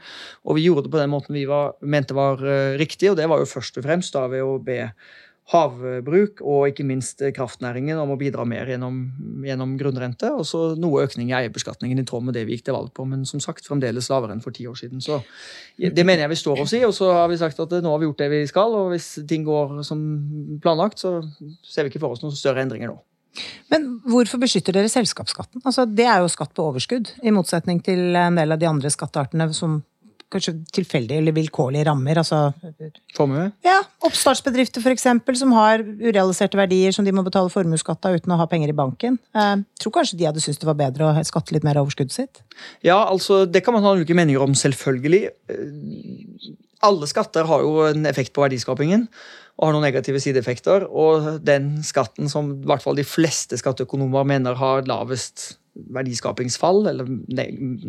Og 0.47 0.58
vi 0.58 0.68
gjorde 0.68 0.88
det 0.88 0.93
på 0.93 1.02
den 1.02 1.12
måten 1.12 1.36
vi 1.36 1.47
var, 1.50 1.76
mente 1.82 2.18
var 2.18 2.41
uh, 2.43 2.76
riktig, 2.80 3.12
og 3.12 3.20
det 3.20 3.28
var 3.32 3.41
jo 3.41 3.50
først 3.50 3.80
og 3.80 3.86
fremst 3.88 4.16
da 4.16 4.26
ved 4.32 4.45
å 4.45 4.60
be 4.64 4.82
havbruk 5.50 6.43
og 6.45 6.68
ikke 6.70 6.86
minst 6.86 7.24
kraftnæringen 7.34 7.97
om 7.97 8.12
å 8.14 8.18
bidra 8.20 8.43
mer 8.45 8.70
gjennom, 8.70 9.00
gjennom 9.45 9.74
grunnrente. 9.80 10.30
Og 10.38 10.45
så 10.45 10.62
noe 10.78 11.08
økning 11.08 11.32
i 11.32 11.36
eierbeskatningen 11.39 12.02
i 12.02 12.06
tråd 12.06 12.28
med 12.28 12.38
det 12.38 12.45
vi 12.45 12.58
gikk 12.58 12.68
til 12.68 12.78
valg 12.78 12.91
på, 12.93 13.08
men 13.10 13.26
som 13.30 13.41
sagt 13.41 13.66
fremdeles 13.66 14.12
lavere 14.14 14.36
enn 14.36 14.43
for 14.45 14.54
ti 14.56 14.68
år 14.70 14.78
siden. 14.78 15.02
Så 15.02 15.22
det 15.80 16.06
mener 16.06 16.28
jeg 16.28 16.36
vi 16.36 16.41
står 16.43 16.64
oss 16.66 16.76
i, 16.78 16.84
og 16.86 16.93
så 16.93 17.10
har 17.18 17.30
vi 17.32 17.39
sagt 17.41 17.62
at 17.66 17.78
nå 17.82 17.93
har 17.95 18.02
vi 18.02 18.10
gjort 18.12 18.22
det 18.22 18.32
vi 18.36 18.43
skal, 18.50 18.78
og 18.78 18.93
hvis 18.93 19.12
ting 19.30 19.47
går 19.47 19.80
som 19.88 20.06
planlagt, 20.62 21.02
så 21.02 21.18
ser 21.66 21.88
vi 21.88 21.93
ikke 21.93 22.04
for 22.06 22.14
oss 22.14 22.26
noen 22.26 22.38
større 22.38 22.66
endringer 22.66 22.93
nå. 22.93 23.00
Men 23.70 23.86
hvorfor 24.10 24.41
beskytter 24.41 24.76
dere 24.76 24.89
selskapsskatten? 24.91 25.62
Altså, 25.64 25.86
det 25.86 26.06
er 26.10 26.22
jo 26.22 26.32
skatt 26.34 26.54
på 26.58 26.66
overskudd, 26.66 27.14
i 27.26 27.34
motsetning 27.34 27.82
til 27.86 28.18
en 28.18 28.38
del 28.38 28.54
av 28.54 28.62
de 28.62 28.70
andre 28.70 28.89
skatteartene 28.93 29.50
som 29.56 29.82
kanskje 30.34 30.54
tilfeldige 30.76 31.22
eller 31.22 31.36
vilkårlige 31.36 31.88
rammer. 31.88 32.22
altså... 32.22 32.52
Formue? 33.18 33.50
Ja, 33.66 33.80
Oppstartsbedrifter 34.06 34.84
for 34.84 34.94
eksempel, 34.94 35.36
som 35.40 35.52
har 35.58 35.82
urealiserte 35.82 36.60
verdier 36.60 36.94
som 36.96 37.08
de 37.08 37.14
må 37.16 37.24
betale 37.26 37.52
formuesskatt 37.52 38.06
av 38.08 38.20
uten 38.20 38.34
å 38.34 38.40
ha 38.40 38.48
penger 38.50 38.72
i 38.72 38.78
banken. 38.78 39.18
Jeg 39.36 39.58
eh, 39.58 39.66
tror 39.82 39.96
kanskje 40.00 40.20
de 40.20 40.30
hadde 40.30 40.44
syntes 40.44 40.62
det 40.62 40.70
var 40.70 40.80
bedre 40.80 41.10
å 41.10 41.26
skatte 41.28 41.56
litt 41.56 41.68
mer 41.68 41.80
av 41.80 41.88
overskuddet 41.88 42.16
sitt? 42.16 42.42
Ja, 42.86 43.02
altså, 43.02 43.44
det 43.50 43.64
kan 43.66 43.76
man 43.76 43.86
ha 43.88 43.96
ulike 43.98 44.18
meninger 44.18 44.46
om, 44.46 44.56
selvfølgelig. 44.58 45.34
Eh, 45.52 46.50
alle 46.86 47.10
skatter 47.12 47.48
har 47.50 47.66
jo 47.66 47.90
en 47.90 48.08
effekt 48.08 48.32
på 48.36 48.46
verdiskapingen 48.46 49.08
og 49.60 49.68
har 49.68 49.76
noen 49.76 49.88
negative 49.90 50.22
sideeffekter. 50.24 50.86
Og 50.88 51.42
den 51.44 51.74
skatten 51.84 52.32
som 52.32 52.54
i 52.56 52.70
hvert 52.70 52.86
fall 52.86 52.96
de 53.00 53.08
fleste 53.08 53.60
skatteøkonomer 53.60 54.28
mener 54.28 54.56
har 54.60 54.88
lavest 54.88 55.58
verdiskapingsfall, 55.96 56.86
eller 56.92 57.10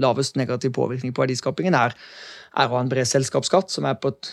lavest 0.00 0.36
negativ 0.40 0.74
påvirkning 0.76 1.14
på 1.16 1.24
verdiskapingen, 1.24 1.76
er, 1.76 1.96
er 2.58 2.68
å 2.68 2.76
ha 2.76 2.82
en 2.82 2.90
bred 2.90 3.08
selskapsskatt, 3.08 3.70
som 3.70 3.86
er 3.88 3.98
på 4.00 4.12
et 4.12 4.30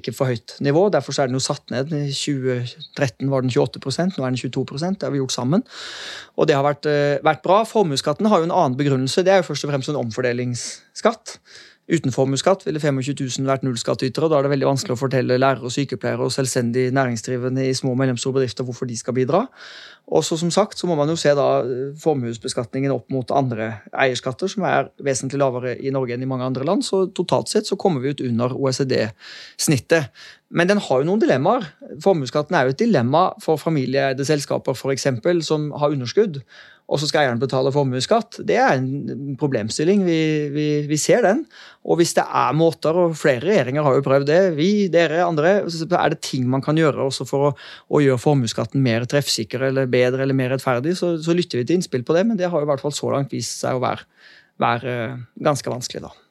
ikke 0.00 0.14
for 0.16 0.32
høyt 0.32 0.56
nivå. 0.64 0.86
Derfor 0.92 1.16
er 1.16 1.30
den 1.30 1.38
jo 1.38 1.44
satt 1.44 1.66
ned. 1.72 1.92
I 1.92 2.12
2013 2.14 3.32
var 3.32 3.44
den 3.44 3.52
28% 3.52 4.16
nå 4.16 4.26
er 4.26 4.36
den 4.36 4.40
22 4.40 4.64
Det 4.96 5.06
har 5.06 5.14
vi 5.14 5.22
gjort 5.22 5.36
sammen. 5.36 5.66
Og 6.36 6.48
det 6.48 6.56
har 6.56 6.64
vært, 6.64 6.86
eh, 6.86 7.18
vært 7.24 7.42
bra. 7.42 7.62
Formuesskatten 7.68 8.28
har 8.28 8.40
jo 8.40 8.48
en 8.48 8.56
annen 8.56 8.78
begrunnelse. 8.78 9.24
Det 9.24 9.32
er 9.32 9.42
jo 9.42 9.50
først 9.52 9.64
og 9.64 9.74
fremst 9.74 9.92
en 9.92 10.00
omfordelingsskatt. 10.00 11.38
Uten 11.90 12.12
formuesskatt 12.14 12.62
ville 12.68 12.78
25 12.78 13.16
000 13.18 13.48
vært 13.50 13.64
nullskattytere. 13.66 14.28
Da 14.30 14.38
er 14.38 14.46
det 14.46 14.52
veldig 14.52 14.68
vanskelig 14.68 14.94
å 14.94 15.00
fortelle 15.00 15.38
lærere, 15.40 15.66
og 15.66 15.74
sykepleiere 15.74 16.22
og 16.22 16.30
selvstendig 16.30 16.92
næringsdrivende 16.94 17.64
i 17.66 17.74
små 17.74 17.96
og 17.96 17.98
mellomstore 17.98 18.36
bedrifter 18.38 18.66
hvorfor 18.66 18.86
de 18.86 18.98
skal 18.98 19.16
bidra. 19.16 19.40
Og 20.10 20.22
så 20.26 20.38
som 20.38 20.52
sagt 20.54 20.78
så 20.78 20.86
må 20.86 20.94
man 20.98 21.10
jo 21.10 21.18
se 21.18 21.32
da 21.34 21.48
eh, 21.64 21.90
formuesbeskatningen 21.98 22.94
opp 22.94 23.10
mot 23.10 23.34
andre 23.34 23.72
eierskatter, 23.90 24.50
som 24.50 24.66
er 24.70 24.92
vesentlig 25.02 25.42
lavere 25.42 25.76
i 25.82 25.90
Norge 25.94 26.14
enn 26.14 26.22
i 26.22 26.30
mange 26.30 26.46
andre 26.46 26.66
land. 26.66 26.86
Så 26.86 27.08
totalt 27.16 27.50
sett 27.50 27.66
så 27.66 27.78
kommer 27.78 28.02
vi 28.04 28.14
ut 28.14 28.22
under 28.26 28.54
OECD-snittet. 28.54 30.10
Men 30.54 30.70
den 30.70 30.82
har 30.82 31.02
jo 31.02 31.06
noen 31.06 31.22
dilemmaer. 31.22 31.66
Formuesskatten 32.02 32.54
er 32.58 32.66
jo 32.66 32.74
et 32.74 32.82
dilemma 32.82 33.32
for 33.42 33.58
familieeide 33.58 34.26
selskaper 34.26 34.78
eksempel, 34.94 35.42
som 35.46 35.72
har 35.78 35.94
underskudd 35.94 36.42
og 36.90 36.98
så 36.98 37.06
skal 37.06 37.22
eieren 37.22 37.38
betale 37.38 37.70
formuesskatt. 37.70 38.40
Det 38.46 38.56
er 38.58 38.80
en 38.80 39.36
problemstilling. 39.38 40.02
Vi, 40.02 40.20
vi, 40.50 40.64
vi, 40.90 40.96
ser 40.98 41.22
den. 41.22 41.44
Og 41.86 42.00
hvis 42.00 42.16
det 42.16 42.24
er 42.26 42.56
måter, 42.58 42.96
og 42.98 43.14
flere 43.18 43.44
regjeringer 43.44 43.86
har 43.86 43.94
jo 43.94 44.04
prøvd 44.06 44.26
det, 44.26 44.40
vi, 44.56 44.70
dere, 44.90 45.20
andre, 45.22 45.52
så 45.70 45.86
er 45.86 46.14
det 46.14 46.22
ting 46.26 46.48
man 46.50 46.64
kan 46.64 46.78
gjøre 46.78 47.06
også 47.06 47.28
for 47.28 47.50
å, 47.50 47.52
å 47.94 48.02
gjøre 48.02 48.22
formuesskatten 48.24 48.82
mer 48.82 49.06
treffsikker 49.10 49.68
eller 49.70 49.90
bedre 49.90 50.26
eller 50.26 50.36
mer 50.36 50.50
rettferdig, 50.56 50.96
så, 50.98 51.14
så, 51.22 51.36
lytter 51.36 51.62
vi 51.62 51.68
til 51.68 51.78
innspill 51.78 52.02
på 52.06 52.16
det, 52.16 52.26
men 52.26 52.40
det 52.40 52.50
har 52.50 52.58
jo 52.58 52.66
i 52.66 52.72
hvert 52.72 52.82
fall 52.82 52.96
så 52.96 53.14
langt 53.14 53.30
vist 53.34 53.62
seg 53.62 53.78
å 53.78 53.84
være, 53.84 54.08
være 54.60 54.96
ganske 55.46 55.70
vanskelig, 55.70 56.08
da. 56.08 56.29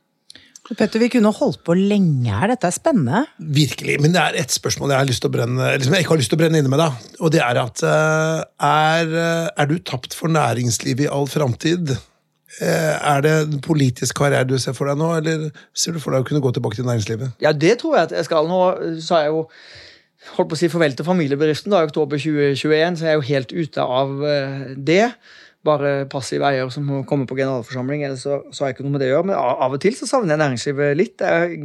Petter, 0.77 1.01
vi 1.01 1.09
kunne 1.09 1.31
holdt 1.33 1.63
på 1.65 1.73
lenge 1.73 2.29
her. 2.29 2.51
Dette 2.51 2.69
er 2.69 2.75
spennende. 2.75 3.23
Virkelig. 3.39 3.95
Men 4.03 4.13
det 4.13 4.21
er 4.21 4.37
ett 4.43 4.53
spørsmål 4.53 4.93
jeg, 4.93 5.01
har 5.01 5.09
lyst 5.09 5.23
til 5.23 5.31
å 5.31 5.33
brenne, 5.33 5.71
liksom 5.79 5.95
jeg 5.95 6.05
ikke 6.05 6.13
har 6.13 6.21
lyst 6.21 6.33
til 6.33 6.37
å 6.37 6.41
brenne 6.43 6.61
inne 6.61 6.69
med. 6.69 6.81
da. 6.81 7.15
Og 7.25 7.33
det 7.33 7.41
er 7.45 7.61
at 7.63 7.81
uh, 7.85 8.43
er, 8.69 9.09
eh, 9.09 9.47
er, 9.49 9.69
du 9.71 9.81
tapt 9.81 10.13
for 10.17 10.29
næringslivet 10.33 11.07
i 11.07 11.09
all 11.09 11.25
framtid? 11.31 11.95
Uh, 12.59 12.95
er 12.97 13.25
det 13.25 13.33
en 13.47 13.59
politisk 13.65 14.21
karriere 14.21 14.45
du 14.49 14.57
ser 14.61 14.77
for 14.77 14.91
deg 14.91 15.01
nå, 15.01 15.09
eller 15.17 15.49
ser 15.73 15.97
du 15.97 16.03
for 16.03 16.13
deg 16.13 16.25
å 16.25 16.29
kunne 16.29 16.43
gå 16.45 16.53
tilbake 16.53 16.77
til 16.77 16.89
næringslivet? 16.89 17.39
Ja, 17.41 17.55
det 17.55 17.79
tror 17.81 17.97
jeg 17.97 18.09
at 18.11 18.17
jeg 18.19 18.29
skal. 18.29 18.49
Nå 18.51 18.61
sa 19.05 19.23
jeg 19.25 19.33
jo 19.33 19.45
holdt 20.35 20.51
på 20.51 20.57
å 20.57 20.61
si 20.61 20.69
farvel 20.69 20.93
til 20.93 21.07
familiebedriften 21.07 21.73
da, 21.73 21.81
i 21.81 21.89
oktober 21.89 22.21
2021, 22.21 22.99
så 22.99 23.07
jeg 23.07 23.15
er 23.15 23.21
jo 23.21 23.29
helt 23.33 23.53
ute 23.55 23.91
av 23.99 24.17
det 24.77 25.05
bare 25.67 26.05
passiv 26.11 26.43
eier 26.47 26.69
som 26.71 26.85
må 26.87 27.01
komme 27.07 27.27
på 27.27 27.35
generalforsamling. 27.35 28.03
eller 28.07 28.19
så, 28.19 28.39
så 28.51 28.63
har 28.63 28.71
jeg 28.71 28.77
ikke 28.77 28.85
noe 28.87 28.95
med 28.95 29.03
det 29.03 29.09
å 29.09 29.15
gjøre, 29.17 29.27
Men 29.27 29.39
av 29.39 29.75
og 29.75 29.81
til 29.83 29.95
så 29.97 30.07
savner 30.07 30.35
jeg 30.35 30.41
næringslivet 30.43 30.99
litt. 30.99 31.17
Det 31.19 31.27
er 31.27 31.57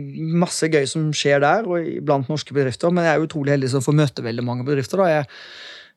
masse 0.45 0.69
gøy 0.71 0.89
som 0.91 1.13
skjer 1.15 1.45
der 1.45 1.69
og 1.69 1.87
blant 2.03 2.31
norske 2.33 2.57
bedrifter, 2.57 2.91
men 2.91 3.07
jeg 3.07 3.15
er 3.15 3.29
utrolig 3.29 3.55
heldig 3.55 3.71
som 3.77 3.85
får 3.85 4.01
møte 4.01 4.27
veldig 4.27 4.45
mange 4.47 4.67
bedrifter. 4.67 4.99
da. 4.99 5.21
Jeg 5.21 5.31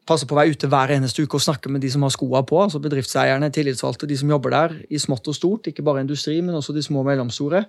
passer 0.08 0.28
på 0.30 0.36
å 0.36 0.40
være 0.40 0.56
ute 0.56 0.70
hver 0.72 0.94
eneste 0.96 1.24
uke 1.26 1.38
og 1.38 1.44
snakke 1.44 1.72
med 1.72 1.84
de 1.84 1.92
som 1.94 2.04
har 2.06 2.14
skoa 2.14 2.42
på. 2.48 2.60
altså 2.64 2.80
Bedriftseierne, 2.84 3.50
tillitsvalgte, 3.54 4.08
de 4.10 4.18
som 4.20 4.32
jobber 4.32 4.54
der, 4.54 4.76
i 4.90 5.00
smått 5.02 5.28
og 5.28 5.36
stort. 5.36 5.68
Ikke 5.70 5.86
bare 5.86 6.04
industri, 6.06 6.40
men 6.42 6.56
også 6.58 6.76
de 6.76 6.84
små 6.86 7.04
og 7.04 7.10
mellomstore. 7.10 7.66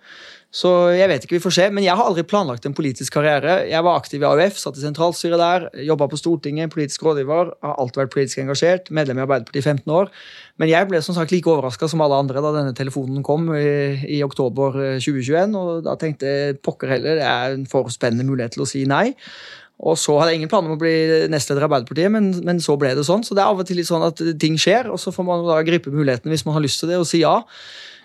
Så 0.54 0.72
jeg 0.96 1.10
vet 1.10 1.26
ikke, 1.26 1.36
vi 1.36 1.44
får 1.44 1.56
se. 1.58 1.66
Men 1.74 1.84
jeg 1.84 1.98
har 1.98 2.08
aldri 2.08 2.24
planlagt 2.28 2.66
en 2.68 2.76
politisk 2.78 3.18
karriere. 3.18 3.60
Jeg 3.68 3.84
var 3.84 3.98
aktiv 4.00 4.22
i 4.22 4.28
AUF, 4.28 4.60
satt 4.62 4.78
i 4.78 4.84
sentralstyret 4.86 5.42
der, 5.42 5.68
jobba 5.90 6.08
på 6.08 6.20
Stortinget, 6.20 6.72
politisk 6.74 7.04
rådgiver. 7.08 7.52
Har 7.66 7.76
alltid 7.82 8.04
vært 8.04 8.14
politisk 8.14 8.42
engasjert, 8.44 8.92
medlem 8.94 9.20
i 9.20 9.26
Arbeiderpartiet 9.26 9.62
i 9.62 9.68
15 9.74 9.96
år. 9.98 10.12
Men 10.58 10.72
jeg 10.72 10.88
ble 10.90 11.02
som 11.04 11.14
sagt 11.18 11.34
like 11.34 11.50
overraska 11.50 11.90
som 11.90 12.02
alle 12.02 12.18
andre 12.18 12.42
da 12.42 12.54
denne 12.56 12.74
telefonen 12.76 13.22
kom 13.26 13.50
i, 13.54 13.98
i 14.18 14.22
oktober 14.26 14.78
2021. 14.98 15.38
Eh, 15.38 15.58
og 15.58 15.86
da 15.86 15.94
tenkte 16.00 16.34
jeg 16.34 16.60
pokker 16.64 16.96
heller, 16.96 17.20
det 17.20 17.28
er 17.28 17.56
en 17.56 17.66
for 17.70 17.90
spennende 17.94 18.26
mulighet 18.26 18.56
til 18.56 18.66
å 18.66 18.70
si 18.70 18.86
nei. 18.88 19.12
Og 19.78 19.98
så 20.00 20.16
hadde 20.18 20.32
jeg 20.32 20.40
ingen 20.40 20.50
planer 20.50 20.72
om 20.72 20.74
å 20.74 20.80
bli 20.80 21.28
nestleder 21.30 21.62
i 21.62 21.66
Arbeiderpartiet, 21.68 22.10
men, 22.10 22.32
men, 22.46 22.62
så 22.62 22.74
ble 22.80 22.96
det 22.98 23.04
sånn. 23.06 23.22
Så 23.26 23.36
det 23.36 23.44
er 23.44 23.52
av 23.52 23.60
og 23.62 23.68
til 23.68 23.78
litt 23.78 23.86
sånn 23.86 24.06
at 24.06 24.22
ting 24.42 24.58
skjer, 24.58 24.90
og 24.90 24.98
så 24.98 25.14
får 25.14 25.26
man 25.28 25.44
da 25.46 25.60
gripe 25.66 25.92
muligheten 25.94 26.32
hvis 26.32 26.42
man 26.48 26.56
har 26.56 26.64
lyst 26.64 26.82
til 26.82 26.90
det, 26.90 26.98
og 26.98 27.06
si 27.06 27.22
ja. 27.22 27.36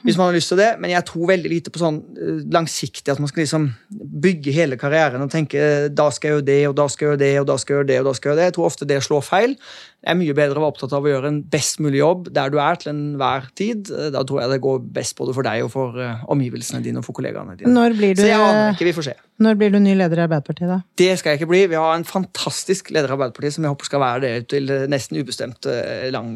Hvis 0.03 0.17
man 0.19 0.27
har 0.27 0.35
lyst 0.35 0.51
til 0.51 0.59
det, 0.59 0.71
Men 0.79 0.91
jeg 0.91 1.05
tror 1.07 1.29
veldig 1.31 1.49
lite 1.51 1.71
på 1.71 1.79
sånn 1.79 2.01
eh, 2.19 2.43
langsiktig 2.51 3.13
at 3.13 3.21
man 3.23 3.31
skal 3.31 3.43
liksom 3.45 3.69
bygge 4.23 4.51
hele 4.55 4.77
karrieren 4.79 5.23
og 5.23 5.31
tenke 5.31 5.89
da 5.93 6.09
skal 6.11 6.29
jeg 6.29 6.37
gjøre 6.37 6.47
det, 6.49 6.59
og 6.69 6.75
da 6.79 6.87
skal 6.91 7.05
jeg 7.05 7.11
gjøre 7.11 7.21
det, 7.23 7.31
og 7.39 7.47
da 7.47 7.57
skal 7.57 7.73
jeg 7.73 7.79
gjøre 7.79 7.91
det. 7.91 7.99
og 7.99 8.05
da 8.09 8.13
skal 8.17 8.29
jeg 8.29 8.33
gjøre 8.33 8.41
det. 8.41 8.47
Jeg 8.49 8.57
tror 8.57 8.69
ofte 8.69 8.89
det 8.89 9.01
slår 9.07 9.25
feil. 9.27 9.57
Det 10.03 10.11
er 10.11 10.19
mye 10.19 10.35
bedre 10.35 10.59
å 10.59 10.63
være 10.65 10.73
opptatt 10.73 10.93
av 10.97 11.05
å 11.05 11.11
gjøre 11.13 11.29
en 11.31 11.41
best 11.47 11.79
mulig 11.79 12.01
jobb 12.01 12.25
der 12.35 12.51
du 12.51 12.57
er 12.59 12.79
til 12.79 12.91
enhver 12.91 13.45
tid. 13.55 13.87
Da 14.11 14.23
tror 14.27 14.41
jeg 14.43 14.51
det 14.51 14.63
går 14.65 14.81
best 14.97 15.15
både 15.15 15.35
for 15.37 15.47
deg 15.47 15.63
og 15.63 15.71
for 15.71 15.99
omgivelsene 16.33 16.83
dine 16.83 16.99
og 16.99 17.07
for 17.07 17.15
kollegaene 17.15 17.55
dine. 17.59 17.71
Når 17.71 17.95
blir 17.95 18.17
du, 18.17 18.25
Så 18.25 18.27
jeg 18.27 18.41
aner 18.43 18.73
ikke, 18.75 18.89
vi 18.89 18.95
får 18.97 19.07
se. 19.07 19.15
Når 19.43 19.55
blir 19.57 19.71
du 19.73 19.79
ny 19.81 19.95
leder 19.97 20.19
i 20.19 20.23
Arbeiderpartiet, 20.27 20.69
da? 20.69 20.75
Det 20.99 21.07
skal 21.17 21.33
jeg 21.33 21.41
ikke 21.41 21.49
bli. 21.49 21.61
Vi 21.71 21.79
har 21.79 21.95
en 21.95 22.05
fantastisk 22.05 22.91
leder 22.93 23.09
i 23.09 23.15
Arbeiderpartiet 23.15 23.55
som 23.55 23.65
jeg 23.65 23.73
håper 23.73 23.89
skal 23.89 24.03
være 24.03 24.21
det 24.25 24.33
til 24.51 24.69
nesten 24.91 25.17
ubestemt 25.23 25.69
lang 26.13 26.35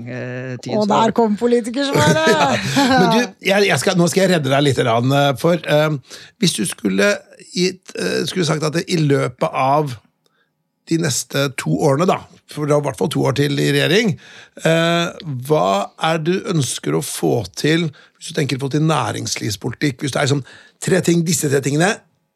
tid. 0.63 0.71
Og 0.79 0.87
der 0.89 1.13
kom 1.15 1.35
politikersvaret! 1.39 2.63
Men 3.01 3.07
du, 3.11 3.19
jeg, 3.51 3.56
jeg 3.65 3.79
skal, 3.81 3.97
nå 3.97 4.05
skal 4.11 4.25
jeg 4.25 4.35
redde 4.35 4.51
deg 4.51 4.65
litt. 4.65 4.81
For 5.41 5.61
hvis 6.37 6.57
du 6.57 6.65
skulle, 6.69 7.13
gitt, 7.53 7.93
skulle 8.29 8.45
sagt 8.45 8.65
at 8.67 8.77
i 8.85 8.99
løpet 9.01 9.49
av 9.49 9.95
de 10.87 10.97
neste 11.01 11.47
to 11.59 11.73
årene, 11.83 12.07
da, 12.07 12.21
for 12.51 12.67
det 12.67 12.75
har 12.75 12.83
i 12.83 12.87
hvert 12.87 12.99
fall 12.99 13.11
to 13.11 13.25
år 13.27 13.35
til 13.37 13.59
i 13.59 13.69
regjering. 13.75 14.15
uh, 14.63 15.11
hva 15.47 15.91
er 16.09 16.21
det 16.23 16.37
du 16.37 16.51
ønsker 16.53 16.95
å 16.95 17.03
få 17.03 17.41
til 17.59 17.89
hvis 17.89 18.31
du 18.31 18.37
tenker 18.37 18.61
på 18.61 18.69
til 18.71 18.85
næringslivspolitikk? 18.87 20.01
Hvis 20.01 20.15
det 20.15 20.23
er 20.23 20.31
sånn, 20.31 20.45
tre 20.83 21.01
ting, 21.05 21.25
Disse 21.27 21.51
tre 21.51 21.61
tingene 21.63 21.91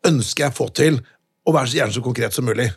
ønsker 0.07 0.47
jeg 0.47 0.53
å 0.53 0.57
få 0.57 0.69
til, 0.76 0.99
og 1.47 1.55
være 1.55 1.72
så 1.72 1.80
gjerne 1.80 1.95
så 1.95 2.03
konkret 2.05 2.36
som 2.36 2.45
mulig. 2.45 2.67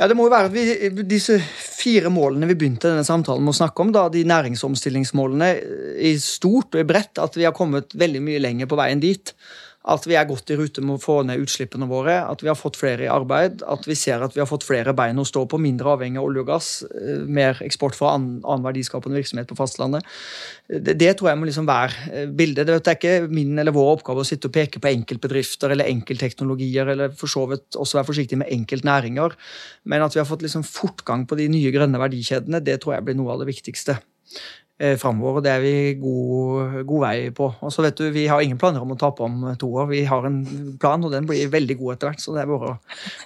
Ja, 0.00 0.08
det 0.10 0.16
må 0.18 0.26
jo 0.26 0.32
være 0.32 0.50
vi, 0.50 0.62
Disse 1.06 1.36
fire 1.38 2.10
målene 2.10 2.48
vi 2.50 2.56
begynte 2.58 2.90
denne 2.90 3.06
samtalen 3.06 3.44
med 3.46 3.54
å 3.54 3.58
snakke 3.60 3.84
om, 3.84 3.92
da, 3.94 4.08
de 4.10 4.24
næringsomstillingsmålene 4.26 5.50
i 6.02 6.16
stort 6.22 6.74
og 6.74 6.82
i 6.82 6.88
bredt, 6.88 7.20
at 7.22 7.38
vi 7.38 7.46
har 7.46 7.54
kommet 7.54 7.94
veldig 7.94 8.22
mye 8.26 8.42
lenger 8.42 8.70
på 8.70 8.78
veien 8.80 9.02
dit. 9.02 9.34
At 9.84 10.06
vi 10.08 10.16
er 10.16 10.24
godt 10.24 10.48
i 10.48 10.56
rute 10.56 10.80
med 10.80 10.96
å 10.96 11.02
få 11.02 11.18
ned 11.28 11.42
utslippene 11.42 11.84
våre, 11.90 12.16
at 12.24 12.40
vi 12.40 12.48
har 12.48 12.56
fått 12.56 12.78
flere 12.80 13.04
i 13.04 13.10
arbeid, 13.12 13.60
at 13.68 13.84
vi 13.84 13.96
ser 13.98 14.22
at 14.24 14.32
vi 14.32 14.40
har 14.40 14.48
fått 14.48 14.64
flere 14.64 14.94
bein 14.96 15.20
å 15.20 15.26
stå 15.28 15.42
på, 15.50 15.60
mindre 15.60 15.92
avhengig 15.92 16.20
av 16.22 16.28
olje 16.28 16.40
og 16.40 16.48
gass, 16.48 16.68
eh, 16.88 17.26
mer 17.28 17.60
eksport 17.64 17.98
fra 17.98 18.14
annen, 18.16 18.64
verdiskapende 18.64 19.20
virksomhet 19.20 19.50
på 19.50 19.58
fastlandet. 19.58 20.08
Det, 20.68 20.96
det, 20.96 21.12
tror 21.18 21.30
jeg 21.30 21.40
må 21.42 21.50
liksom 21.50 21.68
være 21.68 22.08
eh, 22.08 22.32
bildet. 22.32 22.70
Det 22.70 22.80
er 22.80 22.96
ikke 22.96 23.28
min 23.28 23.60
eller 23.60 23.76
vår 23.76 23.98
oppgave 23.98 24.24
å 24.24 24.28
sitte 24.28 24.48
og 24.48 24.56
peke 24.56 24.80
på 24.80 24.92
enkeltbedrifter 24.94 25.76
eller 25.76 25.92
enkeltteknologier, 25.92 26.94
eller 26.96 27.12
for 27.12 27.28
så 27.28 27.44
vidt 27.52 27.76
også 27.76 28.00
være 28.00 28.08
forsiktig 28.14 28.40
med 28.40 28.52
enkeltnæringer, 28.56 29.36
men 29.92 30.08
at 30.08 30.16
vi 30.16 30.24
har 30.24 30.28
fått 30.30 30.46
liksom 30.46 30.64
fortgang 30.64 31.28
på 31.28 31.36
de 31.36 31.50
nye 31.52 31.76
grønne 31.76 32.00
verdikjedene, 32.00 32.64
det 32.64 32.80
tror 32.80 32.96
jeg 32.96 33.10
blir 33.10 33.20
noe 33.20 33.36
av 33.36 33.44
det 33.44 33.52
viktigste 33.52 34.00
eh, 34.80 34.96
framover. 34.98 35.42
Det 35.44 35.50
er 35.52 35.60
vi 35.62 35.74
god, 36.00 36.84
god, 36.86 37.00
vei 37.04 37.30
på. 37.34 37.48
Og 37.60 37.72
så 37.72 37.84
vet 37.84 37.98
du, 37.98 38.10
Vi 38.10 38.26
har 38.26 38.40
ingen 38.42 38.58
planer 38.58 38.82
om 38.82 38.92
å 38.94 38.98
tape 38.98 39.22
om 39.22 39.46
to 39.58 39.68
år. 39.74 39.88
Vi 39.90 40.04
har 40.04 40.26
en 40.26 40.76
plan, 40.80 41.04
og 41.04 41.12
den 41.12 41.26
blir 41.26 41.48
veldig 41.50 41.76
god 41.78 41.94
etter 41.94 42.10
hvert. 42.10 42.20
så 42.20 42.34
det 42.34 42.42
er 42.42 42.50
bare... 42.50 42.76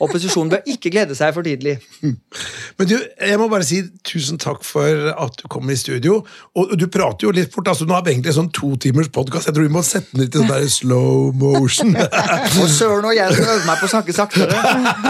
Opposisjonen 0.05 0.51
bør 0.53 0.69
ikke 0.69 0.91
glede 0.91 1.17
seg 1.19 1.35
for 1.35 1.47
tidlig. 1.47 1.79
Men 2.79 2.91
du, 2.91 2.97
jeg 2.99 3.39
må 3.41 3.49
bare 3.49 3.67
si 3.67 3.83
tusen 4.07 4.39
takk 4.39 4.65
for 4.67 5.13
at 5.15 5.41
du 5.41 5.49
kom 5.49 5.71
i 5.71 5.77
studio. 5.77 6.21
Og 6.59 6.77
du 6.79 6.87
prater 6.93 7.29
jo 7.29 7.35
litt 7.35 7.53
fort. 7.55 7.69
altså 7.69 7.89
Nå 7.89 7.97
har 7.97 8.05
vi 8.07 8.15
egentlig 8.17 8.35
en 8.35 8.41
sånn 8.43 8.53
to 8.55 8.75
timers 8.81 9.11
podkast. 9.15 9.49
Jeg 9.49 9.57
tror 9.57 9.69
vi 9.69 9.75
må 9.75 9.85
sette 9.87 10.13
den 10.13 10.25
litt 10.25 10.37
i 10.37 10.43
sånn 10.43 10.53
der 10.53 10.69
slow 10.73 11.33
motion. 11.37 11.95
og 12.61 12.69
søren 12.73 13.09
og 13.09 13.17
jeg 13.17 13.35
skal 13.35 13.55
øver 13.57 13.67
meg 13.69 13.81
på 13.81 13.89
å 13.89 13.93
snakke 13.95 14.17
saktere. 14.17 14.63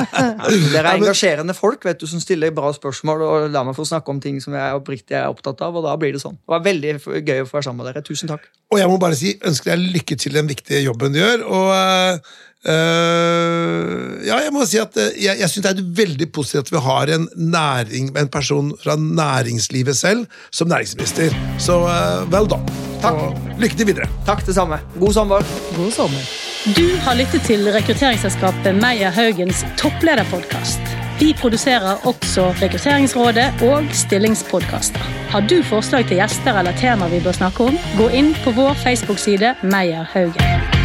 Dere 0.72 0.84
er 0.84 0.93
engasjerende 0.95 1.57
folk 1.57 1.84
vet 1.86 2.01
du, 2.01 2.07
som 2.11 2.22
stiller 2.22 2.55
bra 2.55 2.70
spørsmål 2.74 3.24
og 3.24 3.49
lar 3.55 3.66
meg 3.66 3.76
få 3.76 3.86
snakke 3.89 4.12
om 4.12 4.20
ting 4.22 4.39
som 4.43 4.55
jeg 4.57 4.78
oppriktig 4.78 5.16
er 5.18 5.28
opptatt 5.30 5.61
av, 5.64 5.76
og 5.76 5.86
da 5.86 5.95
blir 6.01 6.14
det 6.14 6.22
sånn 6.22 6.27
sånn. 6.28 6.40
Det 6.40 6.54
var 6.54 6.66
veldig 6.66 6.96
gøy 6.98 7.42
å 7.42 7.48
få 7.48 7.58
være 7.58 7.68
sammen 7.68 7.82
med 7.82 7.90
dere. 7.90 8.04
Tusen 8.06 8.30
takk. 8.30 8.44
Og 8.68 8.82
jeg 8.82 8.90
må 8.90 8.98
bare 9.00 9.16
si, 9.18 9.32
ønsker 9.48 9.72
deg 9.72 9.96
lykke 9.96 10.18
til 10.20 10.36
den 10.38 10.50
viktige 10.50 10.84
jobben 10.86 11.16
du 11.16 11.22
gjør. 11.22 11.48
og... 11.48 12.36
Uh, 12.66 14.18
ja, 14.26 14.40
jeg 14.42 14.50
må 14.50 14.64
si 14.66 14.80
at 14.82 14.96
uh, 14.98 15.12
jeg, 15.14 15.38
jeg 15.38 15.46
syns 15.46 15.62
det 15.62 15.70
er 15.70 15.92
veldig 16.00 16.26
positivt 16.34 16.66
at 16.66 16.72
vi 16.74 16.82
har 16.82 17.12
en, 17.14 17.28
næring, 17.38 18.10
en 18.18 18.30
person 18.34 18.72
fra 18.82 18.96
næringslivet 18.98 19.96
selv 19.96 20.26
som 20.50 20.68
næringsminister. 20.68 21.38
Så 21.62 21.78
uh, 21.86 22.26
vel 22.32 22.50
da. 22.50 22.58
Takk. 22.98 23.14
Og 23.14 23.62
lykke 23.62 23.78
til 23.78 23.92
videre. 23.92 24.10
Takk 24.26 24.42
det 24.46 24.58
samme. 24.58 24.82
God 24.98 25.14
sommer. 25.14 25.56
God 25.78 25.94
sommer. 25.94 26.30
Du 26.74 26.98
har 27.06 27.14
lyttet 27.22 27.46
til 27.46 27.70
rekrutteringsselskapet 27.78 28.74
Meyer 28.82 29.14
Haugens 29.14 29.62
topplederpodkast. 29.78 30.97
Vi 31.18 31.34
produserer 31.40 32.06
også 32.06 32.52
Rekrutteringsrådet 32.62 33.62
og 33.62 33.84
stillingspodkaster. 33.92 35.02
Har 35.32 35.40
du 35.50 35.62
forslag 35.62 36.06
til 36.06 36.20
gjester 36.22 36.58
eller 36.58 36.78
temaer 36.78 37.10
vi 37.10 37.22
bør 37.24 37.34
snakke 37.42 37.70
om, 37.72 37.78
gå 37.98 38.08
inn 38.14 38.34
på 38.44 38.54
vår 38.54 38.78
Facebook-side 38.86 39.54
Meyer 39.62 40.06
Haugen. 40.14 40.77